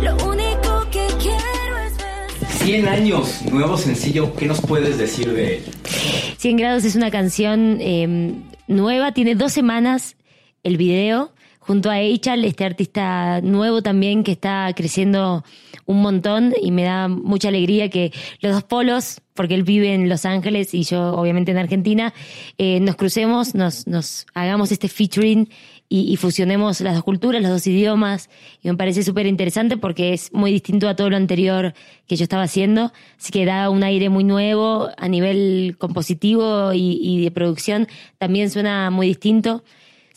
Lo 0.02 0.16
único 0.26 0.86
que 0.90 1.06
quiero 1.20 1.78
es 1.86 1.96
besar. 1.96 2.58
100 2.64 2.88
años, 2.88 3.42
nuevo 3.50 3.76
sencillo, 3.76 4.34
¿qué 4.34 4.46
nos 4.46 4.60
puedes 4.60 4.98
decir 4.98 5.32
de 5.32 5.58
él? 5.58 5.64
100 6.38 6.56
grados 6.56 6.84
es 6.84 6.96
una 6.96 7.10
canción 7.10 7.78
eh, 7.80 8.34
nueva, 8.66 9.12
tiene 9.12 9.34
dos 9.34 9.52
semanas 9.52 10.16
el 10.66 10.76
video, 10.76 11.32
junto 11.66 11.90
a 11.90 12.00
Eichal, 12.00 12.44
este 12.44 12.64
artista 12.64 13.40
nuevo 13.42 13.82
también 13.82 14.22
que 14.22 14.32
está 14.32 14.72
creciendo 14.74 15.44
un 15.84 16.00
montón 16.00 16.54
y 16.62 16.70
me 16.70 16.84
da 16.84 17.08
mucha 17.08 17.48
alegría 17.48 17.90
que 17.90 18.12
los 18.40 18.52
dos 18.52 18.62
polos, 18.62 19.20
porque 19.34 19.54
él 19.54 19.64
vive 19.64 19.92
en 19.92 20.08
Los 20.08 20.24
Ángeles 20.24 20.74
y 20.74 20.84
yo 20.84 21.14
obviamente 21.14 21.50
en 21.50 21.58
Argentina, 21.58 22.14
eh, 22.58 22.78
nos 22.80 22.94
crucemos, 22.94 23.54
nos, 23.54 23.86
nos 23.88 24.26
hagamos 24.32 24.70
este 24.70 24.88
featuring 24.88 25.48
y, 25.88 26.12
y 26.12 26.16
fusionemos 26.16 26.80
las 26.80 26.94
dos 26.94 27.02
culturas, 27.02 27.42
los 27.42 27.50
dos 27.50 27.66
idiomas, 27.66 28.30
y 28.62 28.68
me 28.68 28.76
parece 28.76 29.02
súper 29.02 29.26
interesante 29.26 29.76
porque 29.76 30.12
es 30.12 30.32
muy 30.32 30.52
distinto 30.52 30.88
a 30.88 30.94
todo 30.94 31.10
lo 31.10 31.16
anterior 31.16 31.74
que 32.06 32.14
yo 32.14 32.22
estaba 32.22 32.44
haciendo, 32.44 32.92
así 33.18 33.32
que 33.32 33.44
da 33.44 33.70
un 33.70 33.82
aire 33.82 34.08
muy 34.08 34.22
nuevo 34.22 34.88
a 34.96 35.08
nivel 35.08 35.76
compositivo 35.78 36.72
y, 36.72 36.98
y 37.02 37.24
de 37.24 37.30
producción, 37.32 37.88
también 38.18 38.50
suena 38.50 38.90
muy 38.90 39.08
distinto. 39.08 39.64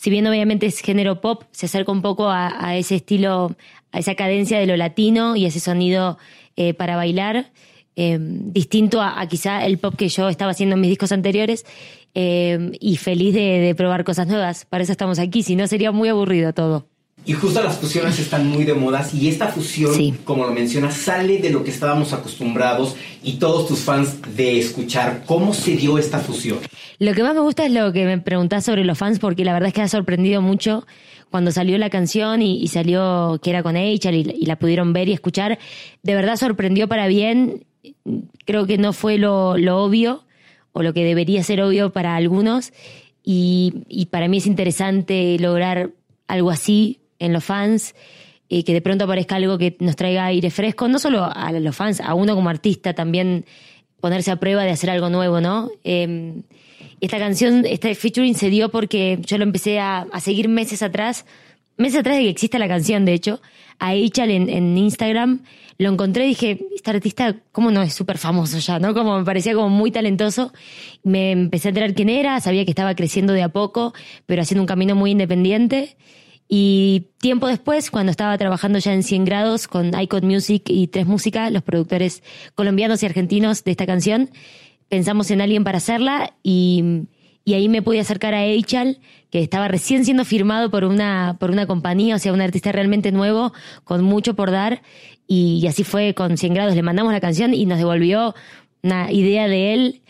Si 0.00 0.08
bien 0.08 0.26
obviamente 0.26 0.64
es 0.64 0.78
género 0.78 1.20
pop, 1.20 1.42
se 1.50 1.66
acerca 1.66 1.92
un 1.92 2.00
poco 2.00 2.30
a, 2.30 2.74
ese 2.74 2.94
estilo, 2.94 3.54
a 3.92 3.98
esa 3.98 4.14
cadencia 4.14 4.58
de 4.58 4.64
lo 4.64 4.74
latino 4.78 5.36
y 5.36 5.44
ese 5.44 5.60
sonido 5.60 6.16
eh, 6.56 6.72
para 6.72 6.96
bailar, 6.96 7.52
eh, 7.96 8.16
distinto 8.18 9.02
a, 9.02 9.22
quizá 9.26 9.66
el 9.66 9.76
pop 9.76 9.94
que 9.94 10.08
yo 10.08 10.30
estaba 10.30 10.52
haciendo 10.52 10.76
en 10.76 10.80
mis 10.80 10.88
discos 10.88 11.12
anteriores 11.12 11.66
eh, 12.14 12.70
y 12.80 12.96
feliz 12.96 13.34
de 13.34 13.74
probar 13.76 14.04
cosas 14.04 14.26
nuevas. 14.26 14.64
Para 14.64 14.84
eso 14.84 14.92
estamos 14.92 15.18
aquí, 15.18 15.42
si 15.42 15.54
no 15.54 15.66
sería 15.66 15.92
muy 15.92 16.08
aburrido 16.08 16.54
todo. 16.54 16.89
Y 17.26 17.34
justo 17.34 17.62
las 17.62 17.76
fusiones 17.78 18.18
están 18.18 18.46
muy 18.48 18.64
de 18.64 18.74
modas 18.74 19.14
y 19.14 19.28
esta 19.28 19.48
fusión, 19.48 19.94
Sí. 19.94 20.14
como 20.24 20.44
lo 20.46 20.52
mencionas, 20.52 20.94
sale 20.96 21.38
de 21.38 21.50
lo 21.50 21.62
que 21.62 21.70
estábamos 21.70 22.12
acostumbrados 22.12 22.96
y 23.22 23.34
todos 23.34 23.68
tus 23.68 23.80
fans 23.80 24.16
de 24.36 24.58
escuchar. 24.58 25.22
¿Cómo 25.26 25.52
se 25.54 25.76
dio 25.76 25.98
esta 25.98 26.18
fusión? 26.18 26.58
Lo 26.98 27.12
que 27.14 27.22
más 27.22 27.34
me 27.34 27.40
gusta 27.40 27.66
es 27.66 27.72
lo 27.72 27.92
que 27.92 28.04
me 28.06 28.18
preguntás 28.18 28.64
sobre 28.64 28.84
los 28.84 28.96
fans, 28.98 29.18
porque 29.18 29.44
la 29.44 29.52
verdad 29.52 29.68
es 29.68 29.74
que 29.74 29.82
ha 29.82 29.88
sorprendido 29.88 30.40
mucho 30.42 30.86
cuando 31.30 31.50
salió 31.52 31.76
la 31.78 31.90
canción 31.90 32.42
y, 32.42 32.60
y 32.60 32.68
salió 32.68 33.38
que 33.42 33.50
era 33.50 33.62
con 33.62 33.76
Eichel 33.76 34.14
y, 34.14 34.36
y 34.40 34.46
la 34.46 34.56
pudieron 34.58 34.92
ver 34.92 35.08
y 35.08 35.12
escuchar. 35.12 35.58
De 36.02 36.14
verdad 36.14 36.36
sorprendió 36.36 36.88
para 36.88 37.06
bien. 37.06 37.64
Creo 38.46 38.66
que 38.66 38.78
no 38.78 38.92
fue 38.92 39.18
lo, 39.18 39.56
lo 39.56 39.82
obvio 39.84 40.24
o 40.72 40.82
lo 40.82 40.92
que 40.94 41.04
debería 41.04 41.42
ser 41.44 41.62
obvio 41.62 41.92
para 41.92 42.16
algunos. 42.16 42.72
Y, 43.22 43.84
y 43.88 44.06
para 44.06 44.26
mí 44.28 44.38
es 44.38 44.46
interesante 44.46 45.36
lograr 45.38 45.90
algo 46.26 46.50
así 46.50 46.99
en 47.20 47.32
los 47.32 47.44
fans 47.44 47.94
y 48.48 48.64
que 48.64 48.72
de 48.72 48.80
pronto 48.80 49.04
aparezca 49.04 49.36
algo 49.36 49.56
que 49.58 49.76
nos 49.78 49.94
traiga 49.94 50.24
aire 50.26 50.50
fresco, 50.50 50.88
no 50.88 50.98
solo 50.98 51.24
a 51.24 51.52
los 51.52 51.76
fans, 51.76 52.00
a 52.00 52.14
uno 52.14 52.34
como 52.34 52.50
artista 52.50 52.94
también 52.94 53.44
ponerse 54.00 54.32
a 54.32 54.36
prueba 54.36 54.64
de 54.64 54.70
hacer 54.70 54.90
algo 54.90 55.08
nuevo, 55.08 55.40
¿no? 55.40 55.70
Eh, 55.84 56.42
esta 57.00 57.18
canción, 57.18 57.64
este 57.64 57.94
featuring 57.94 58.34
se 58.34 58.50
dio 58.50 58.70
porque 58.70 59.20
yo 59.24 59.38
lo 59.38 59.44
empecé 59.44 59.78
a, 59.78 60.00
a 60.12 60.20
seguir 60.20 60.48
meses 60.48 60.82
atrás, 60.82 61.26
meses 61.76 62.00
atrás 62.00 62.16
de 62.16 62.24
que 62.24 62.28
exista 62.30 62.58
la 62.58 62.66
canción, 62.66 63.04
de 63.04 63.12
hecho, 63.12 63.40
a 63.78 63.94
Eichel 63.94 64.30
en, 64.30 64.48
en 64.50 64.76
Instagram, 64.76 65.42
lo 65.78 65.88
encontré 65.88 66.26
y 66.26 66.28
dije, 66.30 66.58
este 66.74 66.90
artista, 66.90 67.36
¿cómo 67.52 67.70
no 67.70 67.80
es 67.80 67.94
súper 67.94 68.18
famoso 68.18 68.58
ya, 68.58 68.78
no? 68.78 68.92
Como 68.92 69.18
me 69.18 69.24
parecía 69.24 69.54
como 69.54 69.70
muy 69.70 69.90
talentoso. 69.90 70.52
Me 71.02 71.30
empecé 71.30 71.68
a 71.68 71.70
enterar 71.70 71.94
quién 71.94 72.10
era, 72.10 72.38
sabía 72.40 72.66
que 72.66 72.70
estaba 72.70 72.94
creciendo 72.94 73.32
de 73.32 73.42
a 73.42 73.48
poco, 73.48 73.94
pero 74.26 74.42
haciendo 74.42 74.62
un 74.62 74.66
camino 74.66 74.94
muy 74.94 75.12
independiente. 75.12 75.96
Y 76.52 77.10
tiempo 77.20 77.46
después, 77.46 77.92
cuando 77.92 78.10
estaba 78.10 78.36
trabajando 78.36 78.80
ya 78.80 78.92
en 78.92 79.04
100 79.04 79.24
grados 79.24 79.68
con 79.68 79.92
Icon 79.96 80.26
Music 80.26 80.64
y 80.66 80.88
Tres 80.88 81.06
Música, 81.06 81.48
los 81.48 81.62
productores 81.62 82.24
colombianos 82.56 83.04
y 83.04 83.06
argentinos 83.06 83.62
de 83.62 83.70
esta 83.70 83.86
canción, 83.86 84.30
pensamos 84.88 85.30
en 85.30 85.42
alguien 85.42 85.62
para 85.62 85.78
hacerla 85.78 86.34
y, 86.42 87.04
y 87.44 87.54
ahí 87.54 87.68
me 87.68 87.82
pude 87.82 88.00
acercar 88.00 88.34
a 88.34 88.44
Eichal, 88.44 88.98
que 89.30 89.40
estaba 89.44 89.68
recién 89.68 90.04
siendo 90.04 90.24
firmado 90.24 90.72
por 90.72 90.82
una, 90.82 91.36
por 91.38 91.52
una 91.52 91.68
compañía, 91.68 92.16
o 92.16 92.18
sea, 92.18 92.32
un 92.32 92.40
artista 92.40 92.72
realmente 92.72 93.12
nuevo, 93.12 93.52
con 93.84 94.02
mucho 94.02 94.34
por 94.34 94.50
dar. 94.50 94.82
Y, 95.28 95.60
y 95.62 95.68
así 95.68 95.84
fue 95.84 96.14
con 96.14 96.36
100 96.36 96.52
grados. 96.52 96.74
Le 96.74 96.82
mandamos 96.82 97.12
la 97.12 97.20
canción 97.20 97.54
y 97.54 97.64
nos 97.64 97.78
devolvió 97.78 98.34
una 98.82 99.12
idea 99.12 99.46
de 99.46 99.74
él 99.74 100.02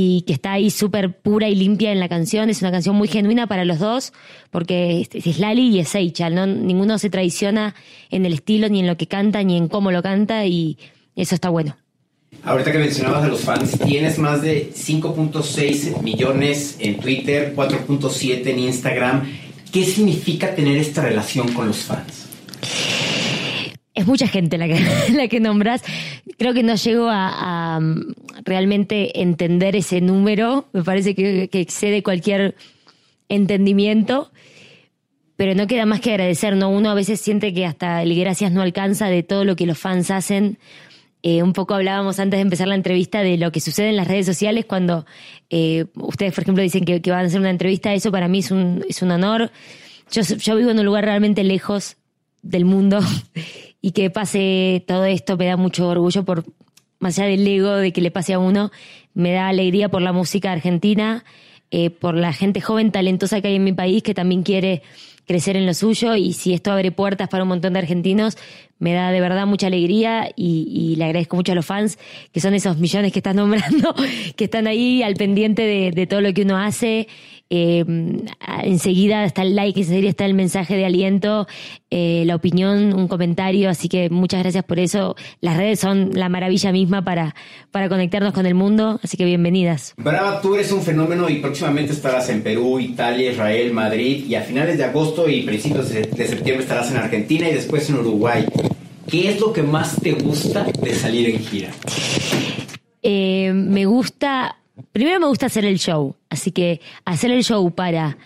y 0.00 0.22
que 0.22 0.32
está 0.32 0.52
ahí 0.52 0.70
súper 0.70 1.18
pura 1.20 1.48
y 1.48 1.56
limpia 1.56 1.90
en 1.90 1.98
la 1.98 2.08
canción. 2.08 2.50
Es 2.50 2.62
una 2.62 2.70
canción 2.70 2.94
muy 2.94 3.08
genuina 3.08 3.48
para 3.48 3.64
los 3.64 3.80
dos, 3.80 4.12
porque 4.50 5.08
es, 5.12 5.38
Lali 5.40 5.70
y 5.70 5.80
es 5.80 5.92
Eichal, 5.94 6.36
¿no? 6.36 6.46
Ninguno 6.46 6.98
se 6.98 7.10
traiciona 7.10 7.74
en 8.08 8.24
el 8.24 8.34
estilo, 8.34 8.68
ni 8.68 8.78
en 8.78 8.86
lo 8.86 8.96
que 8.96 9.08
canta, 9.08 9.42
ni 9.42 9.56
en 9.56 9.66
cómo 9.66 9.90
lo 9.90 10.00
canta, 10.00 10.46
y 10.46 10.78
eso 11.16 11.34
está 11.34 11.48
bueno. 11.48 11.76
Ahorita 12.44 12.70
que 12.70 12.78
mencionabas 12.78 13.24
a 13.24 13.28
los 13.28 13.40
fans, 13.40 13.76
tienes 13.84 14.18
más 14.18 14.40
de 14.40 14.70
5.6 14.72 16.00
millones 16.02 16.76
en 16.78 16.98
Twitter, 16.98 17.54
4.7 17.56 18.46
en 18.46 18.58
Instagram. 18.60 19.22
¿Qué 19.72 19.84
significa 19.84 20.54
tener 20.54 20.76
esta 20.76 21.02
relación 21.02 21.52
con 21.52 21.66
los 21.66 21.78
fans? 21.78 22.28
Es 23.98 24.06
mucha 24.06 24.28
gente 24.28 24.58
la 24.58 24.68
que, 24.68 24.78
la 25.12 25.26
que 25.26 25.40
nombras. 25.40 25.82
Creo 26.38 26.54
que 26.54 26.62
no 26.62 26.76
llego 26.76 27.08
a, 27.10 27.78
um, 27.80 28.14
realmente 28.44 29.20
entender 29.20 29.74
ese 29.74 30.00
número. 30.00 30.68
Me 30.72 30.84
parece 30.84 31.16
que, 31.16 31.48
excede 31.52 32.04
cualquier 32.04 32.54
entendimiento. 33.28 34.30
Pero 35.34 35.56
no 35.56 35.66
queda 35.66 35.84
más 35.84 36.00
que 36.00 36.12
agradecer, 36.12 36.54
¿no? 36.54 36.70
Uno 36.70 36.90
a 36.90 36.94
veces 36.94 37.20
siente 37.20 37.52
que 37.52 37.66
hasta 37.66 38.00
el 38.04 38.16
gracias 38.16 38.52
no 38.52 38.62
alcanza 38.62 39.08
de 39.08 39.24
todo 39.24 39.44
lo 39.44 39.56
que 39.56 39.66
los 39.66 39.78
fans 39.78 40.12
hacen. 40.12 40.58
Eh, 41.24 41.42
un 41.42 41.52
poco 41.52 41.74
hablábamos 41.74 42.20
antes 42.20 42.38
de 42.38 42.42
empezar 42.42 42.68
la 42.68 42.76
entrevista 42.76 43.22
de 43.22 43.36
lo 43.36 43.50
que 43.50 43.58
sucede 43.58 43.88
en 43.88 43.96
las 43.96 44.06
redes 44.06 44.26
sociales 44.26 44.64
cuando 44.64 45.06
eh, 45.50 45.86
ustedes, 45.96 46.34
por 46.34 46.42
ejemplo, 46.42 46.62
dicen 46.62 46.84
que, 46.84 47.00
van 47.10 47.24
a 47.24 47.26
hacer 47.26 47.40
una 47.40 47.50
entrevista. 47.50 47.92
Eso 47.94 48.12
para 48.12 48.28
mí 48.28 48.38
es 48.38 48.52
un, 48.52 48.84
es 48.88 49.02
un 49.02 49.10
honor. 49.10 49.50
Yo 50.12 50.54
vivo 50.54 50.70
en 50.70 50.78
un 50.78 50.86
lugar 50.86 51.04
realmente 51.04 51.42
lejos 51.42 51.96
del 52.42 52.64
mundo 52.64 53.00
y 53.80 53.92
que 53.92 54.10
pase 54.10 54.84
todo 54.86 55.04
esto 55.04 55.36
me 55.36 55.46
da 55.46 55.56
mucho 55.56 55.88
orgullo 55.88 56.24
por, 56.24 56.44
más 56.98 57.18
allá 57.18 57.28
del 57.28 57.46
ego 57.46 57.76
de 57.76 57.92
que 57.92 58.00
le 58.00 58.10
pase 58.10 58.34
a 58.34 58.38
uno, 58.38 58.70
me 59.14 59.32
da 59.32 59.48
alegría 59.48 59.88
por 59.88 60.02
la 60.02 60.12
música 60.12 60.52
argentina, 60.52 61.24
eh, 61.70 61.90
por 61.90 62.14
la 62.14 62.32
gente 62.32 62.60
joven 62.60 62.90
talentosa 62.90 63.40
que 63.40 63.48
hay 63.48 63.56
en 63.56 63.64
mi 63.64 63.72
país 63.72 64.02
que 64.02 64.14
también 64.14 64.42
quiere 64.42 64.82
crecer 65.26 65.56
en 65.56 65.66
lo 65.66 65.74
suyo 65.74 66.16
y 66.16 66.32
si 66.32 66.54
esto 66.54 66.72
abre 66.72 66.90
puertas 66.90 67.28
para 67.28 67.42
un 67.42 67.50
montón 67.50 67.74
de 67.74 67.80
argentinos, 67.80 68.38
me 68.78 68.94
da 68.94 69.10
de 69.10 69.20
verdad 69.20 69.46
mucha 69.46 69.66
alegría 69.66 70.30
y, 70.34 70.66
y, 70.70 70.96
le 70.96 71.04
agradezco 71.04 71.36
mucho 71.36 71.52
a 71.52 71.54
los 71.54 71.66
fans, 71.66 71.98
que 72.32 72.40
son 72.40 72.54
esos 72.54 72.78
millones 72.78 73.12
que 73.12 73.18
estás 73.18 73.34
nombrando, 73.34 73.94
que 74.36 74.44
están 74.44 74.66
ahí 74.66 75.02
al 75.02 75.14
pendiente 75.14 75.62
de, 75.62 75.90
de 75.90 76.06
todo 76.06 76.22
lo 76.22 76.32
que 76.32 76.42
uno 76.42 76.56
hace 76.56 77.08
eh, 77.50 77.84
enseguida 78.62 79.24
está 79.24 79.42
el 79.42 79.56
like, 79.56 79.80
enseguida 79.80 80.10
está 80.10 80.26
el 80.26 80.34
mensaje 80.34 80.76
de 80.76 80.84
aliento, 80.84 81.46
eh, 81.90 82.24
la 82.26 82.36
opinión, 82.36 82.92
un 82.94 83.08
comentario, 83.08 83.70
así 83.70 83.88
que 83.88 84.10
muchas 84.10 84.42
gracias 84.42 84.64
por 84.64 84.78
eso. 84.78 85.16
Las 85.40 85.56
redes 85.56 85.80
son 85.80 86.10
la 86.12 86.28
maravilla 86.28 86.72
misma 86.72 87.02
para, 87.02 87.34
para 87.70 87.88
conectarnos 87.88 88.32
con 88.32 88.46
el 88.46 88.54
mundo, 88.54 89.00
así 89.02 89.16
que 89.16 89.24
bienvenidas. 89.24 89.94
Brava, 89.96 90.40
tú 90.40 90.54
eres 90.54 90.70
un 90.72 90.82
fenómeno 90.82 91.28
y 91.28 91.36
próximamente 91.36 91.92
estarás 91.92 92.28
en 92.28 92.42
Perú, 92.42 92.78
Italia, 92.78 93.32
Israel, 93.32 93.72
Madrid 93.72 94.26
y 94.26 94.34
a 94.34 94.42
finales 94.42 94.76
de 94.78 94.84
agosto 94.84 95.28
y 95.28 95.42
principios 95.42 95.90
de, 95.90 96.02
de 96.02 96.28
septiembre 96.28 96.64
estarás 96.64 96.90
en 96.90 96.98
Argentina 96.98 97.48
y 97.48 97.54
después 97.54 97.88
en 97.88 97.96
Uruguay. 97.96 98.44
¿Qué 99.10 99.30
es 99.30 99.40
lo 99.40 99.54
que 99.54 99.62
más 99.62 99.96
te 100.02 100.12
gusta 100.12 100.64
de 100.64 100.94
salir 100.94 101.30
en 101.30 101.38
gira? 101.38 101.70
Eh, 103.02 103.52
me 103.54 103.86
gusta 103.86 104.58
Primero 104.92 105.20
me 105.20 105.26
gusta 105.26 105.46
hacer 105.46 105.64
el 105.64 105.78
show, 105.78 106.14
así 106.30 106.50
que 106.50 106.80
hacer 107.04 107.30
el 107.30 107.44
show 107.44 107.70
para 107.74 108.16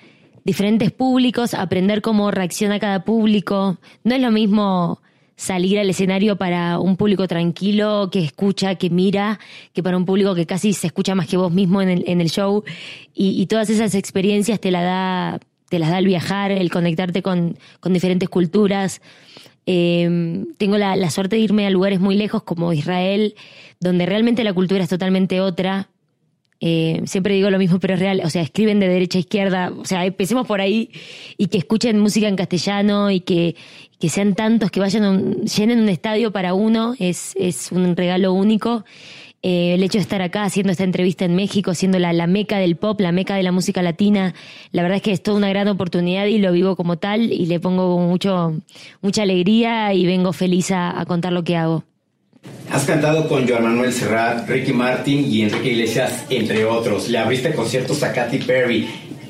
diferentes 0.45 0.91
públicos, 0.91 1.55
aprender 1.55 2.03
cómo 2.03 2.31
reacciona 2.31 2.79
cada 2.79 3.05
público. 3.05 3.79
No 4.05 4.15
es 4.15 4.21
lo 4.21 4.31
mismo 4.31 5.01
salir 5.37 5.79
al 5.79 5.91
escenario 5.91 6.37
para 6.37 6.79
un 6.79 6.97
público 6.97 7.27
tranquilo, 7.27 8.11
que 8.11 8.25
escucha, 8.25 8.75
que 8.77 8.91
mira, 8.91 9.41
que 9.73 9.83
para 9.83 9.97
un 9.97 10.05
público 10.05 10.35
que 10.35 10.47
casi 10.47 10.73
se 10.73 10.89
escucha 10.89 11.15
más 11.15 11.27
que 11.27 11.37
vos 11.37 11.53
mismo 11.53 11.83
en 11.83 12.21
el, 12.21 12.31
show. 12.31 12.65
Y, 13.15 13.47
todas 13.47 13.71
esas 13.71 13.95
experiencias 13.95 14.61
te, 14.61 14.71
la 14.71 14.83
da, 14.83 15.41
te 15.69 15.79
las 15.79 15.91
da 15.91 15.99
el 15.99 16.07
viajar, 16.07 16.53
el 16.53 16.71
conectarte 16.71 17.23
con, 17.23 17.57
diferentes 17.85 18.29
culturas. 18.29 19.01
Eh, 19.65 20.45
tengo 20.59 20.77
la 20.77 21.11
suerte 21.11 21.37
de 21.37 21.43
irme 21.43 21.67
a 21.67 21.71
lugares 21.71 22.01
muy 22.01 22.17
lejos 22.17 22.43
como 22.43 22.73
Israel, 22.73 23.35
donde 23.81 24.07
realmente 24.07 24.45
la 24.45 24.53
cultura 24.53 24.83
es 24.83 24.91
totalmente 24.91 25.41
otra 25.41 25.89
eh, 26.65 27.03
siempre 27.07 27.35
digo 27.35 27.51
lo 27.51 27.59
mismo, 27.59 27.81
pero 27.81 27.95
es 27.95 28.01
real. 28.01 28.23
O 28.25 28.31
sea, 28.31 28.41
escriben 28.41 28.79
de 28.79 28.87
derecha 28.87 29.19
a 29.19 29.21
izquierda. 29.21 29.73
O 29.77 29.85
sea, 29.85 30.07
empecemos 30.07 30.47
por 30.47 30.61
ahí 30.61 30.91
y 31.37 31.49
que 31.49 31.59
escuchen 31.59 31.99
música 31.99 32.29
en 32.29 32.37
castellano 32.37 33.11
y 33.11 33.19
que, 33.19 33.57
que 33.99 34.09
sean 34.09 34.37
tantos 34.37 34.71
que 34.71 34.79
vayan, 34.79 35.43
llenen 35.43 35.81
un 35.81 35.89
estadio 35.89 36.31
para 36.31 36.55
uno. 36.55 36.95
Es, 37.01 37.35
es 37.35 37.73
un 37.73 37.97
regalo 37.97 38.33
único. 38.33 38.85
Eh, 39.43 39.75
el 39.75 39.83
hecho 39.83 39.99
de 39.99 40.03
estar 40.03 40.23
acá 40.23 40.45
haciendo 40.45 40.71
esta 40.71 40.85
entrevista 40.85 41.25
en 41.25 41.35
México, 41.35 41.75
siendo 41.75 41.99
la, 41.99 42.13
la, 42.13 42.29
meca 42.29 42.59
del 42.59 42.77
pop, 42.77 43.01
la 43.01 43.11
meca 43.11 43.35
de 43.35 43.43
la 43.43 43.51
música 43.51 43.83
latina, 43.83 44.33
la 44.71 44.83
verdad 44.83 44.99
es 44.99 45.03
que 45.03 45.11
es 45.11 45.21
toda 45.21 45.39
una 45.39 45.49
gran 45.49 45.67
oportunidad 45.67 46.27
y 46.27 46.39
lo 46.39 46.53
vivo 46.53 46.77
como 46.77 46.97
tal 46.97 47.33
y 47.33 47.47
le 47.47 47.59
pongo 47.59 47.99
mucho, 47.99 48.57
mucha 49.01 49.23
alegría 49.25 49.95
y 49.95 50.07
vengo 50.07 50.33
feliz 50.33 50.71
a 50.71 51.05
contar 51.09 51.33
lo 51.33 51.43
que 51.43 51.57
hago. 51.57 51.83
Has 52.73 52.85
cantado 52.85 53.29
con 53.29 53.47
Joan 53.47 53.65
Manuel 53.65 53.93
Serrat, 53.93 54.49
Ricky 54.49 54.73
Martin 54.73 55.31
y 55.31 55.43
Enrique 55.43 55.73
Iglesias, 55.73 56.25
entre 56.31 56.65
otros. 56.65 57.09
Le 57.11 57.19
abriste 57.19 57.55
conciertos 57.55 58.03
a 58.03 58.13
Katy 58.13 58.39
Perry. 58.39 58.89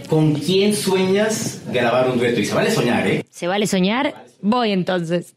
¿Con 0.08 0.34
quién 0.34 0.76
sueñas 0.76 1.60
grabar 1.72 2.08
un 2.08 2.18
dueto? 2.18 2.40
Y 2.40 2.44
se 2.44 2.54
vale 2.54 2.70
soñar, 2.70 3.06
¿eh? 3.06 3.24
Se 3.30 3.48
vale 3.48 3.66
soñar. 3.66 4.26
Voy 4.40 4.70
entonces. 4.70 5.34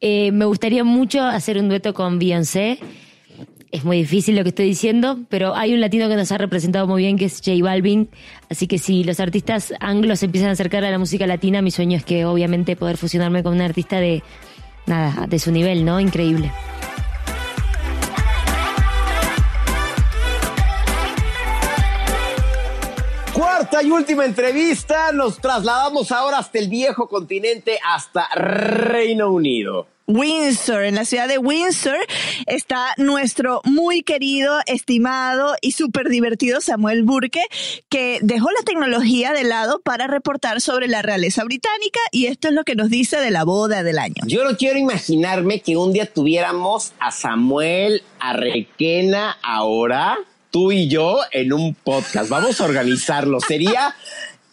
Eh, 0.00 0.32
me 0.32 0.46
gustaría 0.46 0.82
mucho 0.82 1.22
hacer 1.22 1.56
un 1.58 1.68
dueto 1.68 1.94
con 1.94 2.18
Beyoncé. 2.18 2.80
Es 3.70 3.84
muy 3.84 3.98
difícil 3.98 4.34
lo 4.34 4.42
que 4.42 4.48
estoy 4.48 4.66
diciendo, 4.66 5.20
pero 5.28 5.54
hay 5.54 5.74
un 5.74 5.80
latino 5.80 6.08
que 6.08 6.16
nos 6.16 6.32
ha 6.32 6.38
representado 6.38 6.86
muy 6.86 7.02
bien, 7.02 7.16
que 7.16 7.26
es 7.26 7.40
J 7.44 7.62
Balvin. 7.62 8.08
Así 8.50 8.66
que 8.66 8.78
si 8.78 9.04
los 9.04 9.20
artistas 9.20 9.72
anglos 9.78 10.22
empiezan 10.22 10.50
a 10.50 10.52
acercar 10.52 10.84
a 10.84 10.90
la 10.90 10.98
música 10.98 11.26
latina, 11.26 11.62
mi 11.62 11.70
sueño 11.70 11.96
es 11.96 12.04
que 12.04 12.24
obviamente 12.24 12.74
poder 12.74 12.96
fusionarme 12.96 13.42
con 13.42 13.54
un 13.54 13.60
artista 13.60 14.00
de, 14.00 14.22
nada, 14.86 15.26
de 15.26 15.38
su 15.38 15.52
nivel, 15.52 15.84
¿no? 15.84 16.00
Increíble. 16.00 16.50
Cuarta 23.74 23.88
y 23.88 23.90
última 23.90 24.24
entrevista, 24.24 25.10
nos 25.10 25.40
trasladamos 25.40 26.12
ahora 26.12 26.38
hasta 26.38 26.60
el 26.60 26.68
viejo 26.68 27.08
continente, 27.08 27.80
hasta 27.84 28.28
Reino 28.36 29.32
Unido. 29.32 29.88
Windsor, 30.06 30.84
en 30.84 30.94
la 30.94 31.04
ciudad 31.04 31.26
de 31.26 31.38
Windsor, 31.38 31.96
está 32.46 32.94
nuestro 32.98 33.62
muy 33.64 34.04
querido, 34.04 34.60
estimado 34.66 35.56
y 35.60 35.72
súper 35.72 36.08
divertido 36.08 36.60
Samuel 36.60 37.02
Burke, 37.02 37.42
que 37.88 38.20
dejó 38.22 38.48
la 38.52 38.62
tecnología 38.64 39.32
de 39.32 39.42
lado 39.42 39.80
para 39.80 40.06
reportar 40.06 40.60
sobre 40.60 40.86
la 40.86 41.02
realeza 41.02 41.42
británica 41.42 41.98
y 42.12 42.26
esto 42.26 42.46
es 42.46 42.54
lo 42.54 42.62
que 42.62 42.76
nos 42.76 42.90
dice 42.90 43.16
de 43.16 43.32
la 43.32 43.42
boda 43.42 43.82
del 43.82 43.98
año. 43.98 44.22
Yo 44.28 44.44
no 44.44 44.56
quiero 44.56 44.78
imaginarme 44.78 45.62
que 45.62 45.76
un 45.76 45.92
día 45.92 46.06
tuviéramos 46.06 46.92
a 47.00 47.10
Samuel, 47.10 48.04
a 48.20 48.34
Requena, 48.34 49.36
ahora 49.42 50.18
tú 50.54 50.70
y 50.70 50.86
yo 50.86 51.18
en 51.32 51.52
un 51.52 51.74
podcast. 51.74 52.30
Vamos 52.30 52.60
a 52.60 52.64
organizarlo. 52.66 53.40
Sería 53.40 53.92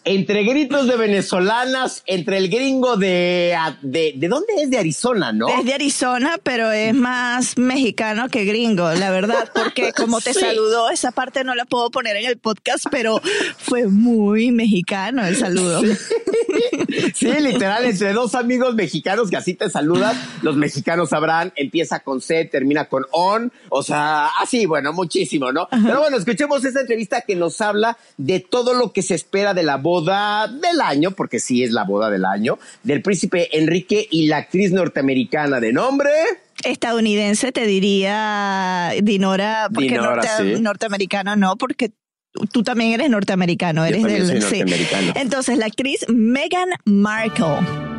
entre 0.03 0.43
gritos 0.43 0.87
de 0.87 0.97
venezolanas, 0.97 2.03
entre 2.07 2.37
el 2.37 2.49
gringo 2.49 2.97
de, 2.97 3.55
de, 3.81 4.13
de 4.15 4.27
dónde 4.27 4.53
es 4.63 4.69
de 4.69 4.79
Arizona, 4.79 5.31
¿no? 5.31 5.47
Es 5.49 5.63
de 5.63 5.73
Arizona, 5.73 6.39
pero 6.41 6.71
es 6.71 6.93
más 6.95 7.57
mexicano 7.57 8.27
que 8.29 8.45
gringo, 8.45 8.91
la 8.93 9.11
verdad, 9.11 9.49
porque 9.53 9.93
como 9.95 10.19
te 10.19 10.33
saludó, 10.33 10.89
esa 10.89 11.11
parte 11.11 11.43
no 11.43 11.53
la 11.53 11.65
puedo 11.65 11.91
poner 11.91 12.15
en 12.15 12.25
el 12.25 12.37
podcast, 12.37 12.85
pero 12.89 13.21
fue 13.57 13.87
muy 13.87 14.51
mexicano 14.51 15.25
el 15.25 15.35
saludo. 15.35 15.81
Sí, 17.15 17.27
literal, 17.39 17.85
entre 17.85 18.13
dos 18.13 18.35
amigos 18.35 18.75
mexicanos 18.75 19.29
que 19.29 19.37
así 19.37 19.53
te 19.53 19.69
saludan, 19.69 20.19
los 20.41 20.57
mexicanos 20.57 21.09
sabrán, 21.09 21.53
empieza 21.55 22.01
con 22.01 22.21
C, 22.21 22.45
termina 22.45 22.85
con 22.85 23.05
on, 23.11 23.51
o 23.69 23.83
sea, 23.83 24.27
así, 24.39 24.65
bueno, 24.65 24.91
muchísimo, 24.91 25.51
¿no? 25.51 25.67
Pero 25.69 25.99
bueno, 25.99 26.17
escuchemos 26.17 26.63
esta 26.65 26.81
entrevista 26.81 27.21
que 27.21 27.35
nos 27.35 27.61
habla 27.61 27.97
de 28.17 28.39
todo 28.41 28.73
lo 28.73 28.91
que 28.91 29.01
se 29.01 29.15
espera 29.15 29.53
de 29.53 29.63
la 29.63 29.77
voz 29.77 29.90
boda 29.91 30.47
del 30.47 30.79
año, 30.79 31.11
porque 31.11 31.41
sí 31.41 31.63
es 31.63 31.71
la 31.71 31.83
boda 31.83 32.09
del 32.09 32.23
año, 32.23 32.57
del 32.83 33.01
príncipe 33.01 33.57
Enrique 33.57 34.07
y 34.09 34.27
la 34.27 34.37
actriz 34.37 34.71
norteamericana 34.71 35.59
de 35.59 35.73
nombre 35.73 36.11
estadounidense, 36.63 37.51
te 37.51 37.65
diría 37.65 38.91
Dinora, 39.01 39.67
porque 39.73 39.99
norteamericano 40.59 41.35
no, 41.35 41.57
porque 41.57 41.91
tú 42.53 42.63
también 42.63 42.93
eres 42.93 43.09
norteamericano, 43.09 43.83
eres 43.83 44.03
del 44.03 44.39
norteamericano. 44.39 45.13
Entonces, 45.15 45.57
la 45.57 45.65
actriz 45.65 46.05
Meghan 46.07 46.69
Markle. 46.85 47.90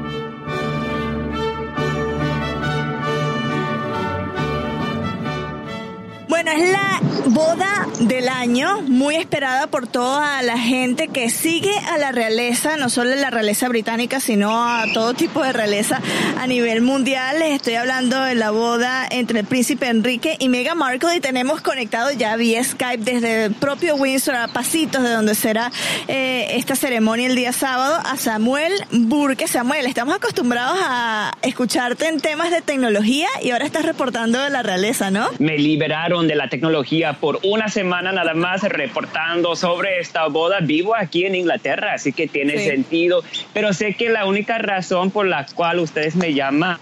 Bueno, 6.43 6.61
es 6.61 6.73
la 6.73 7.01
boda 7.27 7.87
del 8.01 8.29
año, 8.29 8.83
muy 8.83 9.15
esperada 9.15 9.69
por 9.69 9.87
toda 9.87 10.43
la 10.43 10.59
gente 10.59 11.07
que 11.07 11.31
sigue 11.31 11.73
a 11.93 11.99
la 11.99 12.11
realeza, 12.11 12.77
no 12.77 12.89
solo 12.89 13.13
a 13.13 13.17
la 13.17 13.31
realeza 13.31 13.69
británica, 13.69 14.19
sino 14.19 14.51
a 14.51 14.87
todo 14.93 15.15
tipo 15.15 15.41
de 15.45 15.53
realeza 15.53 16.01
a 16.41 16.47
nivel 16.49 16.83
mundial. 16.83 17.39
Les 17.39 17.53
estoy 17.53 17.75
hablando 17.75 18.21
de 18.21 18.35
la 18.35 18.51
boda 18.51 19.07
entre 19.09 19.39
el 19.39 19.47
príncipe 19.47 19.87
Enrique 19.87 20.37
y 20.41 20.49
Meghan 20.49 20.79
Markle 20.79 21.15
y 21.15 21.21
tenemos 21.21 21.61
conectado 21.61 22.11
ya 22.11 22.35
vía 22.35 22.65
Skype 22.65 23.05
desde 23.05 23.45
el 23.45 23.55
propio 23.55 23.95
Windsor 23.95 24.35
a 24.35 24.49
pasitos 24.49 25.05
de 25.05 25.11
donde 25.11 25.37
será 25.37 25.71
eh, 26.09 26.49
esta 26.55 26.75
ceremonia 26.75 27.29
el 27.29 27.37
día 27.37 27.53
sábado 27.53 28.01
a 28.05 28.17
Samuel 28.17 28.73
Burke. 28.91 29.47
Samuel, 29.47 29.87
estamos 29.87 30.17
acostumbrados 30.17 30.77
a 30.83 31.35
escucharte 31.43 32.09
en 32.09 32.19
temas 32.19 32.51
de 32.51 32.63
tecnología 32.63 33.29
y 33.43 33.51
ahora 33.51 33.65
estás 33.65 33.85
reportando 33.85 34.43
de 34.43 34.51
la 34.51 34.65
realeza, 34.65 35.13
¿no? 35.13 35.29
Me 35.39 35.57
liberaron 35.57 36.27
de 36.27 36.32
la 36.35 36.49
tecnología 36.49 37.15
por 37.15 37.41
una 37.43 37.69
semana 37.69 38.13
nada 38.13 38.35
más 38.35 38.63
reportando 38.63 39.57
sobre 39.57 40.01
esta 40.01 40.27
boda. 40.27 40.61
Vivo 40.61 40.95
aquí 40.95 41.25
en 41.25 41.35
Inglaterra, 41.35 41.95
así 41.95 42.13
que 42.13 42.27
tiene 42.27 42.59
sentido. 42.65 43.23
Pero 43.53 43.73
sé 43.73 43.95
que 43.95 44.09
la 44.09 44.27
única 44.27 44.59
razón 44.59 45.11
por 45.11 45.27
la 45.27 45.47
cual 45.47 45.81
ustedes 45.81 46.17
me 46.17 46.35
llaman 46.35 46.79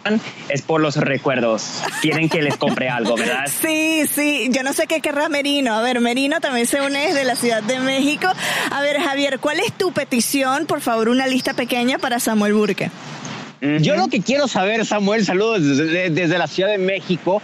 es 0.49 0.63
por 0.63 0.81
los 0.81 0.97
recuerdos. 0.97 1.83
Quieren 2.03 2.29
que 2.29 2.43
les 2.43 2.57
compre 2.57 2.89
algo, 2.89 3.17
¿verdad? 3.17 3.47
Sí, 3.61 4.05
sí. 4.07 4.49
Yo 4.51 4.63
no 4.63 4.73
sé 4.73 4.87
qué 4.87 5.01
querrá 5.01 5.29
Merino. 5.29 5.75
A 5.75 5.83
ver, 5.83 6.01
Merino 6.01 6.41
también 6.41 6.67
se 6.67 6.81
une 6.81 7.07
desde 7.07 7.25
la 7.25 7.37
Ciudad 7.37 7.63
de 7.63 7.79
México. 7.79 8.27
A 8.71 8.81
ver, 8.81 8.99
Javier, 8.99 9.39
¿cuál 9.39 9.61
es 9.61 9.73
tu 9.73 9.93
petición? 9.93 10.67
Por 10.67 10.81
favor, 10.81 11.09
una 11.09 11.27
lista 11.27 11.55
pequeña 11.55 11.99
para 11.99 12.21
Samuel 12.21 12.55
Burke. 12.55 12.91
Yo 13.61 13.97
lo 13.97 14.09
que 14.09 14.21
quiero 14.21 14.49
saber, 14.49 14.87
Samuel, 14.87 15.25
saludos 15.25 15.63
desde, 15.63 16.11
desde, 16.11 16.39
la 16.39 16.47
Ciudad 16.47 16.71
de 16.71 16.79
México, 16.79 17.43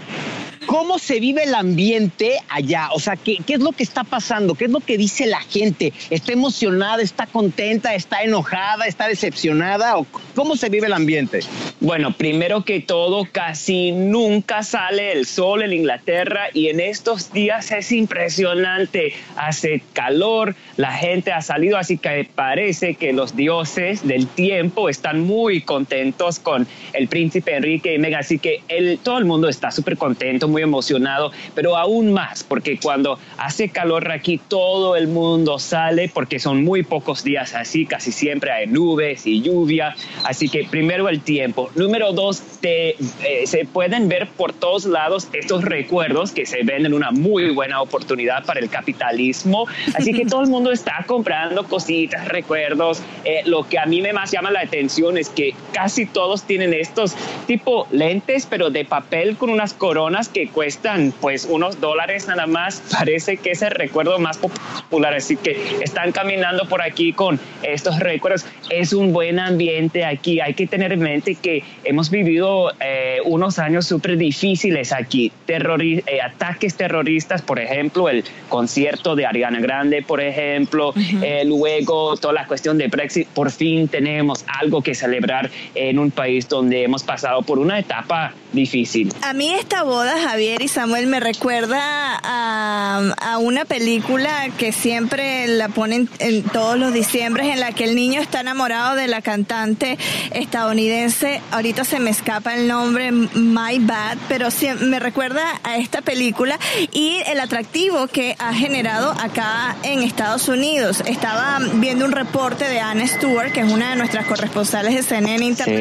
¿Cómo 0.66 0.98
se 0.98 1.20
vive 1.20 1.44
el 1.44 1.54
ambiente 1.54 2.38
allá? 2.48 2.88
O 2.92 2.98
sea, 2.98 3.14
¿qué, 3.14 3.38
¿qué 3.46 3.54
es 3.54 3.60
lo 3.60 3.70
que 3.70 3.84
está 3.84 4.02
pasando? 4.02 4.56
¿Qué 4.56 4.64
es 4.64 4.70
lo 4.70 4.80
que 4.80 4.98
dice 4.98 5.26
la 5.26 5.40
gente? 5.40 5.92
¿Está 6.10 6.32
emocionada? 6.32 7.02
¿Está 7.02 7.26
contenta? 7.26 7.94
¿Está 7.94 8.22
enojada? 8.22 8.86
¿Está 8.86 9.06
decepcionada? 9.06 9.96
¿O 9.96 10.06
¿Cómo 10.34 10.56
se 10.56 10.68
vive 10.68 10.88
el 10.88 10.92
ambiente? 10.92 11.40
Bueno, 11.78 12.12
primero 12.12 12.64
que 12.64 12.80
todo, 12.80 13.28
casi 13.30 13.92
nunca 13.92 14.64
sale 14.64 15.12
el 15.12 15.26
sol 15.26 15.62
en 15.62 15.72
Inglaterra 15.72 16.46
y 16.52 16.68
en 16.68 16.80
estos 16.80 17.32
días 17.32 17.70
es 17.70 17.92
impresionante. 17.92 19.14
Hace 19.36 19.82
calor, 19.92 20.56
la 20.76 20.92
gente 20.92 21.32
ha 21.32 21.42
salido, 21.42 21.78
así 21.78 21.96
que 21.96 22.28
parece 22.34 22.96
que 22.96 23.12
los 23.12 23.36
dioses 23.36 24.06
del 24.06 24.26
tiempo 24.26 24.88
están 24.88 25.20
muy 25.20 25.60
contentos 25.60 26.05
con 26.42 26.66
el 26.92 27.08
príncipe 27.08 27.56
Enrique 27.56 27.94
y 27.94 27.98
Meghan, 27.98 28.20
así 28.20 28.38
que 28.38 28.62
el, 28.68 28.98
todo 28.98 29.18
el 29.18 29.24
mundo 29.24 29.48
está 29.48 29.70
súper 29.70 29.96
contento, 29.96 30.48
muy 30.48 30.62
emocionado, 30.62 31.32
pero 31.54 31.76
aún 31.76 32.12
más, 32.12 32.44
porque 32.44 32.78
cuando 32.78 33.18
hace 33.38 33.68
calor 33.68 34.10
aquí 34.10 34.38
todo 34.48 34.96
el 34.96 35.08
mundo 35.08 35.58
sale, 35.58 36.08
porque 36.08 36.38
son 36.38 36.64
muy 36.64 36.82
pocos 36.82 37.24
días 37.24 37.54
así, 37.54 37.86
casi 37.86 38.12
siempre 38.12 38.52
hay 38.52 38.66
nubes 38.66 39.26
y 39.26 39.42
lluvia, 39.42 39.94
así 40.24 40.48
que 40.48 40.64
primero 40.64 41.08
el 41.08 41.20
tiempo. 41.20 41.70
Número 41.74 42.12
dos, 42.12 42.42
te, 42.60 42.90
eh, 42.90 43.46
se 43.46 43.64
pueden 43.64 44.08
ver 44.08 44.28
por 44.36 44.52
todos 44.52 44.84
lados 44.86 45.28
estos 45.32 45.62
recuerdos 45.64 46.32
que 46.32 46.46
se 46.46 46.62
ven 46.62 46.86
en 46.86 46.94
una 46.94 47.10
muy 47.10 47.50
buena 47.50 47.80
oportunidad 47.80 48.44
para 48.44 48.60
el 48.60 48.68
capitalismo, 48.68 49.66
así 49.94 50.12
que 50.12 50.26
todo 50.26 50.42
el 50.42 50.48
mundo 50.48 50.72
está 50.72 51.04
comprando 51.06 51.64
cositas, 51.64 52.26
recuerdos. 52.28 53.02
Eh, 53.24 53.42
lo 53.44 53.64
que 53.68 53.78
a 53.78 53.86
mí 53.86 54.00
me 54.00 54.12
más 54.12 54.30
llama 54.30 54.50
la 54.50 54.60
atención 54.60 55.18
es 55.18 55.28
que 55.28 55.54
casi 55.72 55.95
todos 56.04 56.42
tienen 56.42 56.74
estos 56.74 57.16
tipo 57.46 57.86
lentes, 57.90 58.44
pero 58.44 58.68
de 58.68 58.84
papel 58.84 59.36
con 59.38 59.48
unas 59.48 59.72
coronas 59.72 60.28
que 60.28 60.48
cuestan 60.48 61.14
pues 61.20 61.46
unos 61.46 61.80
dólares 61.80 62.28
nada 62.28 62.46
más. 62.46 62.82
Parece 62.90 63.38
que 63.38 63.52
es 63.52 63.62
el 63.62 63.70
recuerdo 63.70 64.18
más 64.18 64.36
popular, 64.36 65.14
así 65.14 65.36
que 65.36 65.58
están 65.80 66.12
caminando 66.12 66.68
por 66.68 66.82
aquí 66.82 67.14
con 67.14 67.40
estos 67.62 67.98
recuerdos. 68.00 68.44
Es 68.68 68.92
un 68.92 69.12
buen 69.12 69.38
ambiente 69.38 70.04
aquí. 70.04 70.40
Hay 70.40 70.52
que 70.54 70.66
tener 70.66 70.92
en 70.92 71.00
mente 71.00 71.36
que 71.36 71.62
hemos 71.84 72.10
vivido 72.10 72.72
eh, 72.80 73.20
unos 73.24 73.58
años 73.58 73.86
súper 73.86 74.16
difíciles 74.18 74.92
aquí. 74.92 75.32
Terrori 75.46 76.02
eh, 76.06 76.20
ataques 76.20 76.74
terroristas, 76.74 77.42
por 77.42 77.58
ejemplo, 77.58 78.08
el 78.08 78.24
concierto 78.48 79.14
de 79.14 79.26
Ariana 79.26 79.60
Grande, 79.60 80.02
por 80.02 80.20
ejemplo, 80.20 80.92
eh, 81.22 81.44
luego 81.44 82.16
toda 82.16 82.34
la 82.34 82.46
cuestión 82.46 82.78
de 82.78 82.88
Brexit. 82.88 83.28
Por 83.28 83.50
fin 83.50 83.88
tenemos 83.88 84.44
algo 84.48 84.82
que 84.82 84.94
celebrar 84.94 85.50
en 85.88 85.98
un 85.98 86.10
país 86.10 86.48
donde 86.48 86.82
hemos 86.82 87.02
pasado 87.02 87.42
por 87.42 87.58
una 87.58 87.78
etapa 87.78 88.34
difícil. 88.52 89.12
A 89.22 89.32
mí 89.32 89.52
esta 89.52 89.82
boda, 89.82 90.20
Javier 90.20 90.62
y 90.62 90.68
Samuel, 90.68 91.06
me 91.06 91.20
recuerda 91.20 91.78
a, 92.22 93.38
una 93.38 93.66
película 93.66 94.48
que 94.56 94.72
siempre 94.72 95.46
la 95.46 95.68
ponen 95.68 96.08
en 96.20 96.42
todos 96.42 96.78
los 96.78 96.92
diciembres 96.92 97.48
en 97.48 97.60
la 97.60 97.72
que 97.72 97.84
el 97.84 97.94
niño 97.94 98.20
está 98.20 98.40
enamorado 98.40 98.96
de 98.96 99.06
la 99.08 99.20
cantante 99.20 99.98
estadounidense. 100.32 101.42
Ahorita 101.50 101.84
se 101.84 102.00
me 102.00 102.10
escapa 102.10 102.54
el 102.54 102.66
nombre, 102.66 103.12
My 103.12 103.78
Bad, 103.78 104.16
pero 104.28 104.48
me 104.80 104.98
recuerda 104.98 105.60
a 105.64 105.76
esta 105.76 106.00
película 106.00 106.58
y 106.92 107.18
el 107.26 107.40
atractivo 107.40 108.06
que 108.06 108.36
ha 108.38 108.54
generado 108.54 109.12
acá 109.12 109.76
en 109.82 110.02
Estados 110.02 110.48
Unidos. 110.48 111.02
Estaba 111.06 111.58
viendo 111.74 112.06
un 112.06 112.12
reporte 112.12 112.68
de 112.68 112.80
Anne 112.80 113.06
Stewart, 113.06 113.52
que 113.52 113.60
es 113.60 113.70
una 113.70 113.90
de 113.90 113.96
nuestras 113.96 114.26
corresponsales 114.26 114.94
de 114.94 115.02
CNN 115.02 115.44
Internacional, 115.44 115.75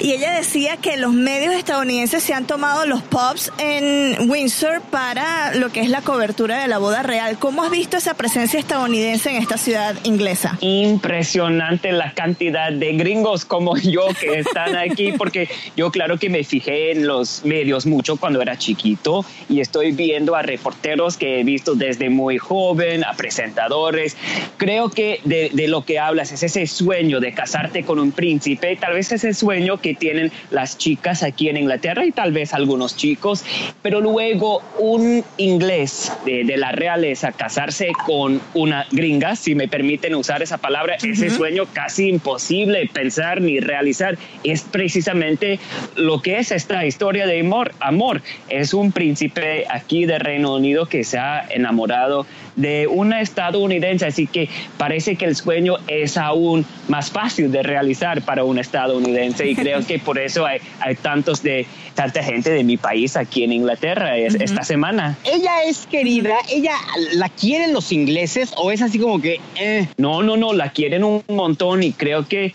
y 0.00 0.12
ella 0.12 0.32
decía 0.32 0.76
que 0.76 0.96
los 0.96 1.12
medios 1.12 1.54
estadounidenses 1.54 2.22
se 2.22 2.34
han 2.34 2.46
tomado 2.46 2.86
los 2.86 3.02
pubs 3.02 3.52
en 3.58 4.30
Windsor 4.30 4.80
para 4.90 5.54
lo 5.54 5.70
que 5.70 5.80
es 5.80 5.90
la 5.90 6.02
cobertura 6.02 6.60
de 6.60 6.68
la 6.68 6.78
boda 6.78 7.02
real. 7.02 7.38
¿Cómo 7.38 7.62
has 7.62 7.70
visto 7.70 7.96
esa 7.96 8.14
presencia 8.14 8.58
estadounidense 8.58 9.30
en 9.30 9.36
esta 9.36 9.58
ciudad 9.58 9.94
inglesa? 10.04 10.56
Impresionante 10.60 11.92
la 11.92 12.12
cantidad 12.12 12.72
de 12.72 12.92
gringos 12.92 13.44
como 13.44 13.76
yo 13.78 14.08
que 14.18 14.40
están 14.40 14.76
aquí, 14.76 15.12
porque 15.12 15.48
yo 15.76 15.90
claro 15.90 16.18
que 16.18 16.28
me 16.28 16.44
fijé 16.44 16.92
en 16.92 17.06
los 17.06 17.44
medios 17.44 17.86
mucho 17.86 18.16
cuando 18.16 18.40
era 18.40 18.56
chiquito 18.56 19.24
y 19.48 19.60
estoy 19.60 19.92
viendo 19.92 20.34
a 20.34 20.42
reporteros 20.42 21.16
que 21.16 21.40
he 21.40 21.44
visto 21.44 21.74
desde 21.74 22.10
muy 22.10 22.38
joven, 22.38 23.04
a 23.04 23.14
presentadores. 23.14 24.16
Creo 24.56 24.90
que 24.90 25.20
de, 25.24 25.50
de 25.52 25.68
lo 25.68 25.84
que 25.84 25.98
hablas 25.98 26.32
es 26.32 26.42
ese 26.42 26.66
sueño 26.66 27.20
de 27.20 27.32
casarte 27.32 27.84
con 27.84 27.98
un 27.98 28.12
príncipe, 28.12 28.76
tal 28.76 28.94
vez 28.94 29.12
ese 29.12 29.34
sueño 29.40 29.78
que 29.78 29.94
tienen 29.94 30.30
las 30.50 30.78
chicas 30.78 31.22
aquí 31.22 31.48
en 31.48 31.56
Inglaterra 31.56 32.04
y 32.04 32.12
tal 32.12 32.32
vez 32.32 32.54
algunos 32.54 32.96
chicos, 32.96 33.44
pero 33.82 34.00
luego 34.00 34.62
un 34.78 35.24
inglés 35.36 36.12
de, 36.24 36.44
de 36.44 36.56
la 36.56 36.72
realeza 36.72 37.32
casarse 37.32 37.88
con 38.06 38.40
una 38.54 38.86
gringa, 38.90 39.36
si 39.36 39.54
me 39.54 39.68
permiten 39.68 40.14
usar 40.14 40.42
esa 40.42 40.58
palabra, 40.58 40.96
ese 41.02 41.30
sueño 41.30 41.64
casi 41.72 42.08
imposible 42.08 42.88
pensar 42.92 43.40
ni 43.40 43.60
realizar, 43.60 44.18
es 44.44 44.62
precisamente 44.62 45.58
lo 45.96 46.20
que 46.20 46.38
es 46.38 46.52
esta 46.52 46.84
historia 46.86 47.26
de 47.26 47.40
amor. 47.40 47.72
amor. 47.80 48.22
Es 48.48 48.74
un 48.74 48.92
príncipe 48.92 49.64
aquí 49.68 50.06
de 50.06 50.18
Reino 50.18 50.54
Unido 50.54 50.86
que 50.86 51.04
se 51.04 51.18
ha 51.18 51.46
enamorado 51.50 52.26
de 52.56 52.86
una 52.86 53.20
estadounidense, 53.20 54.06
así 54.06 54.26
que 54.26 54.48
parece 54.78 55.16
que 55.16 55.24
el 55.24 55.36
sueño 55.36 55.76
es 55.88 56.16
aún 56.16 56.66
más 56.88 57.10
fácil 57.10 57.50
de 57.52 57.62
realizar 57.62 58.22
para 58.22 58.44
un 58.44 58.58
estadounidense 58.58 59.48
y 59.48 59.54
creo 59.54 59.86
que 59.86 59.98
por 59.98 60.18
eso 60.18 60.44
hay, 60.46 60.58
hay 60.80 60.94
tantos 60.96 61.42
de 61.42 61.66
tanta 61.94 62.22
gente 62.22 62.50
de 62.50 62.64
mi 62.64 62.76
país 62.76 63.16
aquí 63.16 63.44
en 63.44 63.52
Inglaterra 63.52 64.16
es- 64.16 64.34
esta 64.34 64.62
semana. 64.62 65.16
¿Ella 65.24 65.62
es 65.64 65.86
querida? 65.86 66.34
¿Ella 66.50 66.74
la 67.14 67.28
quieren 67.28 67.72
los 67.72 67.92
ingleses 67.92 68.52
o 68.56 68.70
es 68.72 68.82
así 68.82 68.98
como 68.98 69.20
que... 69.20 69.40
eh? 69.56 69.86
No, 69.96 70.22
no, 70.22 70.36
no, 70.36 70.52
la 70.52 70.70
quieren 70.72 71.04
un 71.04 71.22
montón 71.28 71.82
y 71.82 71.92
creo 71.92 72.26
que 72.26 72.54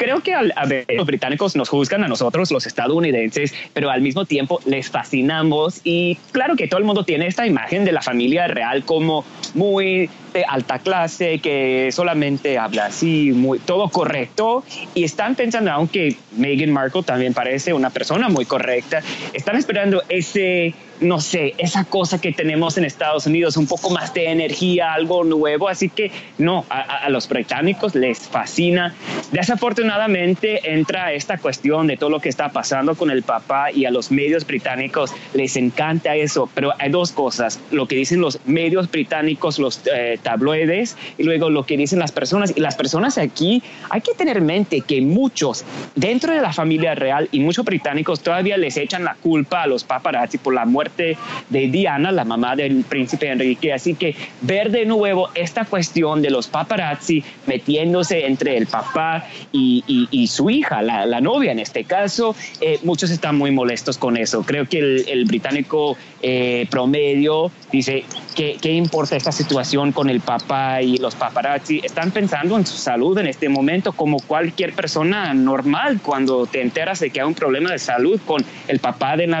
creo 0.00 0.20
que 0.22 0.32
al- 0.32 0.52
a 0.56 0.64
ver, 0.64 0.86
los 0.96 1.04
británicos 1.06 1.54
nos 1.56 1.68
juzgan 1.68 2.02
a 2.02 2.08
nosotros, 2.08 2.50
los 2.50 2.66
estadounidenses, 2.66 3.52
pero 3.74 3.90
al 3.90 4.00
mismo 4.00 4.24
tiempo 4.24 4.58
les 4.64 4.88
fascinamos 4.90 5.82
y 5.84 6.16
claro 6.32 6.56
que 6.56 6.66
todo 6.68 6.78
el 6.80 6.86
mundo 6.86 7.04
tiene 7.04 7.26
esta 7.26 7.46
imagen 7.46 7.84
de 7.84 7.92
la 7.92 8.00
familia 8.00 8.48
real 8.48 8.82
como 8.84 9.26
muy 9.54 10.08
alta 10.48 10.78
clase, 10.78 11.38
que 11.38 11.90
solamente 11.92 12.58
habla 12.58 12.86
así, 12.86 13.32
muy, 13.32 13.58
todo 13.58 13.88
correcto 13.88 14.64
y 14.94 15.04
están 15.04 15.34
pensando, 15.34 15.70
aunque 15.72 16.16
Meghan 16.36 16.70
Markle 16.72 17.02
también 17.02 17.34
parece 17.34 17.72
una 17.72 17.90
persona 17.90 18.28
muy 18.28 18.44
correcta, 18.44 19.02
están 19.32 19.56
esperando 19.56 20.02
ese 20.08 20.74
no 21.00 21.18
sé, 21.18 21.54
esa 21.56 21.84
cosa 21.86 22.20
que 22.20 22.30
tenemos 22.30 22.76
en 22.76 22.84
Estados 22.84 23.26
Unidos, 23.26 23.56
un 23.56 23.66
poco 23.66 23.88
más 23.88 24.12
de 24.12 24.26
energía, 24.26 24.92
algo 24.92 25.24
nuevo. 25.24 25.66
Así 25.66 25.88
que 25.88 26.10
no, 26.36 26.66
a, 26.68 26.80
a- 27.06 27.08
los 27.08 27.26
británicos 27.26 27.94
les 27.94 28.18
fascina. 28.18 28.94
Desafortunadamente 29.32 30.74
entra 30.74 31.12
esta 31.14 31.38
cuestión 31.38 31.86
de 31.86 31.96
todo 31.96 32.10
lo 32.10 32.20
que 32.20 32.28
está 32.28 32.50
pasando 32.50 32.94
con 32.96 33.10
el 33.10 33.22
papá 33.22 33.72
y 33.72 33.86
a 33.86 33.90
los 33.90 34.10
medios 34.10 34.46
británicos 34.46 35.12
les 35.32 35.56
encanta 35.56 36.16
eso. 36.16 36.50
Pero 36.54 36.74
hay 36.78 36.90
dos 36.90 37.12
cosas, 37.12 37.58
lo 37.70 37.86
que 37.88 37.96
dicen 37.96 38.20
los 38.20 38.38
medios 38.44 38.90
británicos, 38.90 39.58
los 39.58 39.80
eh, 39.90 40.18
tabloides, 40.20 40.96
y 41.18 41.24
luego 41.24 41.50
lo 41.50 41.64
que 41.64 41.76
dicen 41.76 41.98
las 41.98 42.12
personas. 42.12 42.52
Y 42.56 42.60
las 42.60 42.76
personas 42.76 43.18
aquí, 43.18 43.62
hay 43.90 44.00
que 44.00 44.12
tener 44.14 44.36
en 44.38 44.46
mente 44.46 44.80
que 44.82 45.00
muchos 45.00 45.64
dentro 45.94 46.32
de 46.32 46.40
la 46.40 46.52
familia 46.52 46.94
real 46.94 47.28
y 47.32 47.40
muchos 47.40 47.64
británicos 47.64 48.20
todavía 48.20 48.56
les 48.56 48.76
echan 48.76 49.04
la 49.04 49.14
culpa 49.14 49.62
a 49.62 49.66
los 49.66 49.84
paparazzi 49.84 50.38
por 50.38 50.54
la 50.54 50.64
muerte 50.64 51.16
de 51.48 51.68
Diana, 51.68 52.12
la 52.12 52.24
mamá 52.24 52.56
del 52.56 52.84
príncipe 52.84 53.28
Enrique. 53.28 53.72
Así 53.72 53.94
que 53.94 54.14
ver 54.42 54.70
de 54.70 54.86
nuevo 54.86 55.28
esta 55.34 55.64
cuestión 55.64 56.22
de 56.22 56.30
los 56.30 56.46
paparazzi 56.48 57.22
metiéndose 57.46 58.26
entre 58.26 58.56
el 58.56 58.66
papá 58.66 59.24
y, 59.52 59.82
y- 59.86 60.08
y 60.10 60.26
su 60.26 60.50
hija, 60.50 60.82
la, 60.82 61.06
la 61.06 61.20
novia 61.20 61.52
en 61.52 61.58
este 61.58 61.84
caso, 61.84 62.34
eh, 62.60 62.78
muchos 62.82 63.10
están 63.10 63.36
muy 63.36 63.50
molestos 63.50 63.98
con 63.98 64.16
eso. 64.16 64.42
Creo 64.42 64.66
que 64.68 64.78
el, 64.78 65.04
el 65.08 65.24
británico 65.24 65.96
eh, 66.22 66.66
promedio 66.70 67.50
dice, 67.72 68.04
¿qué, 68.34 68.56
¿qué 68.60 68.72
importa 68.72 69.16
esta 69.16 69.32
situación 69.32 69.92
con 69.92 70.10
el 70.10 70.20
papá 70.20 70.82
y 70.82 70.98
los 70.98 71.14
paparazzi? 71.14 71.80
Están 71.82 72.10
pensando 72.10 72.56
en 72.56 72.66
su 72.66 72.76
salud 72.76 73.16
en 73.18 73.26
este 73.26 73.48
momento 73.48 73.92
como 73.92 74.18
cualquier 74.18 74.72
persona 74.74 75.32
normal 75.34 76.00
cuando 76.02 76.46
te 76.46 76.62
enteras 76.62 77.00
de 77.00 77.10
que 77.10 77.20
hay 77.20 77.26
un 77.26 77.34
problema 77.34 77.70
de 77.70 77.78
salud 77.78 78.20
con 78.26 78.44
el 78.68 78.78
papá 78.80 79.16
de 79.16 79.26
la, 79.26 79.40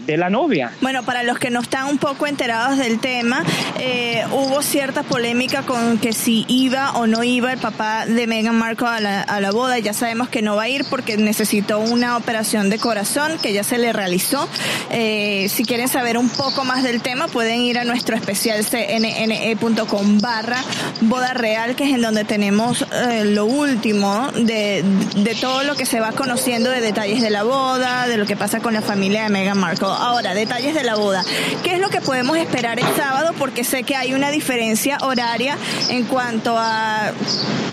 de 0.00 0.16
la 0.16 0.30
novia. 0.30 0.72
Bueno, 0.80 1.02
para 1.04 1.22
los 1.22 1.38
que 1.38 1.50
no 1.50 1.60
están 1.60 1.86
un 1.86 1.98
poco 1.98 2.26
enterados 2.26 2.78
del 2.78 3.00
tema, 3.00 3.42
eh, 3.78 4.22
hubo 4.32 4.62
cierta 4.62 5.02
polémica 5.02 5.62
con 5.62 5.98
que 5.98 6.12
si 6.12 6.44
iba 6.48 6.92
o 6.92 7.06
no 7.06 7.24
iba 7.24 7.52
el 7.52 7.58
papá 7.58 8.06
de 8.06 8.26
Meghan 8.26 8.56
Markle 8.56 8.88
a 8.88 9.00
la, 9.00 9.20
a 9.22 9.40
la 9.40 9.50
boda. 9.50 9.78
Ya 9.78 9.92
sabemos 9.92 10.28
que 10.28 10.42
no 10.42 10.56
va 10.56 10.64
a 10.64 10.68
ir 10.68 10.84
porque 10.88 11.16
necesitó 11.16 11.78
una 11.80 12.16
operación 12.16 12.70
de 12.70 12.78
corazón 12.78 13.32
que 13.42 13.52
ya 13.52 13.64
se 13.64 13.78
le 13.78 13.92
realizó. 13.92 14.48
Eh, 14.90 15.48
si 15.48 15.64
quieren 15.64 15.88
saber 15.88 16.18
un 16.20 16.28
poco 16.28 16.64
más 16.64 16.82
del 16.82 17.00
tema, 17.00 17.28
pueden 17.28 17.62
ir 17.62 17.78
a 17.78 17.84
nuestro 17.84 18.14
especial 18.14 18.64
cnne.com 18.64 20.18
barra 20.20 20.62
boda 21.00 21.32
real, 21.32 21.74
que 21.74 21.84
es 21.84 21.94
en 21.94 22.02
donde 22.02 22.24
tenemos 22.24 22.84
eh, 22.92 23.24
lo 23.24 23.46
último 23.46 24.30
de, 24.32 24.84
de 25.16 25.34
todo 25.34 25.62
lo 25.62 25.76
que 25.76 25.86
se 25.86 25.98
va 25.98 26.12
conociendo 26.12 26.70
de 26.70 26.82
detalles 26.82 27.22
de 27.22 27.30
la 27.30 27.42
boda, 27.42 28.06
de 28.06 28.18
lo 28.18 28.26
que 28.26 28.36
pasa 28.36 28.60
con 28.60 28.74
la 28.74 28.82
familia 28.82 29.22
de 29.22 29.30
Meghan 29.30 29.58
Markle. 29.58 29.88
Ahora, 29.88 30.34
detalles 30.34 30.74
de 30.74 30.84
la 30.84 30.94
boda. 30.94 31.24
¿Qué 31.62 31.74
es 31.74 31.80
lo 31.80 31.88
que 31.88 32.02
podemos 32.02 32.36
esperar 32.36 32.78
el 32.78 32.96
sábado? 32.96 33.32
Porque 33.38 33.64
sé 33.64 33.82
que 33.82 33.96
hay 33.96 34.12
una 34.12 34.30
diferencia 34.30 34.98
horaria 35.00 35.56
en 35.88 36.04
cuanto 36.04 36.54
a 36.58 37.12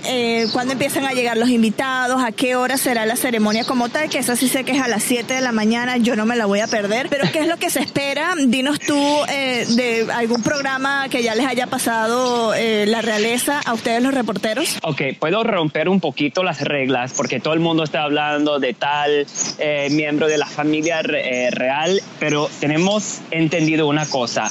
eh, 0.06 0.48
cuándo 0.54 0.74
empiezan 0.74 1.06
a 1.06 1.12
llegar 1.12 1.36
los 1.36 1.50
invitados, 1.50 2.24
a 2.24 2.32
qué 2.32 2.56
hora 2.56 2.78
será 2.78 3.06
la 3.06 3.18
ceremonia 3.18 3.66
como 3.66 3.90
tal, 3.90 4.10
que 4.10 4.20
esa 4.20 4.38
sí 4.38 4.48
sé 4.48 4.64
que 4.64 4.72
es 4.72 4.82
a 4.82 4.88
las 4.88 5.04
7 5.04 5.34
de 5.34 5.42
la 5.42 5.52
mañana, 5.52 5.98
yo 5.98 6.16
no 6.16 6.26
me 6.26 6.38
la 6.38 6.46
voy 6.46 6.62
a 6.62 6.68
perder. 6.68 7.10
Pero 7.10 7.30
¿qué 7.32 7.40
es 7.40 7.48
lo 7.48 7.58
que 7.58 7.70
se 7.70 7.82
espera? 7.82 8.36
Dinos 8.46 8.80
tú 8.80 8.96
eh, 9.30 9.66
de 9.76 10.08
algún 10.14 10.44
programa 10.44 11.08
que 11.10 11.24
ya 11.24 11.34
les 11.36 11.46
haya 11.46 11.68
pasado 11.68 12.54
eh, 12.54 12.86
la 12.88 13.02
realeza 13.02 13.60
a 13.66 13.74
ustedes 13.74 14.02
los 14.04 14.14
reporteros. 14.14 14.78
Ok, 14.84 15.02
puedo 15.20 15.44
romper 15.44 15.90
un 15.90 16.00
poquito 16.00 16.44
las 16.44 16.62
reglas 16.62 17.14
porque 17.18 17.40
todo 17.40 17.54
el 17.56 17.60
mundo 17.60 17.84
está 17.84 18.04
hablando 18.04 18.60
de 18.60 18.74
tal 18.74 19.26
eh, 19.58 19.88
miembro 19.92 20.28
de 20.28 20.38
la 20.38 20.46
familia 20.46 21.02
re- 21.02 21.48
eh, 21.48 21.52
real, 21.52 22.00
pero 22.20 22.50
tenemos 22.60 23.20
entendido 23.32 23.88
una 23.88 24.06
cosa. 24.06 24.50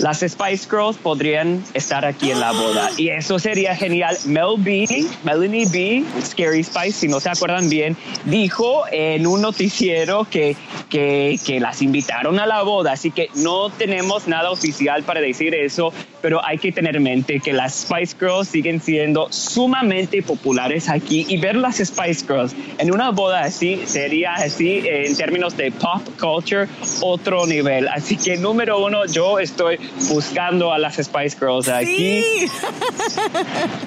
Las 0.00 0.18
Spice 0.20 0.68
Girls 0.70 0.96
podrían 1.02 1.64
estar 1.74 2.04
aquí 2.04 2.30
en 2.30 2.40
la 2.40 2.52
boda 2.52 2.90
y 2.98 3.08
eso 3.08 3.38
sería 3.38 3.74
genial. 3.74 4.16
Mel 4.26 4.54
B, 4.58 4.86
Melanie 5.24 5.66
B, 5.66 6.04
Scary 6.22 6.62
Spice, 6.62 6.92
si 6.92 7.08
no 7.08 7.20
se 7.20 7.30
acuerdan 7.30 7.68
bien, 7.70 7.96
dijo 8.24 8.84
en 8.92 9.26
un 9.26 9.40
noticiero 9.40 10.26
que, 10.30 10.56
que, 10.90 11.38
que 11.44 11.60
las 11.60 11.80
invitaron 11.82 12.38
a 12.38 12.46
la 12.46 12.62
boda, 12.62 12.92
así 12.92 13.10
que 13.14 13.28
no 13.34 13.70
tenemos 13.70 14.26
nada 14.28 14.50
oficial 14.50 15.02
para 15.02 15.20
decir 15.20 15.54
eso, 15.54 15.92
pero 16.20 16.44
hay 16.44 16.58
que 16.58 16.72
tener 16.72 16.96
en 16.96 17.02
mente 17.02 17.40
que 17.40 17.52
las 17.52 17.82
Spice 17.82 18.16
Girls 18.18 18.48
siguen 18.48 18.80
siendo 18.80 19.30
sumamente 19.30 20.22
populares 20.22 20.88
aquí 20.88 21.26
y 21.28 21.36
ver 21.36 21.56
las 21.56 21.76
Spice 21.76 22.26
Girls 22.26 22.54
en 22.78 22.92
una 22.92 23.10
boda 23.10 23.40
así 23.40 23.82
sería 23.86 24.34
así 24.34 24.78
eh, 24.78 25.06
en 25.06 25.16
términos 25.16 25.56
de 25.56 25.70
pop 25.70 26.02
culture 26.20 26.66
otro 27.00 27.46
nivel. 27.46 27.88
Así 27.88 28.16
que 28.16 28.36
número 28.36 28.84
uno, 28.84 29.06
yo 29.06 29.38
estoy 29.38 29.78
buscando 30.08 30.72
a 30.72 30.78
las 30.78 30.96
Spice 30.96 31.36
Girls 31.38 31.68
aquí. 31.68 32.22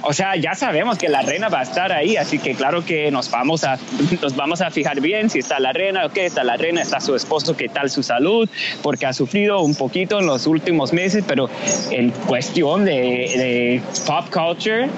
O 0.04 0.14
sea, 0.14 0.36
ya 0.36 0.54
sabemos 0.56 0.98
que 0.98 1.10
la 1.10 1.22
reina 1.22 1.50
va 1.50 1.60
a 1.60 1.64
estar 1.64 1.92
ahí, 1.92 2.18
así 2.18 2.40
que 2.40 2.56
claro 2.56 2.86
que 2.86 3.12
nos 3.12 3.30
vamos 3.30 3.64
a 3.64 3.78
nos 4.22 4.36
vamos 4.36 4.62
a 4.62 4.72
fijar 4.72 5.02
bien 5.02 5.30
si 5.30 5.40
está 5.40 5.60
la 5.60 5.74
reina 5.74 6.06
o 6.06 6.10
qué 6.10 6.26
está 6.26 6.44
la 6.44 6.56
reina, 6.56 6.82
está 6.82 7.00
su 7.02 7.16
esposo, 7.16 7.58
qué 7.58 7.68
tal 7.68 7.90
su 7.90 8.04
salud, 8.04 8.50
porque 8.82 9.06
ha 9.06 9.14
sufrido 9.18 9.62
un 9.62 9.76
poquito 9.76 10.20
en 10.20 10.28
los 10.28 10.46
últimos 10.46 10.94
meses, 10.94 11.24
pero 11.28 11.50
en 11.90 12.12
cuestión 12.28 12.86
de, 12.86 12.92
de 12.92 13.82
pop 14.06 14.26
culture, 14.32 14.90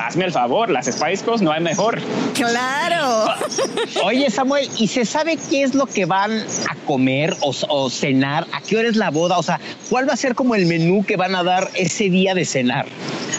hazme 0.00 0.24
el 0.24 0.32
favor, 0.32 0.68
las 0.70 0.86
Spice 0.86 1.24
Girls 1.24 1.40
no 1.40 1.52
hay 1.52 1.62
mejor. 1.62 2.00
Claro. 2.34 3.32
Oye, 4.04 4.28
Samuel, 4.30 4.68
¿y 4.76 4.88
se 4.88 5.04
sabe 5.04 5.38
qué 5.48 5.62
es 5.62 5.74
lo 5.74 5.86
que 5.86 6.04
van 6.04 6.32
a 6.68 6.74
comer 6.86 7.36
o, 7.40 7.54
o 7.68 7.90
cenar? 7.90 8.46
¿A 8.52 8.60
qué 8.60 8.76
hora 8.76 8.88
es 8.88 8.96
la 8.96 9.10
boda? 9.10 9.38
O 9.38 9.42
sea, 9.42 9.60
¿cuál 9.88 10.08
va 10.08 10.14
a 10.14 10.16
ser 10.16 10.34
como 10.34 10.54
el 10.54 10.66
menú 10.66 11.04
que 11.04 11.16
van 11.16 11.34
a 11.34 11.44
dar 11.44 11.70
ese 11.74 12.10
día 12.10 12.34
de 12.34 12.44
cenar? 12.44 12.86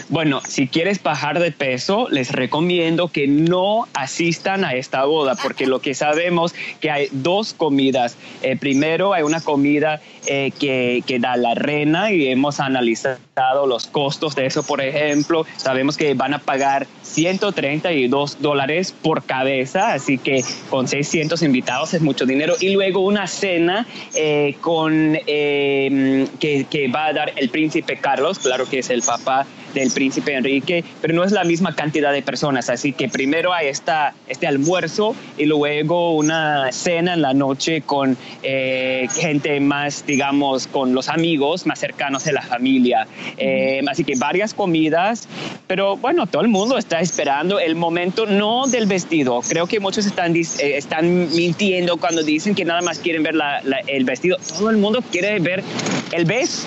Bueno, 0.08 0.42
si 0.46 0.68
quieres 0.68 1.02
bajar 1.02 1.38
de 1.38 1.52
peso, 1.52 2.06
les 2.10 2.32
recomiendo 2.32 3.08
que 3.08 3.26
no 3.26 3.88
asistan 3.94 4.64
a 4.64 4.74
esta 4.74 5.04
boda, 5.04 5.36
porque 5.42 5.66
lo 5.66 5.80
que 5.80 5.94
sabemos 5.94 6.54
que 6.80 6.90
hay 6.90 7.08
dos 7.12 7.54
comidas. 7.54 8.16
Eh, 8.42 8.56
primero, 8.56 9.14
hay 9.14 9.22
una 9.22 9.40
comida 9.40 10.02
eh, 10.26 10.52
que, 10.58 11.18
da 11.20 11.36
la 11.36 11.54
reina 11.54 12.10
y 12.10 12.28
hemos 12.28 12.58
analizado 12.58 13.66
los 13.66 13.86
costos 13.86 14.34
de 14.34 14.46
eso. 14.46 14.62
Por 14.62 14.80
ejemplo, 14.80 15.46
sabemos 15.56 15.96
que 15.96 16.14
van 16.14 16.34
a 16.34 16.38
pagar 16.38 16.86
132 17.02 18.40
dólares 18.40 18.94
por 19.02 19.24
cabeza, 19.24 19.92
así 19.92 20.18
que 20.18 20.44
con 20.70 20.88
600 20.88 21.42
invitados 21.42 21.94
es 21.94 22.00
mucho 22.00 22.26
dinero. 22.26 22.54
Y 22.60 22.70
luego 22.70 23.00
una 23.00 23.26
cena 23.26 23.86
eh, 24.14 24.56
con 24.60 25.18
que, 25.26 26.66
que 26.70 26.88
va 26.88 27.06
a 27.06 27.12
dar 27.12 27.32
el 27.36 27.50
príncipe 27.50 27.98
Carlos, 27.98 28.38
claro 28.38 28.68
que 28.68 28.78
es 28.78 28.90
el 28.90 29.02
papá 29.02 29.46
del 29.74 29.90
príncipe 29.90 30.34
Enrique, 30.34 30.84
pero 31.00 31.14
no 31.14 31.24
es 31.24 31.32
la 31.32 31.44
misma 31.44 31.74
cantidad 31.74 32.12
de 32.12 32.22
personas, 32.22 32.68
así 32.68 32.92
que 32.92 33.08
primero 33.08 33.52
hay 33.52 33.68
esta, 33.68 34.14
este 34.28 34.46
almuerzo 34.46 35.14
y 35.38 35.46
luego 35.46 36.14
una 36.14 36.70
cena 36.72 37.14
en 37.14 37.22
la 37.22 37.34
noche 37.34 37.82
con 37.82 38.16
eh, 38.42 39.08
gente 39.14 39.58
más, 39.60 40.04
digamos, 40.12 40.66
con 40.66 40.92
los 40.94 41.08
amigos 41.08 41.64
más 41.66 41.78
cercanos 41.78 42.24
de 42.24 42.32
la 42.32 42.42
familia. 42.42 43.06
Eh, 43.38 43.80
así 43.88 44.04
que 44.04 44.12
varias 44.18 44.52
comidas, 44.52 45.26
pero 45.66 45.96
bueno, 45.96 46.26
todo 46.26 46.42
el 46.42 46.48
mundo 46.48 46.76
está 46.76 47.00
esperando 47.00 47.58
el 47.58 47.74
momento, 47.76 48.26
no 48.26 48.66
del 48.66 48.86
vestido. 48.86 49.40
Creo 49.48 49.66
que 49.66 49.80
muchos 49.80 50.04
están, 50.04 50.36
eh, 50.36 50.42
están 50.76 51.34
mintiendo 51.34 51.96
cuando 51.96 52.22
dicen 52.22 52.54
que 52.54 52.64
nada 52.66 52.82
más 52.82 52.98
quieren 52.98 53.22
ver 53.22 53.34
la- 53.34 53.62
la- 53.64 53.80
el 53.86 54.04
vestido. 54.04 54.36
Todo 54.58 54.68
el 54.68 54.76
mundo 54.76 55.02
quiere 55.10 55.38
ver 55.40 55.62
el 56.12 56.24
beso. 56.24 56.66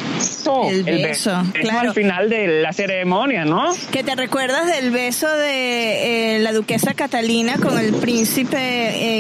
El 0.70 0.84
be- 0.84 0.92
beso, 1.04 1.32
beso 1.54 1.54
claro. 1.54 1.90
al 1.90 1.96
final 1.96 2.30
de 2.30 2.62
la 2.62 2.72
ceremonia, 2.74 3.46
¿no? 3.46 3.74
Que 3.92 4.04
te 4.04 4.16
recuerdas 4.16 4.68
del 4.68 4.92
beso 4.92 5.28
de 5.30 6.36
eh, 6.36 6.40
la 6.40 6.52
duquesa 6.52 6.94
Catalina 6.94 7.56
con 7.62 7.78
el 7.80 7.94
príncipe 7.94 8.58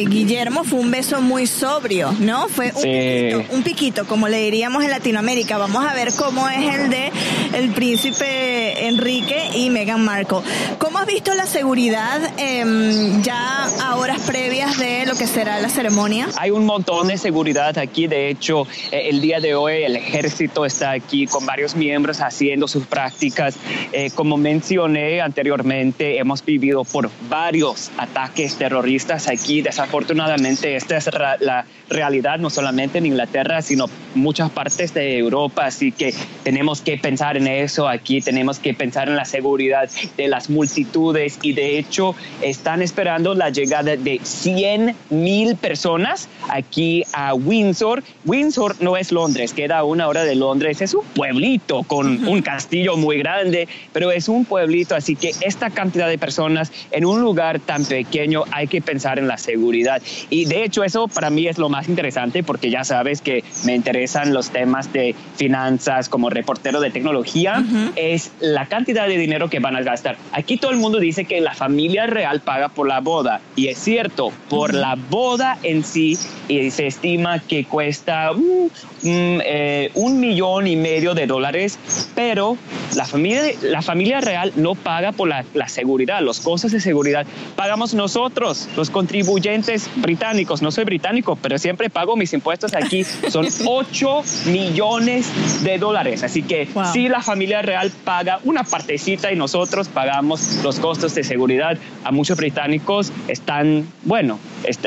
eh, 0.01 0.05
Guillermo, 0.07 0.63
fue 0.63 0.79
un 0.79 0.91
beso 0.91 1.21
muy 1.21 1.47
sobrio, 1.47 2.11
¿no? 2.19 2.47
Fue 2.47 2.71
un, 2.75 2.81
Sí. 2.81 2.89
piquito, 2.89 3.55
un 3.55 3.63
piquito, 3.63 4.05
como 4.07 4.27
le 4.27 4.37
diríamos 4.37 4.83
en 4.83 4.91
Latinoamérica. 4.91 5.57
Vamos 5.57 5.85
a 5.85 5.93
ver 5.93 6.09
cómo 6.17 6.47
es 6.49 6.75
el 6.75 6.89
de 6.89 7.11
el 7.53 7.69
príncipe 7.71 8.87
Enrique 8.87 9.49
y 9.55 9.69
Meghan 9.69 10.03
Markle. 10.03 10.39
¿Cómo 10.77 10.99
has 10.99 11.05
visto 11.07 11.33
la 11.33 11.45
seguridad 11.45 12.19
em, 12.37 13.21
ya 13.23 13.65
a 13.81 13.95
horas 13.95 14.19
previas 14.21 14.77
de 14.77 15.05
lo 15.05 15.15
que 15.15 15.27
será 15.27 15.59
la 15.59 15.69
ceremonia? 15.69 16.27
Hay 16.37 16.51
un 16.51 16.65
montón 16.65 17.07
de 17.07 17.17
seguridad 17.17 17.77
aquí. 17.77 18.07
De 18.07 18.29
hecho, 18.29 18.67
eh, 18.91 19.07
el 19.09 19.21
día 19.21 19.39
de 19.39 19.55
hoy 19.55 19.83
el 19.83 19.97
ejército 20.15 20.65
está 20.65 20.91
aquí 20.91 21.27
con 21.27 21.45
varios 21.45 21.75
miembros 21.75 22.21
haciendo 22.21 22.67
sus 22.67 22.85
prácticas. 22.85 23.57
Eh, 23.91 24.11
como 24.15 24.37
mencioné 24.37 25.19
anteriormente, 25.19 26.17
hemos 26.17 26.43
vivido 26.43 26.85
por 26.85 27.09
varios 27.29 27.91
ataques 27.97 28.55
terroristas 28.55 29.27
aquí. 29.27 29.61
Desafortunadamente, 29.61 30.75
esta 30.77 30.95
es 30.95 31.09
la 31.39 31.65
realidad 31.89 32.39
no 32.39 32.49
solamente 32.49 32.97
en 32.97 33.07
Inglaterra, 33.07 33.61
sino 33.61 33.87
muchas 34.15 34.49
partes 34.51 34.93
de 34.93 35.17
Europa. 35.17 35.65
Así 35.65 35.91
que 35.91 36.13
tenemos 36.43 36.81
que 36.81 36.97
pensar 36.97 37.35
en 37.35 37.47
eso 37.47 37.87
aquí. 37.87 38.21
Tenemos 38.21 38.59
que 38.59 38.73
pensar 38.73 39.09
en 39.09 39.17
la 39.17 39.25
seguridad 39.25 39.89
de 40.15 40.27
las 40.27 40.49
multitudes 40.49 41.39
y 41.41 41.53
de 41.53 41.77
hecho 41.77 42.15
están 42.41 42.81
esperando 42.81 43.35
la 43.35 43.49
llegada 43.49 43.95
de 43.95 44.19
100 44.23 44.95
mil 45.09 45.55
personas 45.57 46.29
aquí 46.47 47.03
a 47.13 47.33
Windsor. 47.33 48.03
Windsor 48.25 48.75
no 48.81 48.95
es 48.97 49.11
Londres, 49.11 49.53
queda 49.53 49.79
a 49.79 49.83
una 50.05 50.09
hora 50.09 50.23
de 50.23 50.35
Londres, 50.35 50.81
es 50.81 50.93
un 50.93 51.03
pueblito 51.03 51.81
con 51.81 52.27
un 52.27 52.41
castillo 52.43 52.95
muy 52.95 53.17
grande, 53.17 53.67
pero 53.91 54.11
es 54.11 54.29
un 54.29 54.45
pueblito, 54.45 54.95
así 54.95 55.15
que 55.15 55.31
esta 55.41 55.71
cantidad 55.71 56.07
de 56.07 56.19
personas 56.19 56.71
en 56.91 57.05
un 57.05 57.21
lugar 57.21 57.59
tan 57.59 57.85
pequeño 57.85 58.43
hay 58.51 58.67
que 58.67 58.81
pensar 58.81 59.17
en 59.17 59.27
la 59.27 59.39
seguridad. 59.39 60.01
Y 60.29 60.45
de 60.45 60.63
hecho 60.63 60.83
eso 60.83 61.07
para 61.07 61.31
mí 61.31 61.47
es 61.47 61.57
lo 61.57 61.69
más 61.69 61.89
interesante 61.89 62.43
porque 62.43 62.69
ya 62.69 62.83
sabes 62.83 63.21
que 63.21 63.43
me 63.65 63.73
interesan 63.73 64.31
los 64.31 64.51
temas 64.51 64.93
de 64.93 65.15
finanzas 65.37 66.07
como 66.07 66.29
reportero 66.29 66.79
de 66.81 66.91
tecnología, 66.91 67.63
es 67.95 68.31
la 68.39 68.67
cantidad 68.67 69.07
de 69.07 69.17
dinero 69.17 69.49
que 69.49 69.59
van 69.59 69.75
a 69.75 69.81
gastar. 69.81 70.17
Aquí 70.33 70.57
todo 70.57 70.69
el 70.69 70.77
mundo 70.77 70.99
dice 70.99 71.25
que 71.25 71.41
la 71.41 71.55
familia 71.55 72.05
real 72.05 72.41
paga 72.41 72.69
por 72.69 72.87
la 72.87 72.99
boda 72.99 73.41
y 73.55 73.69
es 73.69 73.79
cierto, 73.79 74.31
por 74.49 74.75
la 74.75 74.95
boda 74.95 75.57
en 75.63 75.83
sí 75.83 76.15
y 76.47 76.69
se 76.69 76.85
estima 76.85 77.39
que 77.39 77.65
cuesta 77.65 78.31
mm, 78.33 78.65
mm, 79.01 79.41
eh, 79.45 79.91
un 79.95 80.19
millón 80.19 80.67
y 80.67 80.75
medio 80.75 81.13
de 81.13 81.25
dólares, 81.27 81.79
pero 82.15 82.57
la 82.95 83.05
familia, 83.05 83.41
la 83.61 83.81
familia 83.81 84.21
real 84.21 84.51
no 84.55 84.75
paga 84.75 85.11
por 85.11 85.27
la, 85.27 85.43
la 85.53 85.67
seguridad, 85.67 86.21
los 86.21 86.39
costos 86.39 86.71
de 86.71 86.79
seguridad 86.79 87.25
pagamos 87.55 87.93
nosotros, 87.93 88.67
los 88.75 88.89
contribuyentes 88.89 89.89
británicos. 89.95 90.61
No 90.61 90.71
soy 90.71 90.83
británico, 90.85 91.37
pero 91.41 91.57
siempre 91.57 91.89
pago 91.89 92.15
mis 92.15 92.33
impuestos 92.33 92.73
aquí. 92.73 93.03
Son 93.03 93.47
8 93.65 94.23
millones 94.47 95.63
de 95.63 95.77
dólares. 95.77 96.23
Así 96.23 96.43
que 96.43 96.67
Wow. 96.73 96.85
sí, 96.93 97.07
la 97.09 97.21
familia 97.21 97.61
real 97.61 97.91
paga 98.03 98.39
una 98.43 98.63
partecita 98.63 99.31
y 99.31 99.35
nosotros 99.35 99.87
pagamos 99.87 100.59
los 100.63 100.79
costos 100.79 101.15
de 101.15 101.23
seguridad. 101.23 101.77
A 102.03 102.11
muchos 102.11 102.37
británicos 102.37 103.11
están, 103.27 103.87
bueno, 104.03 104.39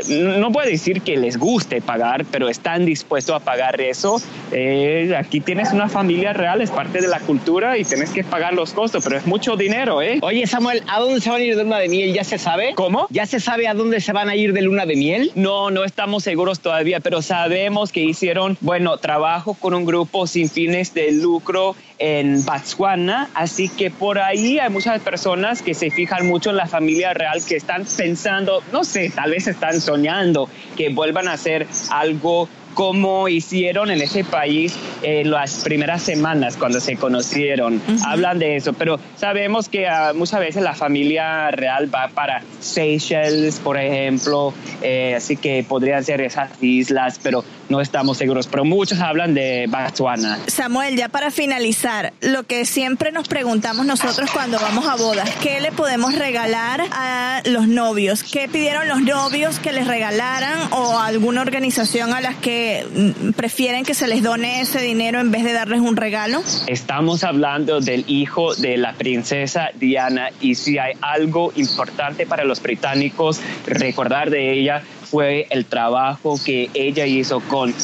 no 0.08 0.52
puedo 0.52 0.68
decir 0.68 1.02
que 1.02 1.16
les 1.16 1.36
guste 1.36 1.80
pagar, 1.80 2.24
pero 2.30 2.48
están 2.48 2.84
dispuestos 2.84 3.36
a 3.36 3.40
pagar 3.40 3.80
eso. 3.80 4.20
Eh, 4.52 5.14
aquí 5.16 5.40
tienes 5.40 5.72
una 5.72 5.88
familia 5.88 6.32
real, 6.32 6.60
es 6.60 6.70
parte 6.70 7.00
de 7.00 7.08
la 7.08 7.20
cultura 7.20 7.78
y 7.78 7.84
tienes 7.84 8.10
que 8.10 8.24
pagar 8.24 8.54
los 8.54 8.72
costos, 8.72 9.04
pero 9.04 9.16
es 9.16 9.26
mucho 9.26 9.56
dinero, 9.56 10.02
¿eh? 10.02 10.18
Oye, 10.22 10.46
Samuel, 10.46 10.82
¿a 10.88 11.00
dónde 11.00 11.20
se 11.20 11.30
van 11.30 11.40
a 11.40 11.44
ir 11.44 11.56
de 11.56 11.64
luna 11.64 11.78
de 11.78 11.88
miel? 11.88 12.14
¿Ya 12.14 12.24
se 12.24 12.38
sabe? 12.38 12.74
¿Cómo? 12.74 13.06
¿Ya 13.10 13.26
se 13.26 13.40
sabe 13.40 13.68
a 13.68 13.74
dónde 13.74 14.00
se 14.00 14.12
van 14.12 14.28
a 14.28 14.36
ir 14.36 14.52
de 14.52 14.62
luna 14.62 14.86
de 14.86 14.96
miel? 14.96 15.32
No, 15.34 15.70
no 15.70 15.84
estamos 15.84 16.24
seguros 16.24 16.60
todavía, 16.60 17.00
pero 17.00 17.22
sabemos 17.22 17.92
que 17.92 18.00
hicieron, 18.00 18.56
bueno, 18.60 18.98
trabajo 18.98 19.54
con 19.54 19.74
un 19.74 19.84
grupo 19.84 20.26
sin 20.26 20.48
fines 20.48 20.94
de 20.94 21.12
lucro 21.12 21.74
en 21.98 22.44
Botswana, 22.44 23.28
así 23.34 23.68
que 23.68 23.90
por 23.90 24.18
ahí 24.18 24.58
hay 24.58 24.70
muchas 24.70 25.00
personas 25.00 25.62
que 25.62 25.74
se 25.74 25.90
fijan 25.90 26.26
mucho 26.26 26.50
en 26.50 26.56
la 26.56 26.66
familia 26.66 27.12
real, 27.12 27.40
que 27.46 27.56
están 27.56 27.84
pensando, 27.96 28.62
no 28.72 28.84
sé, 28.84 29.10
tal 29.10 29.32
vez 29.32 29.48
están 29.48 29.67
soñando 29.74 30.48
que 30.76 30.90
vuelvan 30.90 31.28
a 31.28 31.32
hacer 31.32 31.66
algo 31.90 32.48
como 32.78 33.26
hicieron 33.26 33.90
en 33.90 34.00
ese 34.00 34.22
país 34.22 34.72
en 35.02 35.32
las 35.32 35.64
primeras 35.64 36.00
semanas 36.00 36.56
cuando 36.56 36.78
se 36.78 36.94
conocieron. 36.94 37.82
Hablan 38.06 38.38
de 38.38 38.54
eso, 38.54 38.72
pero 38.72 39.00
sabemos 39.16 39.68
que 39.68 39.88
ah, 39.88 40.12
muchas 40.14 40.38
veces 40.38 40.62
la 40.62 40.76
familia 40.76 41.50
real 41.50 41.92
va 41.92 42.06
para 42.06 42.44
Seychelles, 42.60 43.58
por 43.58 43.78
ejemplo, 43.78 44.54
eh, 44.80 45.14
así 45.16 45.36
que 45.36 45.64
podrían 45.68 46.04
ser 46.04 46.20
esas 46.20 46.52
islas, 46.62 47.18
pero 47.20 47.42
no 47.68 47.80
estamos 47.80 48.16
seguros. 48.16 48.46
Pero 48.46 48.64
muchos 48.64 49.00
hablan 49.00 49.34
de 49.34 49.66
Botswana. 49.68 50.38
Samuel, 50.46 50.96
ya 50.96 51.08
para 51.08 51.32
finalizar, 51.32 52.12
lo 52.20 52.44
que 52.44 52.64
siempre 52.64 53.10
nos 53.10 53.26
preguntamos 53.26 53.86
nosotros 53.86 54.30
cuando 54.30 54.60
vamos 54.60 54.86
a 54.86 54.94
bodas, 54.94 55.28
¿qué 55.42 55.60
le 55.60 55.72
podemos 55.72 56.14
regalar 56.14 56.82
a 56.92 57.42
los 57.44 57.66
novios? 57.66 58.22
¿Qué 58.22 58.48
pidieron 58.48 58.86
los 58.86 59.00
novios 59.00 59.58
que 59.58 59.72
les 59.72 59.88
regalaran 59.88 60.72
o 60.72 61.00
alguna 61.00 61.40
organización 61.40 62.14
a 62.14 62.20
las 62.20 62.36
que 62.36 62.67
mm, 62.84 63.30
prefieren 63.32 63.84
que 63.84 63.94
se 63.94 64.06
les 64.06 64.22
done 64.22 64.60
ese 64.60 64.80
dinero 64.80 65.20
en 65.20 65.30
vez 65.30 65.44
de 65.44 65.52
darles 65.52 65.80
un 65.80 65.96
regalo? 65.96 66.42
Estamos 66.66 67.24
hablando 67.24 67.80
del 67.80 68.04
hijo 68.06 68.54
de 68.54 68.76
la 68.76 68.92
princesa 68.94 69.70
Diana 69.74 70.30
y 70.40 70.54
si 70.54 70.78
hay 70.78 70.94
algo 71.00 71.52
importante 71.56 72.26
para 72.26 72.44
los 72.44 72.62
británicos 72.62 73.40
recordar 73.66 74.30
de 74.30 74.52
ella 74.52 74.82
fue 75.10 75.46
el 75.50 75.64
trabajo 75.64 76.38
que 76.44 76.70
ella 76.74 77.06
hizo 77.06 77.40
con 77.40 77.74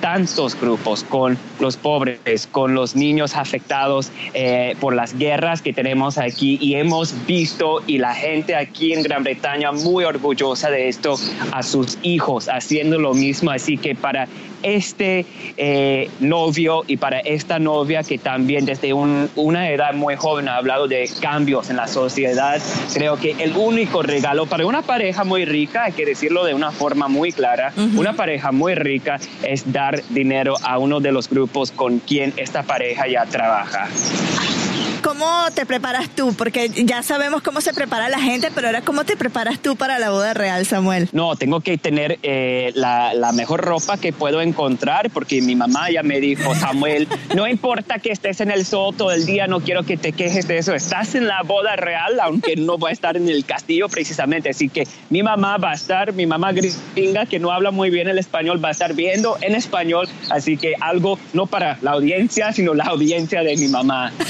tantos 0.00 0.58
grupos, 0.60 1.04
con 1.04 1.38
los 1.60 1.76
pobres, 1.76 2.46
con 2.50 2.74
los 2.74 2.94
niños 2.94 3.36
afectados 3.36 4.10
eh, 4.34 4.76
por 4.80 4.94
las 4.94 5.16
guerras 5.16 5.62
que 5.62 5.72
tenemos 5.72 6.18
aquí 6.18 6.58
y 6.60 6.74
hemos 6.74 7.14
visto 7.26 7.82
y 7.86 7.98
la 7.98 8.14
gente 8.14 8.54
aquí 8.54 8.92
en 8.92 9.02
Gran 9.02 9.24
Bretaña 9.24 9.72
muy 9.72 10.04
orgullosa 10.04 10.70
de 10.70 10.88
esto 10.88 11.16
a 11.52 11.62
sus 11.62 11.98
hijos 12.02 12.48
haciendo 12.48 12.98
lo 12.98 13.14
mismo. 13.14 13.50
Así 13.50 13.78
que 13.78 13.94
para 13.94 14.28
este 14.64 15.24
eh, 15.56 16.10
novio 16.20 16.82
y 16.88 16.96
para 16.96 17.20
esta 17.20 17.58
novia 17.58 18.02
que 18.02 18.18
también 18.18 18.64
desde 18.64 18.92
un- 18.92 19.30
una 19.36 19.70
edad 19.70 19.94
muy 19.94 20.16
joven 20.16 20.48
ha 20.48 20.56
hablado 20.56 20.88
de 20.88 21.08
cambios 21.20 21.70
en 21.70 21.76
la 21.76 21.86
sociedad, 21.86 22.60
creo 22.92 23.16
que 23.16 23.36
el 23.38 23.56
único 23.56 24.02
regalo 24.02 24.46
para 24.46 24.66
una 24.66 24.82
pareja 24.82 25.22
muy 25.24 25.44
rica, 25.44 25.84
hay 25.84 25.92
que 25.92 26.04
decirlo 26.06 26.44
de 26.44 26.54
una 26.54 26.72
forma 26.72 27.06
muy 27.08 27.30
clara, 27.30 27.72
una 27.96 28.14
pareja 28.14 28.50
muy 28.52 28.74
rica 28.74 29.18
es 29.42 29.70
dar 29.72 30.02
dinero 30.08 30.54
a 30.62 30.78
uno 30.78 31.00
de 31.00 31.12
los 31.12 31.28
grupos 31.28 31.70
con 31.70 31.98
quien 31.98 32.32
esta 32.36 32.62
pareja 32.62 33.06
ya 33.06 33.26
trabaja. 33.26 33.88
¿Cómo 35.02 35.26
te 35.54 35.66
preparas 35.66 36.08
tú? 36.10 36.34
Porque 36.34 36.68
ya 36.68 37.02
sabemos 37.02 37.42
cómo 37.42 37.60
se 37.60 37.72
prepara 37.72 38.08
la 38.08 38.18
gente, 38.18 38.50
pero 38.54 38.68
ahora 38.68 38.82
¿cómo 38.82 39.04
te 39.04 39.16
preparas 39.16 39.60
tú 39.60 39.76
para 39.76 39.98
la 39.98 40.10
boda 40.10 40.34
real, 40.34 40.66
Samuel? 40.66 41.08
No, 41.12 41.36
tengo 41.36 41.60
que 41.60 41.78
tener 41.78 42.18
eh, 42.22 42.72
la, 42.74 43.14
la 43.14 43.32
mejor 43.32 43.62
ropa 43.62 43.96
que 43.98 44.12
puedo 44.12 44.40
encontrar 44.40 45.10
porque 45.10 45.40
mi 45.42 45.54
mamá 45.54 45.90
ya 45.90 46.02
me 46.02 46.20
dijo, 46.20 46.54
Samuel, 46.54 47.08
no 47.34 47.46
importa 47.46 47.98
que 47.98 48.10
estés 48.12 48.40
en 48.40 48.50
el 48.50 48.64
sol 48.64 48.94
todo 48.96 49.12
el 49.12 49.26
día, 49.26 49.46
no 49.46 49.60
quiero 49.60 49.84
que 49.84 49.96
te 49.96 50.12
quejes 50.12 50.48
de 50.48 50.58
eso. 50.58 50.74
Estás 50.74 51.14
en 51.14 51.26
la 51.26 51.42
boda 51.42 51.76
real, 51.76 52.18
aunque 52.20 52.56
no 52.56 52.78
va 52.78 52.90
a 52.90 52.92
estar 52.92 53.16
en 53.16 53.28
el 53.28 53.44
castillo 53.44 53.88
precisamente. 53.88 54.50
Así 54.50 54.68
que 54.68 54.86
mi 55.10 55.22
mamá 55.22 55.56
va 55.58 55.72
a 55.72 55.74
estar, 55.74 56.12
mi 56.12 56.26
mamá 56.26 56.52
gringa 56.52 57.26
que 57.26 57.38
no 57.38 57.50
habla 57.50 57.70
muy 57.70 57.90
bien 57.90 58.08
el 58.08 58.18
español, 58.18 58.62
va 58.62 58.68
a 58.68 58.72
estar 58.72 58.94
viendo 58.94 59.36
en 59.40 59.54
español. 59.54 60.08
Así 60.30 60.56
que 60.56 60.74
algo 60.80 61.18
no 61.32 61.46
para 61.46 61.78
la 61.82 61.92
audiencia, 61.92 62.52
sino 62.52 62.74
la 62.74 62.84
audiencia 62.84 63.42
de 63.42 63.56
mi 63.56 63.68
mamá. 63.68 64.12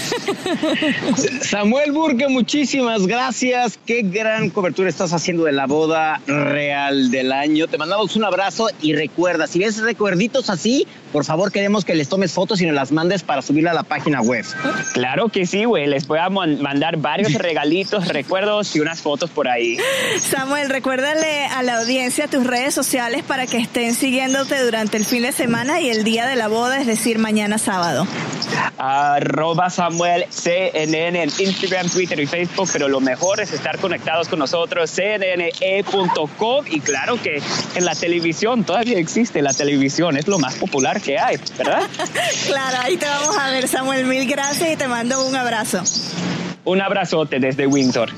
Samuel 1.43 1.93
Burke, 1.93 2.29
muchísimas 2.29 3.07
gracias. 3.07 3.79
Qué 3.87 4.03
gran 4.03 4.51
cobertura 4.51 4.89
estás 4.89 5.13
haciendo 5.13 5.45
de 5.45 5.53
la 5.53 5.67
boda 5.67 6.21
real 6.27 7.11
del 7.11 7.33
año. 7.33 7.67
Te 7.69 7.79
mandamos 7.79 8.17
un 8.17 8.25
abrazo 8.25 8.69
y 8.81 8.95
recuerda, 8.95 9.47
si 9.47 9.59
ves 9.59 9.79
recuerditos 9.81 10.51
así, 10.51 10.87
por 11.13 11.25
favor 11.25 11.53
queremos 11.53 11.85
que 11.85 11.95
les 11.95 12.09
tomes 12.09 12.33
fotos 12.33 12.61
y 12.61 12.67
nos 12.67 12.75
las 12.75 12.91
mandes 12.93 13.23
para 13.23 13.43
subirla 13.43 13.71
a 13.71 13.75
la 13.75 13.83
página 13.85 14.21
web. 14.21 14.45
Claro 14.93 15.29
que 15.29 15.47
sí, 15.47 15.65
güey. 15.65 15.87
Les 15.87 16.07
voy 16.07 16.19
a 16.19 16.29
man- 16.31 16.61
mandar 16.61 16.97
varios 16.97 17.33
regalitos, 17.35 18.09
recuerdos 18.09 18.75
y 18.75 18.81
unas 18.81 19.01
fotos 19.01 19.31
por 19.31 19.49
ahí. 19.49 19.77
Samuel, 20.21 20.71
recuérdale 20.71 21.47
a 21.47 21.63
la 21.63 21.79
audiencia 21.81 22.27
tus 22.29 22.45
redes 22.47 22.75
sociales 22.75 23.23
para 23.23 23.47
que 23.47 23.59
estén 23.59 23.95
siguiéndote 23.95 24.59
durante 24.65 24.97
el 24.97 25.05
fin 25.05 25.23
de 25.23 25.33
semana 25.33 25.81
y 25.81 25.89
el 25.91 26.05
día 26.05 26.27
de 26.27 26.37
la 26.37 26.49
boda, 26.49 26.81
es 26.81 26.87
decir, 26.87 27.19
mañana 27.19 27.59
sábado. 27.59 28.07
arroba 28.79 29.71
Samuel 29.71 30.27
CNN 30.45 31.23
en 31.23 31.31
Instagram, 31.39 31.89
Twitter 31.89 32.21
y 32.21 32.27
Facebook, 32.27 32.69
pero 32.71 32.87
lo 32.87 33.01
mejor 33.01 33.41
es 33.41 33.51
estar 33.53 33.79
conectados 33.79 34.29
con 34.29 34.39
nosotros, 34.39 34.91
cnne.com 34.91 36.67
y 36.71 36.81
claro 36.81 37.21
que 37.23 37.41
en 37.75 37.85
la 37.85 37.95
televisión, 37.95 38.63
todavía 38.63 38.99
existe 38.99 39.41
la 39.41 39.55
televisión, 39.55 40.19
es 40.19 40.29
lo 40.29 40.39
más 40.39 40.57
popular 40.57 41.01
que 41.01 41.19
hay, 41.19 41.39
¿verdad? 41.57 41.83
Claro, 42.47 42.77
ahí 42.83 42.97
te 42.97 43.07
vamos 43.07 43.37
a 43.39 43.51
ver, 43.51 43.69
Samuel. 43.69 44.05
Mil 44.05 44.29
gracias 44.29 44.73
y 44.73 44.77
te 44.77 44.87
mando 44.87 45.27
un 45.27 45.35
abrazo. 45.35 45.83
Un 46.65 46.81
abrazote 46.81 47.39
desde 47.39 47.67
Windsor. 47.67 48.11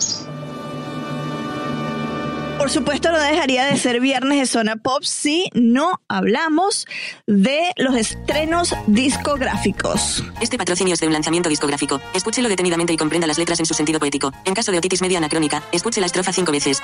Por 2.67 2.73
supuesto, 2.73 3.13
no 3.13 3.21
dejaría 3.21 3.65
de 3.65 3.77
ser 3.77 4.01
viernes 4.01 4.41
de 4.41 4.47
Zona 4.47 4.75
Pop 4.75 5.05
si 5.05 5.49
no 5.55 6.01
hablamos 6.09 6.85
de 7.25 7.61
los 7.77 7.95
estrenos 7.95 8.75
discográficos. 8.89 10.25
Este 10.41 10.59
patrocinio 10.59 10.95
es 10.95 10.99
de 10.99 11.07
un 11.07 11.13
lanzamiento 11.13 11.49
discográfico. 11.49 12.01
Escúchelo 12.13 12.49
detenidamente 12.49 12.93
y 12.93 12.97
comprenda 12.97 13.29
las 13.29 13.39
letras 13.39 13.61
en 13.61 13.67
su 13.67 13.75
sentido 13.75 14.01
poético. 14.01 14.33
En 14.45 14.55
caso 14.55 14.73
de 14.73 14.79
otitis 14.79 15.01
media 15.01 15.19
anacrónica, 15.19 15.63
escuche 15.71 16.01
la 16.01 16.09
estrofa 16.09 16.33
cinco 16.33 16.51
veces. 16.51 16.83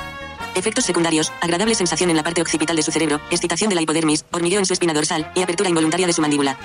Efectos 0.55 0.85
secundarios, 0.85 1.33
agradable 1.41 1.75
sensación 1.75 2.11
en 2.11 2.17
la 2.17 2.23
parte 2.23 2.43
occipital 2.43 2.77
de 2.77 2.85
su 2.85 2.93
cerebro, 2.93 3.21
excitación 3.33 3.69
de 3.69 3.75
la 3.75 3.83
hipodermis, 3.83 4.25
hormigueo 4.31 4.61
en 4.61 4.67
su 4.67 4.75
espina 4.75 4.95
dorsal 4.95 5.33
y 5.35 5.43
apertura 5.43 5.69
involuntaria 5.69 6.07
de 6.07 6.13
su 6.13 6.23
mandíbula. 6.23 6.57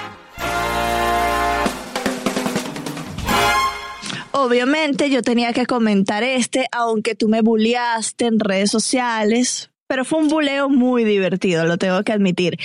Obviamente 4.38 5.10
yo 5.10 5.22
tenía 5.24 5.52
que 5.52 5.66
comentar 5.66 6.24
este, 6.24 6.68
aunque 6.72 7.16
tú 7.16 7.28
me 7.28 7.42
bulleaste 7.42 8.26
en 8.28 8.40
redes 8.40 8.70
sociales, 8.70 9.72
pero 9.88 10.06
fue 10.06 10.20
un 10.20 10.28
buleo 10.28 10.70
muy 10.70 11.04
divertido, 11.06 11.66
lo 11.66 11.78
tengo 11.78 12.04
que 12.04 12.12
admitir. 12.12 12.60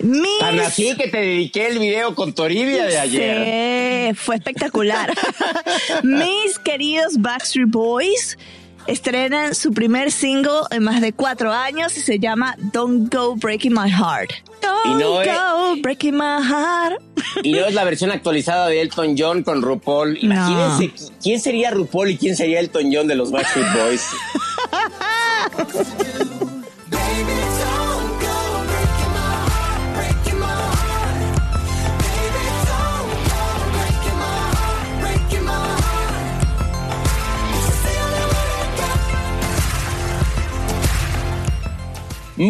Mis- 0.00 0.38
Tan 0.40 0.60
así 0.60 0.94
que 0.96 1.08
te 1.08 1.18
dediqué 1.18 1.68
el 1.68 1.78
video 1.78 2.14
con 2.14 2.34
Toribia 2.34 2.84
de 2.84 2.98
ayer. 2.98 4.10
Sí, 4.10 4.14
fue 4.16 4.36
espectacular. 4.36 5.14
Mis 6.02 6.58
queridos 6.58 7.14
Backstreet 7.18 7.68
Boys 7.70 8.36
estrenan 8.86 9.54
su 9.54 9.72
primer 9.72 10.10
single 10.12 10.62
en 10.70 10.84
más 10.84 11.00
de 11.00 11.12
cuatro 11.12 11.52
años 11.52 11.96
y 11.96 12.00
se 12.00 12.18
llama 12.18 12.54
Don't 12.72 13.12
Go 13.12 13.34
Breaking 13.36 13.72
My 13.72 13.90
Heart. 13.90 14.30
Y 14.84 14.98
Don't 15.00 15.26
es- 15.26 15.34
go 15.36 15.76
breaking 15.82 16.16
my 16.16 16.42
heart. 16.42 17.00
Y 17.42 17.52
no 17.52 17.64
es 17.66 17.74
la 17.74 17.84
versión 17.84 18.10
actualizada 18.10 18.68
de 18.68 18.80
Elton 18.82 19.14
John 19.18 19.42
con 19.42 19.62
RuPaul. 19.62 20.18
Imagínense 20.22 20.92
quién 21.22 21.40
sería 21.40 21.70
RuPaul 21.70 22.10
y 22.10 22.18
quién 22.18 22.36
sería 22.36 22.60
Elton 22.60 22.90
John 22.92 23.06
de 23.08 23.14
los 23.14 23.30
Backstreet 23.30 23.66
Boys. 23.74 24.06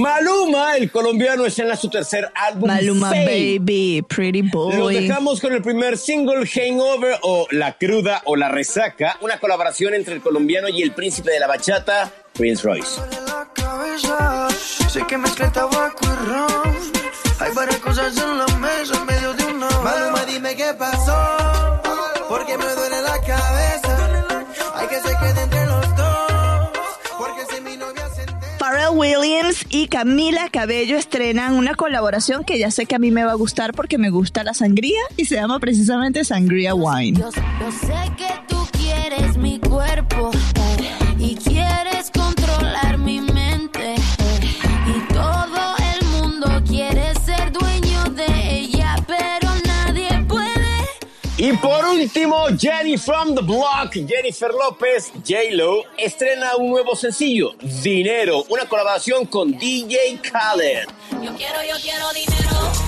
Maluma, 0.01 0.77
el 0.77 0.91
colombiano, 0.91 1.45
estrena 1.47 1.77
su 1.77 1.89
tercer 1.89 2.31
álbum. 2.35 2.69
Maluma 2.69 3.11
Fame. 3.11 3.59
Baby, 3.59 4.03
Pretty 4.09 4.43
Los 4.43 4.77
Boy. 4.77 4.95
dejamos 4.95 5.41
con 5.41 5.53
el 5.53 5.63
primer 5.63 5.97
single, 5.99 6.47
Hangover 6.47 7.19
o 7.23 7.47
La 7.51 7.77
Cruda 7.79 8.23
o 8.25 8.37
La 8.37 8.49
Resaca, 8.49 9.17
una 9.21 9.39
colaboración 9.39 9.95
entre 9.95 10.15
el 10.15 10.21
colombiano 10.21 10.69
y 10.69 10.83
el 10.83 10.93
príncipe 10.93 11.31
de 11.31 11.41
la 11.41 11.47
bachata, 11.47 12.11
Prince 12.33 12.63
Royce. 12.65 13.01
cabeza. 13.55 14.49
Sé 14.89 15.05
que 15.07 15.19
mezclé 15.19 15.49
tabaco 15.49 16.05
y 16.05 16.29
ron. 16.29 16.75
Hay 17.41 17.53
varias 17.53 17.79
cosas 17.81 18.17
en 18.17 18.39
la 18.39 18.47
mesa 18.59 18.97
en 18.97 19.07
medio 19.07 19.33
de 19.35 19.45
una. 19.45 19.69
Maluma, 19.81 20.25
dime 20.25 20.55
qué 20.57 20.73
pasó. 20.79 21.81
Porque 22.29 22.57
me 22.57 22.65
duele 22.65 23.03
la 23.03 23.21
cabeza. 23.21 24.11
Hay 24.77 24.87
que 24.89 24.97
se 25.01 25.17
quede 25.19 25.43
entre 25.43 25.64
Williams 28.95 29.67
y 29.71 29.89
Camila 29.89 30.49
Cabello 30.51 30.97
estrenan 30.97 31.55
una 31.55 31.75
colaboración 31.75 32.45
que 32.45 32.59
ya 32.61 32.71
sé 32.71 32.87
que 32.87 32.95
a 32.95 33.01
mí 33.01 33.11
me 33.11 33.25
va 33.25 33.33
a 33.33 33.35
gustar 33.35 33.75
porque 33.75 33.99
me 33.99 34.11
gusta 34.11 34.45
la 34.45 34.55
sangría 34.55 35.01
y 35.17 35.25
se 35.25 35.35
llama 35.35 35.59
precisamente 35.59 36.25
Sangría 36.25 36.75
Wine. 36.75 37.19
Yo, 37.19 37.33
sé 37.33 37.41
que 38.17 38.29
tú 38.47 38.57
quieres 38.71 39.37
mi 39.37 39.59
cuerpo 39.59 40.31
y 41.19 41.35
quieres 41.35 42.13
controlar 42.13 42.44
Y 51.47 51.53
por 51.59 51.85
último, 51.85 52.47
Jenny 52.59 52.97
from 52.97 53.35
the 53.35 53.43
Block, 53.43 53.93
Jennifer 53.93 54.51
López, 54.51 55.13
J-Lo, 55.29 55.83
estrena 55.99 56.57
un 56.57 56.71
nuevo 56.71 56.97
sencillo, 56.97 57.53
Dinero, 57.61 58.47
una 58.49 58.67
colaboración 58.67 59.27
con 59.27 59.53
DJ 59.53 60.21
Khaled. 60.23 60.87
Yo 61.23 61.37
quiero, 61.37 61.63
yo 61.63 61.77
quiero 61.83 62.11
dinero. 62.15 62.84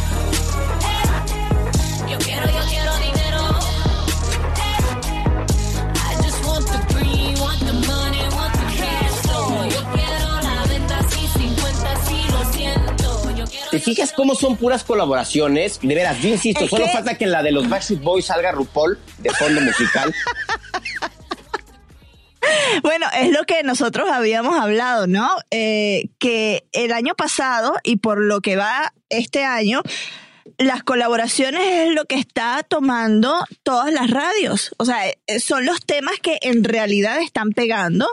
¿Te 13.76 13.82
fijas 13.82 14.14
cómo 14.14 14.34
son 14.34 14.56
puras 14.56 14.84
colaboraciones? 14.84 15.80
De 15.82 15.94
veras, 15.94 16.22
yo 16.22 16.30
insisto, 16.30 16.66
solo 16.66 16.88
falta 16.88 17.18
que 17.18 17.24
en 17.24 17.30
la 17.30 17.42
de 17.42 17.52
los 17.52 17.68
Backstreet 17.68 18.00
Boys 18.00 18.24
salga 18.24 18.50
RuPaul 18.50 18.98
de 19.18 19.30
fondo 19.30 19.60
musical. 19.60 20.14
Bueno, 22.82 23.06
es 23.18 23.32
lo 23.32 23.42
que 23.42 23.64
nosotros 23.64 24.08
habíamos 24.08 24.56
hablado, 24.58 25.08
¿no? 25.08 25.28
Eh, 25.50 26.10
que 26.18 26.64
el 26.72 26.92
año 26.92 27.14
pasado 27.16 27.74
y 27.82 27.96
por 27.96 28.20
lo 28.20 28.40
que 28.40 28.54
va 28.54 28.92
este 29.08 29.42
año, 29.42 29.82
las 30.56 30.84
colaboraciones 30.84 31.88
es 31.88 31.92
lo 31.92 32.04
que 32.04 32.14
está 32.14 32.62
tomando 32.62 33.44
todas 33.64 33.92
las 33.92 34.10
radios. 34.10 34.74
O 34.76 34.84
sea, 34.84 35.08
eh, 35.08 35.40
son 35.40 35.66
los 35.66 35.84
temas 35.84 36.14
que 36.22 36.38
en 36.40 36.62
realidad 36.62 37.20
están 37.20 37.50
pegando 37.50 38.06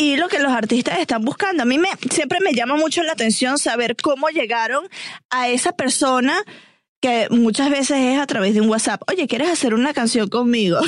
y 0.00 0.16
lo 0.16 0.28
que 0.28 0.38
los 0.38 0.50
artistas 0.52 0.98
están 0.98 1.22
buscando. 1.24 1.62
A 1.62 1.66
mí 1.66 1.78
me, 1.78 1.88
siempre 2.10 2.38
me 2.40 2.52
llama 2.54 2.76
mucho 2.76 3.02
la 3.02 3.12
atención 3.12 3.58
saber 3.58 3.96
cómo 3.96 4.28
llegaron 4.28 4.88
a 5.30 5.48
esa 5.48 5.72
persona 5.72 6.42
que 7.02 7.28
muchas 7.30 7.70
veces 7.70 7.96
es 7.98 8.18
a 8.18 8.26
través 8.26 8.52
de 8.54 8.60
un 8.60 8.68
WhatsApp. 8.68 9.00
Oye, 9.10 9.26
¿quieres 9.26 9.48
hacer 9.48 9.72
una 9.72 9.94
canción 9.94 10.28
conmigo? 10.28 10.78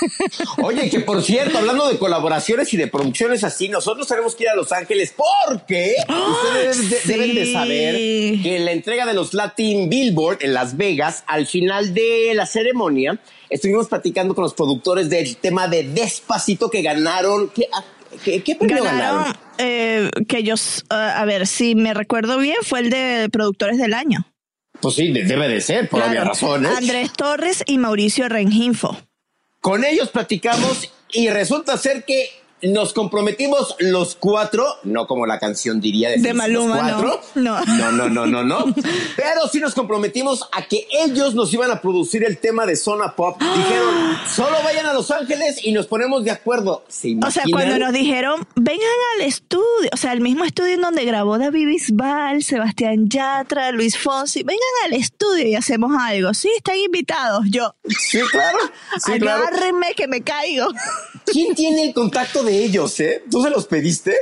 Oye, 0.62 0.90
que 0.90 0.98
por 1.00 1.22
cierto, 1.22 1.58
hablando 1.58 1.88
de 1.88 1.98
colaboraciones 1.98 2.72
y 2.74 2.76
de 2.76 2.88
producciones 2.88 3.44
así, 3.44 3.68
nosotros 3.68 4.08
tenemos 4.08 4.34
que 4.34 4.42
ir 4.44 4.48
a 4.50 4.56
Los 4.56 4.72
Ángeles 4.72 5.14
porque 5.16 5.94
ustedes 6.08 6.90
de- 6.90 6.96
sí. 6.96 7.08
deben 7.08 7.34
de 7.36 7.52
saber 7.52 7.94
que 8.42 8.56
en 8.56 8.64
la 8.64 8.72
entrega 8.72 9.06
de 9.06 9.14
los 9.14 9.34
Latin 9.34 9.88
Billboard 9.88 10.38
en 10.42 10.52
Las 10.54 10.76
Vegas, 10.76 11.22
al 11.28 11.46
final 11.46 11.94
de 11.94 12.32
la 12.34 12.46
ceremonia, 12.46 13.20
estuvimos 13.48 13.86
platicando 13.88 14.34
con 14.34 14.42
los 14.42 14.54
productores 14.54 15.10
del 15.10 15.36
tema 15.36 15.68
de 15.68 15.84
Despacito 15.84 16.70
que 16.70 16.82
ganaron. 16.82 17.50
¿Qué, 17.50 17.68
qué- 18.24 18.42
qué 18.42 18.54
premio 18.56 18.82
Ganaron, 18.84 19.22
ganaron? 19.24 19.36
eh, 19.58 20.10
que 20.28 20.38
ellos, 20.38 20.84
uh, 20.90 20.94
a 20.94 21.24
ver, 21.24 21.46
si 21.46 21.74
me 21.74 21.94
recuerdo 21.94 22.38
bien, 22.38 22.56
fue 22.62 22.80
el 22.80 22.90
de 22.90 23.28
productores 23.30 23.78
del 23.78 23.94
año. 23.94 24.26
Pues 24.80 24.94
sí, 24.96 25.12
de- 25.12 25.24
debe 25.24 25.48
de 25.48 25.60
ser, 25.60 25.88
por 25.88 26.00
obvias 26.00 26.12
Claro. 26.14 26.28
razones. 26.30 26.76
Andrés 26.76 27.12
Torres 27.12 27.62
y 27.66 27.78
Mauricio 27.78 28.28
Rengifo. 28.28 28.96
Con 29.60 29.84
ellos 29.84 30.10
platicamos 30.10 30.92
y 31.12 31.28
resulta 31.28 31.76
ser 31.78 32.04
que 32.04 32.28
nos 32.62 32.92
comprometimos 32.92 33.74
los 33.78 34.14
cuatro, 34.14 34.66
no 34.84 35.06
como 35.06 35.26
la 35.26 35.38
canción 35.38 35.80
diría 35.80 36.10
de, 36.10 36.18
De 36.18 36.34
Maluma, 36.34 36.90
los 36.90 37.02
cuatro. 37.02 37.20
no. 37.34 37.64
no, 37.64 37.92
no, 37.92 38.08
no, 38.08 38.26
no, 38.26 38.44
no. 38.44 38.64
Pero 39.16 39.48
sí 39.50 39.60
nos 39.60 39.74
comprometimos 39.74 40.48
a 40.52 40.62
que 40.66 40.86
ellos 40.90 41.34
nos 41.34 41.52
iban 41.52 41.70
a 41.70 41.80
producir 41.80 42.24
el 42.24 42.38
tema 42.38 42.66
de 42.66 42.76
Zona 42.76 43.14
Pop. 43.14 43.40
Dijeron, 43.56 44.18
solo 44.34 44.56
vayan 44.64 44.86
a 44.86 44.92
Los 44.92 45.10
Ángeles 45.10 45.64
y 45.64 45.72
nos 45.72 45.86
ponemos 45.86 46.24
de 46.24 46.30
acuerdo. 46.30 46.84
¿Se 46.88 47.16
O 47.24 47.30
sea, 47.30 47.44
cuando 47.50 47.78
nos 47.78 47.92
dijeron, 47.92 48.46
vengan 48.56 48.88
al 49.16 49.22
estudio, 49.26 49.90
o 49.92 49.96
sea, 49.96 50.12
el 50.12 50.20
mismo 50.20 50.44
estudio 50.44 50.74
en 50.74 50.82
donde 50.82 51.04
grabó 51.04 51.38
David 51.38 51.66
Bisbal, 51.66 52.42
Sebastián 52.42 53.08
Yatra, 53.08 53.72
Luis 53.72 53.98
Fonsi, 53.98 54.42
vengan 54.42 54.62
al 54.86 54.92
estudio 54.94 55.46
y 55.46 55.54
hacemos 55.54 55.92
algo. 55.98 56.34
Sí, 56.34 56.50
están 56.56 56.76
invitados. 56.76 57.44
Yo, 57.50 57.74
Sí, 57.98 58.20
claro. 58.30 58.58
Sí, 59.04 59.18
claro. 59.18 59.46
agárrenme 59.46 59.94
que 59.94 60.06
me 60.06 60.22
caigo. 60.22 60.66
¿Quién 61.26 61.54
tiene 61.54 61.84
el 61.84 61.94
contacto 61.94 62.42
de 62.42 62.64
ellos, 62.64 62.98
eh? 63.00 63.22
¿Tú 63.30 63.42
se 63.42 63.50
los 63.50 63.66
pediste? 63.66 64.16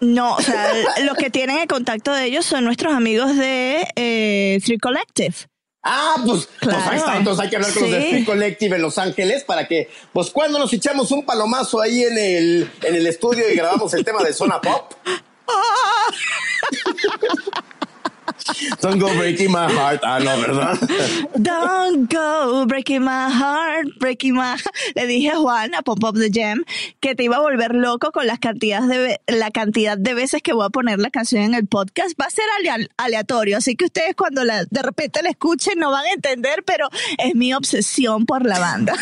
No, 0.00 0.34
o 0.36 0.40
sea, 0.42 0.72
los 1.04 1.16
que 1.16 1.30
tienen 1.30 1.58
el 1.58 1.68
contacto 1.68 2.12
de 2.12 2.24
ellos 2.26 2.44
son 2.44 2.64
nuestros 2.64 2.92
amigos 2.92 3.36
de 3.36 3.86
eh, 3.96 4.58
Three 4.64 4.78
Collective. 4.78 5.34
Ah, 5.82 6.16
pues, 6.24 6.48
pues 6.60 6.74
Claro. 6.74 6.90
ahí 6.90 6.96
está. 6.98 7.16
Entonces 7.18 7.44
hay 7.44 7.50
que 7.50 7.56
hablar 7.56 7.72
con 7.72 7.82
los 7.82 7.90
de 7.92 8.02
Sí. 8.02 8.08
Free 8.10 8.24
Collective 8.24 8.76
en 8.76 8.82
Los 8.82 8.96
Ángeles 8.98 9.44
para 9.44 9.68
que, 9.68 9.90
pues, 10.14 10.30
cuando 10.30 10.58
nos 10.58 10.72
echamos 10.72 11.10
un 11.10 11.26
palomazo 11.26 11.78
ahí 11.80 12.02
en 12.04 12.16
el, 12.18 12.70
en 12.82 12.94
el 12.94 13.06
estudio 13.06 13.50
y 13.50 13.54
grabamos 13.54 13.92
el 13.94 14.02
tema 14.04 14.22
de 14.22 14.32
Zona 14.32 14.60
Pop. 14.62 14.92
Don't 18.80 19.00
go 19.00 19.08
breaking 19.16 19.50
my 19.50 19.70
heart. 19.72 20.00
Ah, 20.04 20.18
no, 20.18 20.38
¿verdad? 20.38 20.78
Don't 21.36 22.12
go 22.12 22.66
breaking 22.66 23.02
my 23.02 23.30
heart, 23.30 23.88
breaking 23.98 24.34
my 24.34 24.56
Le 24.94 25.06
dije 25.06 25.30
a 25.30 25.36
Juan, 25.36 25.74
a 25.74 25.82
Pop 25.82 26.02
Up 26.04 26.16
the 26.18 26.30
Jam, 26.30 26.64
que 27.00 27.14
te 27.14 27.24
iba 27.24 27.36
a 27.36 27.40
volver 27.40 27.74
loco 27.74 28.12
con 28.12 28.26
las 28.26 28.38
cantidades 28.38 28.88
de, 28.88 29.20
la 29.28 29.50
cantidad 29.50 29.96
de 29.96 30.14
veces 30.14 30.42
que 30.42 30.52
voy 30.52 30.66
a 30.66 30.70
poner 30.70 30.98
la 30.98 31.10
canción 31.10 31.42
en 31.42 31.54
el 31.54 31.66
podcast. 31.66 32.20
Va 32.20 32.26
a 32.26 32.30
ser 32.30 32.44
alea- 32.60 32.86
aleatorio, 32.96 33.56
así 33.58 33.76
que 33.76 33.86
ustedes 33.86 34.14
cuando 34.14 34.42
de 34.44 34.82
repente 34.82 35.22
la 35.22 35.30
escuchen 35.30 35.78
no 35.78 35.90
van 35.90 36.04
a 36.04 36.12
entender, 36.12 36.62
pero 36.66 36.88
es 37.18 37.34
mi 37.34 37.54
obsesión 37.54 38.26
por 38.26 38.44
la 38.44 38.58
banda. 38.58 38.94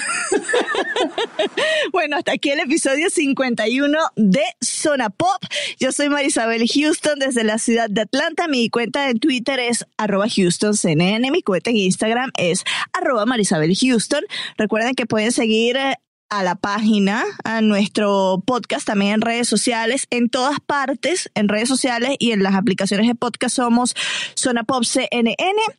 bueno, 1.93 2.17
hasta 2.17 2.33
aquí 2.33 2.51
el 2.51 2.61
episodio 2.61 3.11
51 3.11 3.99
de 4.17 4.43
Zona 4.61 5.11
Pop. 5.11 5.43
Yo 5.79 5.93
soy 5.93 6.09
Marisabel 6.09 6.65
Houston 6.69 7.19
desde 7.19 7.45
la 7.45 7.59
ciudad 7.59 7.89
de 7.91 8.03
Atlanta. 8.03 8.49
Mi 8.49 8.69
cuenta 8.71 9.11
en 9.11 9.19
Twitter 9.23 9.61
es 9.61 9.87
arroba 9.97 10.27
HoustonCNN. 10.27 11.31
Mi 11.31 11.43
cuenta 11.43 11.71
en 11.71 11.77
Instagram 11.77 12.33
es 12.37 12.65
arroba 12.93 13.25
Marisabel 13.25 13.75
Houston. 13.75 14.25
Recuerden 14.59 14.95
que 14.95 15.07
pueden 15.07 15.31
seguir 15.31 15.77
eh, 15.77 15.95
a 16.29 16.43
la 16.43 16.57
página, 16.57 17.25
a 17.45 17.61
nuestro 17.61 18.43
podcast 18.45 18.87
también 18.87 19.13
en 19.13 19.21
redes 19.21 19.47
sociales, 19.47 20.07
en 20.11 20.29
todas 20.29 20.59
partes, 20.61 21.31
en 21.35 21.49
redes 21.49 21.69
sociales 21.69 22.17
y 22.19 22.33
en 22.33 22.43
las 22.43 22.55
aplicaciones 22.55 23.07
de 23.07 23.15
podcast 23.15 23.55
somos 23.55 23.95
Zona 24.35 24.65
Pop 24.65 24.83
CNN 24.83 25.37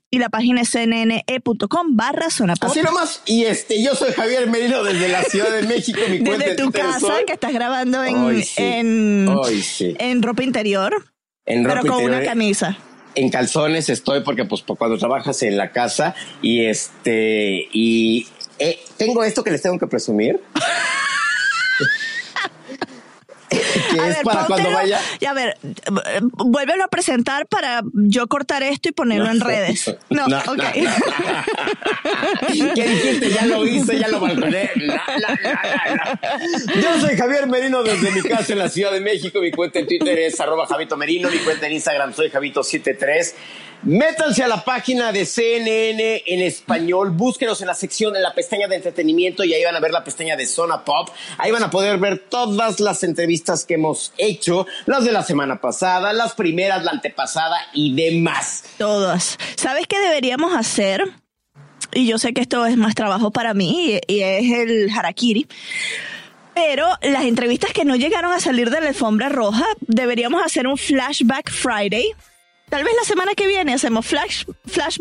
y 0.09 0.19
la 0.19 0.29
página 0.29 0.61
es 0.61 0.69
cnne.com 0.69 1.97
barra 1.97 2.29
Zona 2.29 2.55
Pop. 2.55 2.69
Así 2.69 2.81
nomás. 2.81 3.23
Y 3.25 3.43
este, 3.43 3.83
yo 3.83 3.95
soy 3.95 4.13
Javier 4.13 4.47
Merino 4.47 4.83
desde 4.83 5.09
la 5.09 5.23
Ciudad 5.23 5.51
de 5.51 5.63
México. 5.63 5.99
Mi 6.07 6.19
cuenta 6.19 6.45
Desde 6.45 6.63
tu 6.63 6.71
casa, 6.71 7.13
que 7.25 7.33
estás 7.33 7.51
grabando 7.51 8.03
en, 8.03 8.15
Hoy 8.15 8.43
sí. 8.43 8.61
en, 8.63 9.27
Hoy 9.27 9.61
sí. 9.61 9.95
en 9.99 10.21
ropa 10.21 10.43
interior, 10.43 11.03
En 11.45 11.63
pero 11.63 11.81
con 11.81 12.05
una 12.05 12.23
camisa. 12.23 12.77
En 13.15 13.29
calzones 13.29 13.89
estoy 13.89 14.21
porque 14.21 14.45
pues 14.45 14.63
cuando 14.63 14.97
trabajas 14.97 15.41
en 15.43 15.57
la 15.57 15.71
casa 15.71 16.15
y 16.41 16.65
este 16.65 17.67
y 17.71 18.27
eh, 18.59 18.79
tengo 18.97 19.23
esto 19.23 19.43
que 19.43 19.51
les 19.51 19.61
tengo 19.61 19.77
que 19.79 19.87
presumir 19.87 20.39
que 23.93 24.01
A 24.01 24.07
es 24.07 24.15
ver, 24.15 24.23
para 24.23 24.45
cuando 24.45 24.71
vaya 24.71 24.99
y 25.19 25.25
a 25.25 25.33
ver, 25.33 25.57
vuélvelo 26.31 26.83
a 26.83 26.87
presentar 26.87 27.47
para 27.47 27.81
yo 27.93 28.27
cortar 28.27 28.63
esto 28.63 28.89
y 28.89 28.91
ponerlo 28.91 29.29
en 29.29 29.39
redes. 29.39 29.95
No, 30.09 30.27
No, 30.27 30.37
ok. 30.37 30.63
¿Qué 32.75 32.87
dijiste? 32.87 33.29
Ya 33.31 33.45
lo 33.45 33.65
hice, 33.65 33.99
ya 33.99 34.07
lo 34.07 34.19
balconé. 34.19 34.69
Yo 36.81 36.99
soy 36.99 37.17
Javier 37.17 37.47
Merino 37.47 37.83
desde 37.83 38.11
mi 38.11 38.21
casa 38.21 38.53
en 38.53 38.59
la 38.59 38.69
Ciudad 38.69 38.91
de 38.91 39.01
México. 39.01 39.39
Mi 39.39 39.51
cuenta 39.51 39.79
en 39.79 39.87
Twitter 39.87 40.17
es 40.19 40.39
arroba 40.39 40.65
Javito 40.67 40.97
Merino. 40.97 41.29
Mi 41.29 41.37
cuenta 41.39 41.67
en 41.67 41.73
Instagram 41.73 42.13
soy 42.13 42.29
Javito73. 42.29 43.33
Métanse 43.85 44.41
a 44.41 44.47
la 44.47 44.63
página 44.63 45.11
de 45.11 45.25
CNN 45.25 46.23
en 46.25 46.41
español. 46.41 47.09
Búsquenos 47.11 47.59
en 47.59 47.67
la 47.67 47.73
sección, 47.73 48.15
en 48.15 48.23
la 48.23 48.33
pestaña 48.33 48.65
de 48.69 48.77
entretenimiento 48.77 49.43
y 49.43 49.53
ahí 49.53 49.61
van 49.65 49.75
a 49.75 49.81
ver 49.81 49.91
la 49.91 50.05
pestaña 50.05 50.37
de 50.37 50.45
Zona 50.45 50.85
Pop. 50.85 51.09
Ahí 51.37 51.51
van 51.51 51.63
a 51.63 51.69
poder 51.69 51.97
ver 51.97 52.19
todas 52.29 52.79
las 52.79 53.03
entrevistas 53.03 53.65
que 53.65 53.73
hemos 53.73 54.13
hecho. 54.17 54.65
Las 54.85 55.03
de 55.03 55.11
la 55.11 55.21
semana 55.21 55.59
pasada, 55.59 56.13
las 56.13 56.33
primeras, 56.33 56.85
la 56.85 56.91
antepasada 56.91 57.57
y 57.73 57.93
demás. 57.93 58.63
Todas. 58.77 59.37
¿Sabes 59.57 59.85
qué 59.85 59.99
deberíamos 59.99 60.55
hacer? 60.55 61.03
Y 61.91 62.07
yo 62.07 62.17
sé 62.19 62.33
que 62.33 62.39
esto 62.39 62.65
es 62.65 62.77
más 62.77 62.95
trabajo 62.95 63.31
para 63.31 63.53
mí 63.53 63.99
y, 64.07 64.21
es 64.21 64.49
el 64.49 64.89
harakiri. 64.97 65.45
Pero 66.55 66.87
las 67.01 67.25
entrevistas 67.25 67.73
que 67.73 67.83
no 67.83 67.97
llegaron 67.97 68.31
a 68.31 68.39
salir 68.39 68.69
de 68.69 68.79
la 68.79 68.87
alfombra 68.87 69.27
roja, 69.27 69.65
deberíamos 69.81 70.41
hacer 70.41 70.67
un 70.67 70.77
flashback 70.77 71.51
Friday 71.51 72.13
Tal 72.73 72.83
vez 72.83 72.93
la 72.99 73.03
semana 73.05 73.35
que 73.35 73.45
viene 73.45 73.71
hacemos 73.75 74.03
flash, 74.03 74.45
flash, 74.65 74.97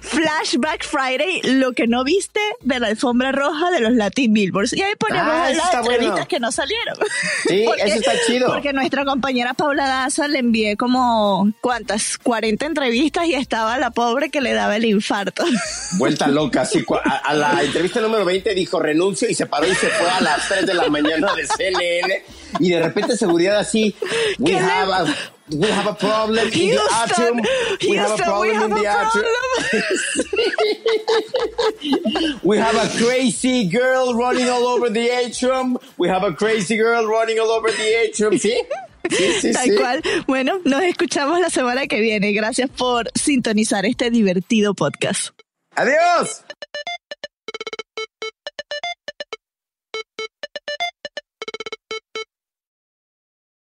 flashback 0.00 0.84
Friday, 0.84 1.40
lo 1.44 1.72
que 1.74 1.86
no 1.86 2.02
viste 2.02 2.40
de 2.60 2.80
la 2.80 2.88
alfombra 2.88 3.30
roja 3.30 3.70
de 3.70 3.78
los 3.80 3.92
Latin 3.92 4.32
Billboards. 4.32 4.72
Y 4.72 4.82
ahí 4.82 4.94
ponemos 4.98 5.32
Ah, 5.32 5.50
las 5.50 5.74
entrevistas 5.74 6.10
bueno. 6.12 6.28
que 6.28 6.40
no 6.40 6.50
salieron. 6.50 6.96
Sí, 7.46 7.64
eso 7.78 7.94
está 8.00 8.12
chido. 8.26 8.48
Porque 8.48 8.72
nuestra 8.72 9.04
compañera 9.04 9.54
Paula 9.54 9.86
Daza 9.86 10.26
le 10.26 10.40
envié 10.40 10.76
como, 10.76 11.52
¿cuántas? 11.60 12.18
40 12.18 12.66
entrevistas 12.66 13.26
y 13.26 13.34
estaba 13.34 13.78
la 13.78 13.90
pobre 13.92 14.30
que 14.30 14.40
le 14.40 14.52
daba 14.54 14.74
el 14.76 14.84
infarto. 14.84 15.44
Vuelta 15.98 16.26
loca, 16.26 16.64
cua- 16.84 17.02
a, 17.04 17.18
a 17.18 17.34
la 17.34 17.62
entrevista 17.62 18.00
número 18.00 18.24
20 18.24 18.54
dijo 18.54 18.80
renuncio 18.80 19.28
y 19.28 19.34
se 19.34 19.46
paró 19.46 19.66
y 19.66 19.74
se 19.76 19.88
fue 19.88 20.10
a 20.10 20.20
las 20.20 20.48
3 20.48 20.66
de 20.66 20.74
la 20.74 20.88
mañana 20.88 21.32
de 21.34 21.46
CNN 21.46 22.24
y 22.60 22.70
de 22.70 22.82
repente 22.82 23.16
seguridad 23.16 23.58
así, 23.58 23.94
we 24.38 24.50
¿Qué 24.52 24.60
le- 24.60 24.60
have 24.60 24.92
a, 24.92 25.04
we 25.50 25.70
have 25.70 25.88
a 25.90 25.94
problem 25.94 26.46
in 26.52 26.70
the 26.70 26.78
atrium, 26.94 27.40
we 27.88 27.96
have 27.98 28.12
a 28.12 28.16
problem 28.16 28.56
have 28.56 28.70
in 28.70 28.76
the 28.82 28.88
atrium. 28.88 29.26
We 32.42 32.58
have 32.58 32.76
a 32.76 32.88
crazy 32.98 33.68
girl 33.68 34.14
running 34.14 34.48
all 34.48 34.66
over 34.66 34.90
the 34.90 35.08
atrium. 35.10 35.78
We 35.98 36.08
have 36.08 36.24
a 36.24 36.32
crazy 36.34 36.76
girl 36.76 37.06
running 37.06 37.38
all 37.38 37.50
over 37.50 37.70
the 37.70 38.08
atrium. 38.08 38.38
¿Sí? 38.38 38.54
Sí, 39.10 39.32
sí, 39.40 39.52
Tal 39.52 39.68
sí. 39.68 39.76
cual. 39.76 40.02
Bueno, 40.26 40.60
nos 40.64 40.82
escuchamos 40.82 41.40
la 41.40 41.50
semana 41.50 41.86
que 41.86 42.00
viene. 42.00 42.32
Gracias 42.32 42.70
por 42.70 43.10
sintonizar 43.14 43.84
este 43.86 44.10
divertido 44.10 44.74
podcast. 44.74 45.30
Adiós. 45.74 46.42